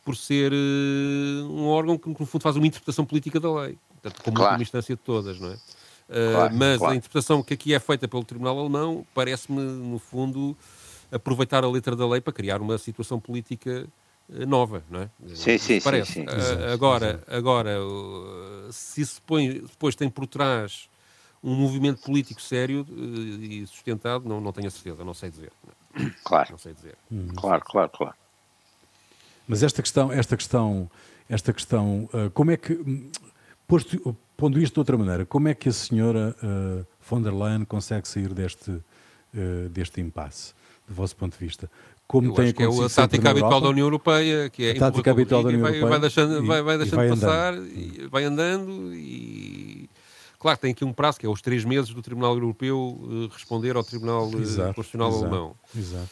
por 0.04 0.16
ser 0.16 0.52
uh, 0.52 1.46
um 1.50 1.66
órgão 1.66 1.98
que, 1.98 2.08
no 2.08 2.26
fundo, 2.26 2.42
faz 2.42 2.56
uma 2.56 2.66
interpretação 2.66 3.04
política 3.04 3.40
da 3.40 3.52
lei, 3.52 3.76
portanto, 3.94 4.22
como 4.22 4.36
claro. 4.36 4.52
última 4.52 4.62
instância 4.62 4.94
de 4.94 5.02
todas, 5.02 5.40
não 5.40 5.50
é? 5.50 5.56
Uh, 6.10 6.32
claro, 6.32 6.56
mas 6.56 6.78
claro. 6.78 6.92
a 6.92 6.96
interpretação 6.96 7.40
que 7.40 7.54
aqui 7.54 7.72
é 7.72 7.78
feita 7.78 8.08
pelo 8.08 8.24
Tribunal 8.24 8.58
Alemão 8.58 9.06
parece-me, 9.14 9.62
no 9.62 10.00
fundo, 10.00 10.56
aproveitar 11.12 11.62
a 11.62 11.70
letra 11.70 11.94
da 11.94 12.06
lei 12.06 12.20
para 12.20 12.32
criar 12.32 12.60
uma 12.60 12.76
situação 12.78 13.20
política 13.20 13.86
eh, 14.28 14.44
nova, 14.44 14.82
não 14.90 15.02
é? 15.02 15.10
Sim, 15.34 15.56
sim, 15.56 15.80
Parece. 15.80 16.12
sim, 16.12 16.26
sim. 16.26 16.26
Uh, 16.26 16.72
agora, 16.72 17.22
agora 17.28 17.80
uh, 17.80 18.72
se 18.72 19.06
se 19.06 19.20
põe, 19.20 19.60
depois 19.60 19.94
tem 19.94 20.10
por 20.10 20.26
trás 20.26 20.90
um 21.44 21.54
movimento 21.54 22.02
político 22.02 22.42
sério 22.42 22.84
e 22.90 23.64
sustentado, 23.68 24.28
não, 24.28 24.40
não 24.40 24.52
tenho 24.52 24.66
a 24.66 24.70
certeza, 24.70 25.04
não 25.04 25.14
sei 25.14 25.30
dizer. 25.30 25.52
Claro. 26.24 26.50
Não 26.50 26.58
sei 26.58 26.74
dizer. 26.74 26.96
Hum. 27.10 27.28
Claro, 27.36 27.64
claro, 27.64 27.88
claro. 27.88 28.14
Mas 29.46 29.62
esta 29.62 29.80
questão, 29.80 30.12
esta 30.12 30.36
questão, 30.36 30.90
esta 31.28 31.52
questão, 31.52 32.08
como 32.34 32.50
é 32.50 32.56
que, 32.56 32.74
hum, 32.74 33.10
posto, 33.66 34.16
pondo 34.40 34.58
isto 34.58 34.74
de 34.74 34.80
outra 34.80 34.96
maneira, 34.96 35.26
como 35.26 35.48
é 35.48 35.54
que 35.54 35.68
a 35.68 35.72
senhora 35.72 36.34
von 37.08 37.22
der 37.22 37.32
Leyen 37.32 37.64
consegue 37.64 38.08
sair 38.08 38.32
deste, 38.32 38.80
deste 39.70 40.00
impasse? 40.00 40.54
do 40.90 40.94
vosso 40.94 41.16
ponto 41.16 41.38
de 41.38 41.44
vista? 41.44 41.70
Como 42.06 42.26
Eu 42.28 42.34
tem 42.34 42.46
acho 42.46 42.54
que 42.54 42.62
é 42.64 42.66
a 42.66 42.88
tática 42.88 43.30
habitual 43.30 43.60
da 43.60 43.68
União 43.68 43.86
Europeia, 43.86 44.50
que 44.50 44.64
é 44.64 44.70
a 44.72 44.78
tática 44.78 45.12
habitual 45.12 45.44
da 45.44 45.48
União 45.50 45.62
vai, 45.62 45.70
Europeia 45.70 45.90
vai 45.90 46.00
deixando, 46.00 46.44
e, 46.44 46.46
vai, 46.46 46.62
vai 46.62 46.78
deixando 46.78 46.96
vai 46.96 47.08
passar, 47.08 47.54
e 47.54 48.08
vai 48.10 48.24
andando 48.24 48.92
e 48.92 49.88
claro 50.40 50.58
tem 50.58 50.72
aqui 50.72 50.84
um 50.84 50.92
prazo 50.92 51.20
que 51.20 51.26
é 51.26 51.28
os 51.28 51.40
três 51.40 51.64
meses 51.64 51.94
do 51.94 52.02
Tribunal 52.02 52.34
Europeu 52.34 52.98
eh, 53.08 53.32
responder 53.32 53.76
ao 53.76 53.84
Tribunal 53.84 54.28
exato, 54.40 54.74
Constitucional 54.74 55.10
exato, 55.10 55.24
Alemão. 55.24 55.54
Exato. 55.76 56.08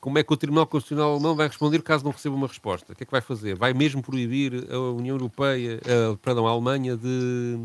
Como 0.00 0.18
é 0.18 0.22
que 0.22 0.32
o 0.32 0.36
Tribunal 0.36 0.66
Constitucional 0.66 1.12
Alemão 1.12 1.36
vai 1.36 1.46
responder 1.46 1.82
caso 1.82 2.04
não 2.04 2.10
receba 2.10 2.34
uma 2.34 2.46
resposta? 2.46 2.92
O 2.92 2.96
que 2.96 3.02
é 3.02 3.06
que 3.06 3.12
vai 3.12 3.20
fazer? 3.20 3.54
Vai 3.54 3.74
mesmo 3.74 4.02
proibir 4.02 4.66
a 4.72 4.78
União 4.78 5.14
Europeia, 5.14 5.78
a, 5.84 6.16
perdão, 6.16 6.46
a 6.46 6.50
Alemanha 6.50 6.96
de, 6.96 7.58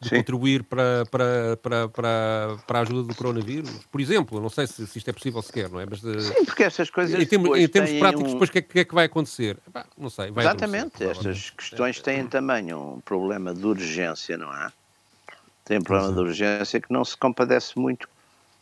de 0.00 0.10
contribuir 0.10 0.62
para, 0.62 1.04
para, 1.10 1.56
para, 1.56 1.88
para, 1.88 2.56
para 2.64 2.78
a 2.78 2.82
ajuda 2.82 3.02
do 3.02 3.14
coronavírus? 3.16 3.68
Por 3.90 4.00
exemplo, 4.00 4.40
não 4.40 4.48
sei 4.48 4.68
se, 4.68 4.86
se 4.86 4.98
isto 4.98 5.10
é 5.10 5.12
possível 5.12 5.42
sequer, 5.42 5.68
não 5.68 5.80
é? 5.80 5.86
Mas, 5.86 6.04
eh, 6.04 6.20
Sim, 6.20 6.44
porque 6.44 6.62
essas 6.62 6.88
coisas. 6.88 7.20
Em 7.20 7.26
termos, 7.26 7.58
em 7.58 7.68
termos 7.68 7.92
práticos, 7.94 8.30
um... 8.30 8.32
depois 8.34 8.50
o 8.50 8.52
que, 8.52 8.58
é, 8.58 8.62
que, 8.62 8.78
é, 8.78 8.84
que 8.84 8.94
vai 8.94 9.06
acontecer? 9.06 9.58
não 9.98 10.10
sei. 10.10 10.32
Exatamente, 10.36 11.02
estas 11.02 11.50
questões 11.50 12.00
têm 12.00 12.28
também 12.28 12.72
um 12.72 13.00
problema 13.00 13.52
de 13.52 13.66
urgência, 13.66 14.38
não 14.38 14.54
é? 14.54 14.70
Tem 15.64 15.78
um 15.78 15.82
problema 15.82 16.12
de 16.12 16.20
urgência 16.20 16.80
que 16.80 16.92
não 16.92 17.04
se 17.04 17.16
compadece 17.16 17.76
muito 17.76 18.08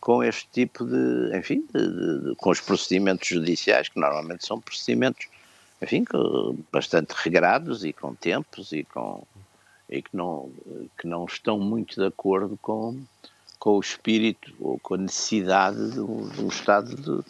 com 0.07 0.23
este 0.23 0.47
tipo 0.53 0.85
de, 0.85 1.37
enfim, 1.37 1.67
de, 1.75 1.89
de, 1.89 2.21
de, 2.29 2.35
com 2.37 2.51
os 2.51 2.61
procedimentos 2.61 3.27
judiciais, 3.27 3.89
que 3.89 3.99
normalmente 3.99 4.47
são 4.47 4.61
procedimentos, 4.61 5.27
enfim, 5.83 6.05
bastante 6.71 7.11
regrados 7.11 7.85
e 7.85 7.93
com 7.93 8.15
tempos 8.15 8.71
e 8.71 8.85
com 8.85 9.27
e 9.91 10.01
que 10.01 10.17
não, 10.17 10.49
que 10.97 11.09
não 11.09 11.25
estão 11.25 11.59
muito 11.59 11.97
de 11.97 12.07
acordo 12.07 12.57
com, 12.63 12.97
com 13.59 13.79
o 13.79 13.81
espírito 13.81 14.55
ou 14.61 14.79
com 14.79 14.95
a 14.95 14.99
necessidade 14.99 15.91
de 15.91 15.99
um, 15.99 16.29
de 16.29 16.41
um 16.41 16.49
estado 16.49 17.25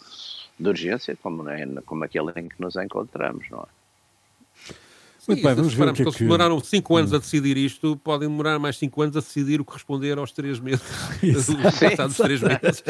de, 0.59 0.69
urgência, 0.69 1.15
como, 1.15 1.49
é, 1.49 1.65
como 1.83 2.03
aquele 2.03 2.31
em 2.35 2.47
que 2.47 2.61
nos 2.61 2.75
encontramos, 2.75 3.49
não 3.49 3.61
é? 3.61 3.76
Muito 5.27 5.43
bem, 5.43 5.55
vamos 5.55 5.73
ver 5.73 5.89
o 5.89 5.93
que, 5.93 6.01
é 6.01 6.05
que... 6.05 6.09
eles 6.09 6.19
demoraram 6.19 6.59
5 6.59 6.95
anos 6.95 7.13
a 7.13 7.17
decidir 7.17 7.57
isto, 7.57 7.97
podem 7.97 8.29
demorar 8.29 8.57
mais 8.59 8.77
5 8.77 9.01
anos 9.01 9.17
a 9.17 9.19
decidir 9.19 9.59
o 9.59 9.65
que 9.65 9.73
responder 9.73 10.17
aos 10.17 10.31
3 10.31 10.59
meses. 10.59 10.81
passados 11.81 12.15
3 12.17 12.41
meses. 12.41 12.83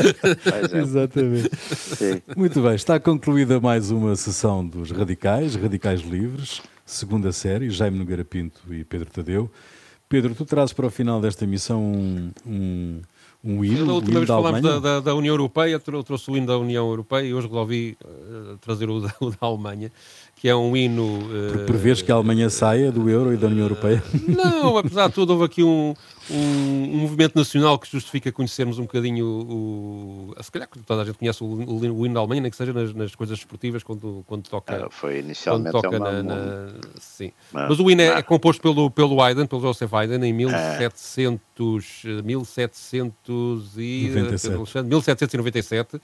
É. 0.72 0.78
Exatamente. 0.78 1.50
Sim. 1.76 2.22
Muito 2.36 2.62
bem, 2.62 2.76
está 2.76 3.00
concluída 3.00 3.60
mais 3.60 3.90
uma 3.90 4.16
sessão 4.16 4.66
dos 4.66 4.92
Radicais, 4.92 5.56
Radicais 5.56 6.02
Livres, 6.02 6.62
segunda 6.86 7.32
série, 7.32 7.72
Jaime 7.72 7.98
Nogueira 7.98 8.24
Pinto 8.24 8.62
e 8.70 8.84
Pedro 8.84 9.10
Tadeu. 9.10 9.52
Pedro, 10.08 10.36
tu 10.36 10.46
trazes 10.46 10.74
para 10.74 10.86
o 10.86 10.92
final 10.92 11.20
desta 11.20 11.44
emissão 11.44 11.84
um, 11.84 12.32
um 12.46 13.02
um 13.48 13.64
hino. 13.64 13.86
Da 13.86 13.94
última 13.94 14.20
vez 14.20 14.28
falámos 14.28 14.62
da, 14.62 14.80
da, 14.80 15.00
da, 15.00 15.16
União 15.16 15.34
Europeia, 15.34 15.80
trouxe 15.80 16.30
o 16.30 16.36
hino 16.36 16.48
da 16.48 16.58
União 16.58 16.88
Europeia 16.88 17.26
e 17.26 17.34
hoje 17.34 17.48
resolvi 17.48 17.98
uh, 18.04 18.58
trazer 18.58 18.90
o 18.90 19.00
da, 19.00 19.14
o 19.22 19.30
da 19.30 19.38
Alemanha 19.42 19.92
que 20.40 20.48
é 20.48 20.56
um 20.56 20.78
hino. 20.78 21.04
Uh, 21.04 21.66
Prevês 21.66 22.02
que 22.02 22.12
a 22.12 22.16
Alemanha 22.16 22.50
saia 22.50 22.92
do 22.92 23.10
euro 23.10 23.34
e 23.34 23.38
da 23.38 23.48
União 23.48 23.66
Europeia? 23.66 24.04
Não, 24.28 24.78
apesar 24.78 25.08
de 25.08 25.14
tudo, 25.14 25.34
houve 25.34 25.46
aqui 25.46 25.64
um, 25.64 25.96
um, 26.30 26.36
um, 26.36 26.98
movimento 26.98 27.36
nacional 27.36 27.78
que 27.80 27.90
justifica 27.90 28.32
conhecermos 28.32 28.80
um 28.80 28.84
bocadinho 28.84 29.26
o. 29.26 30.36
Se 30.42 30.52
calhar 30.52 30.68
toda 30.86 31.02
a 31.02 31.06
gente 31.06 31.18
conhece 31.18 31.44
o, 31.44 31.48
o, 31.48 32.06
hino 32.06 32.14
da 32.14 32.20
Alemanha, 32.20 32.42
nem 32.42 32.52
que 32.52 32.58
seja 32.58 32.74
nas, 32.74 32.94
nas 32.94 33.16
coisas 33.16 33.40
esportivas, 33.40 33.84
quando, 33.84 34.24
quando 34.28 34.48
toca. 34.48 34.86
Ah, 34.86 34.90
foi 34.90 35.20
inicialmente 35.20 35.72
quando 35.72 35.84
toca 35.84 35.98
uma, 35.98 36.24
na, 36.24 36.24
na, 36.24 36.74
Sim. 37.00 37.32
Mas, 37.52 37.70
Mas 37.70 37.80
o 37.80 37.90
hino 37.90 38.02
é, 38.02 38.08
é, 38.08 38.22
composto 38.22 38.62
pelo, 38.62 38.92
pelo 38.92 39.22
Haydn, 39.22 39.46
pelo 39.46 39.62
Joseph 39.62 39.94
Haydn, 39.94 40.24
em 40.24 40.34
1700, 40.34 42.04
é. 42.06 42.22
1700 42.22 43.78
e, 43.78 44.10
1797 44.14 46.02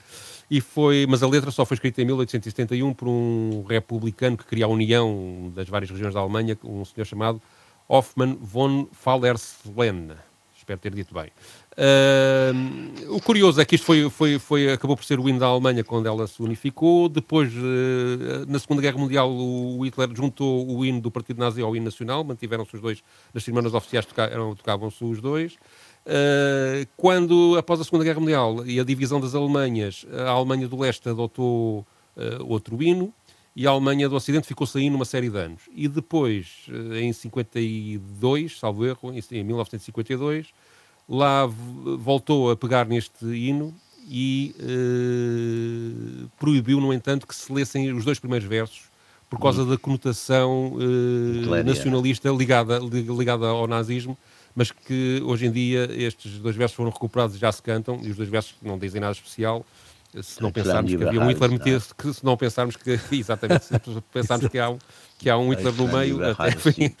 e 0.50 0.60
foi, 0.60 1.06
mas 1.08 1.22
a 1.22 1.28
letra 1.28 1.50
só 1.50 1.64
foi 1.64 1.74
escrita 1.74 2.02
em 2.02 2.04
1871 2.04 2.92
por 2.94 3.08
um 3.08 3.64
republicano 3.68 4.36
que 4.36 4.44
queria 4.44 4.66
a 4.66 4.68
união 4.68 5.50
das 5.54 5.68
várias 5.68 5.90
regiões 5.90 6.14
da 6.14 6.20
Alemanha, 6.20 6.56
um 6.62 6.84
senhor 6.84 7.04
chamado 7.04 7.40
Hoffmann 7.88 8.38
von 8.40 8.88
Fallersleben. 8.92 10.12
Espero 10.56 10.80
ter 10.80 10.94
dito 10.94 11.12
bem. 11.12 11.30
Uh, 11.76 13.14
o 13.14 13.20
curioso 13.20 13.60
é 13.60 13.64
que 13.66 13.74
isto 13.74 13.84
foi, 13.84 14.08
foi, 14.08 14.38
foi, 14.38 14.72
acabou 14.72 14.96
por 14.96 15.04
ser 15.04 15.20
o 15.20 15.28
hino 15.28 15.38
da 15.38 15.46
Alemanha 15.46 15.84
quando 15.84 16.06
ela 16.06 16.26
se 16.26 16.40
unificou. 16.40 17.06
Depois, 17.08 17.52
uh, 17.52 18.46
na 18.48 18.58
Segunda 18.58 18.80
Guerra 18.80 18.96
Mundial, 18.96 19.30
o 19.30 19.84
Hitler 19.84 20.08
juntou 20.14 20.66
o 20.66 20.84
hino 20.84 21.02
do 21.02 21.10
Partido 21.10 21.38
Nazi 21.38 21.60
ao 21.60 21.76
hino 21.76 21.84
nacional, 21.84 22.24
mantiveram-se 22.24 22.74
os 22.74 22.80
dois, 22.80 23.02
nas 23.34 23.44
semanas 23.44 23.74
oficiais 23.74 24.06
tocavam-se 24.06 25.04
os 25.04 25.20
dois. 25.20 25.54
Uh, 26.06 26.86
quando, 26.96 27.56
após 27.58 27.80
a 27.80 27.84
Segunda 27.84 28.04
Guerra 28.04 28.20
Mundial 28.20 28.64
e 28.64 28.80
a 28.80 28.84
divisão 28.84 29.20
das 29.20 29.34
Alemanhas, 29.34 30.06
a 30.26 30.30
Alemanha 30.30 30.66
do 30.66 30.78
Leste 30.78 31.10
adotou 31.10 31.80
uh, 32.16 32.46
outro 32.46 32.82
hino 32.82 33.12
e 33.54 33.66
a 33.66 33.70
Alemanha 33.70 34.08
do 34.08 34.16
Ocidente 34.16 34.46
ficou 34.46 34.66
saindo 34.66 34.94
uma 34.94 35.04
série 35.04 35.30
de 35.30 35.38
anos. 35.38 35.62
E 35.74 35.86
depois, 35.86 36.66
uh, 36.68 36.94
em 36.94 37.12
52, 37.12 38.58
salvo 38.58 38.84
erro, 38.84 39.12
em, 39.12 39.22
em 39.30 39.44
1952, 39.44 40.48
lá 41.08 41.46
voltou 41.46 42.50
a 42.50 42.56
pegar 42.56 42.86
neste 42.86 43.26
hino 43.26 43.74
e 44.08 44.54
proibiu, 46.38 46.80
no 46.80 46.92
entanto, 46.92 47.26
que 47.26 47.34
se 47.34 47.50
lessem 47.52 47.90
os 47.92 48.04
dois 48.04 48.18
primeiros 48.18 48.46
versos 48.46 48.82
por 49.30 49.40
causa 49.40 49.62
hum. 49.62 49.68
da 49.68 49.78
conotação 49.78 50.76
nacionalista 51.64 52.28
ligada, 52.30 52.78
ligada 52.78 53.46
ao 53.46 53.66
nazismo 53.66 54.16
mas 54.54 54.70
que 54.70 55.20
hoje 55.24 55.46
em 55.46 55.50
dia 55.50 55.88
estes 55.90 56.38
dois 56.38 56.54
versos 56.54 56.76
foram 56.76 56.90
recuperados 56.90 57.36
e 57.36 57.38
já 57.38 57.50
se 57.50 57.60
cantam, 57.60 58.00
e 58.02 58.10
os 58.10 58.16
dois 58.16 58.28
versos 58.28 58.54
não 58.62 58.78
dizem 58.78 59.00
nada 59.00 59.12
especial, 59.12 59.66
se 60.22 60.40
não 60.40 60.52
pensarmos 60.52 60.94
que 60.94 61.04
havia 61.04 61.20
um 61.20 61.28
Hitler 61.28 61.50
metido, 61.50 61.80
se 61.80 62.24
não 62.24 62.36
pensarmos 62.36 62.76
que, 62.76 62.98
exatamente, 63.12 63.64
se 63.64 63.74
pensarmos 64.12 64.48
que 64.48 64.58
há 64.58 64.70
um, 64.70 64.78
que 65.18 65.28
há 65.28 65.36
um 65.36 65.50
Hitler 65.50 65.72
no 65.74 65.88
meio, 65.88 66.30
até, 66.30 66.48
enfim, 66.50 66.94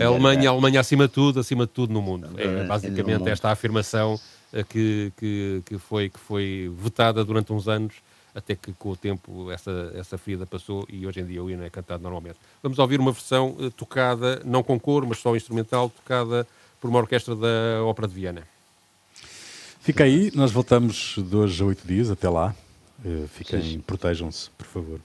a 0.00 0.06
Alemanha, 0.06 0.50
a 0.50 0.52
Alemanha 0.52 0.80
acima 0.80 1.06
de 1.06 1.14
tudo, 1.14 1.40
acima 1.40 1.66
de 1.66 1.72
tudo 1.72 1.92
no 1.92 2.02
mundo. 2.02 2.28
É 2.36 2.64
basicamente 2.64 3.28
esta 3.28 3.50
afirmação 3.50 4.18
eh, 4.52 4.64
que, 4.64 5.12
que, 5.16 5.62
que, 5.64 5.78
foi, 5.78 6.08
que 6.08 6.18
foi 6.18 6.72
votada 6.74 7.24
durante 7.24 7.52
uns 7.52 7.68
anos, 7.68 7.94
até 8.34 8.54
que 8.54 8.72
com 8.72 8.90
o 8.90 8.96
tempo 8.96 9.50
essa, 9.50 9.92
essa 9.94 10.18
ferida 10.18 10.46
passou 10.46 10.86
e 10.88 11.06
hoje 11.06 11.20
em 11.20 11.26
dia 11.26 11.42
o 11.42 11.50
hino 11.50 11.64
é 11.64 11.70
cantado 11.70 12.02
normalmente. 12.02 12.38
Vamos 12.62 12.78
ouvir 12.78 12.98
uma 12.98 13.12
versão 13.12 13.56
eh, 13.60 13.70
tocada, 13.76 14.42
não 14.44 14.62
com 14.62 14.78
cor, 14.78 15.06
mas 15.06 15.18
só 15.18 15.34
instrumental, 15.36 15.90
tocada 15.90 16.46
por 16.80 16.88
uma 16.88 16.98
orquestra 16.98 17.34
da 17.34 17.84
Ópera 17.84 18.08
de 18.08 18.14
Viena. 18.14 18.57
Fica 19.88 20.04
aí, 20.04 20.30
nós 20.34 20.52
voltamos 20.52 21.14
de 21.16 21.34
hoje 21.34 21.62
a 21.62 21.64
oito 21.64 21.88
dias, 21.88 22.10
até 22.10 22.28
lá. 22.28 22.54
Uh, 23.02 23.26
fiquem, 23.28 23.80
protejam-se, 23.80 24.50
por 24.50 24.66
favor. 24.66 25.00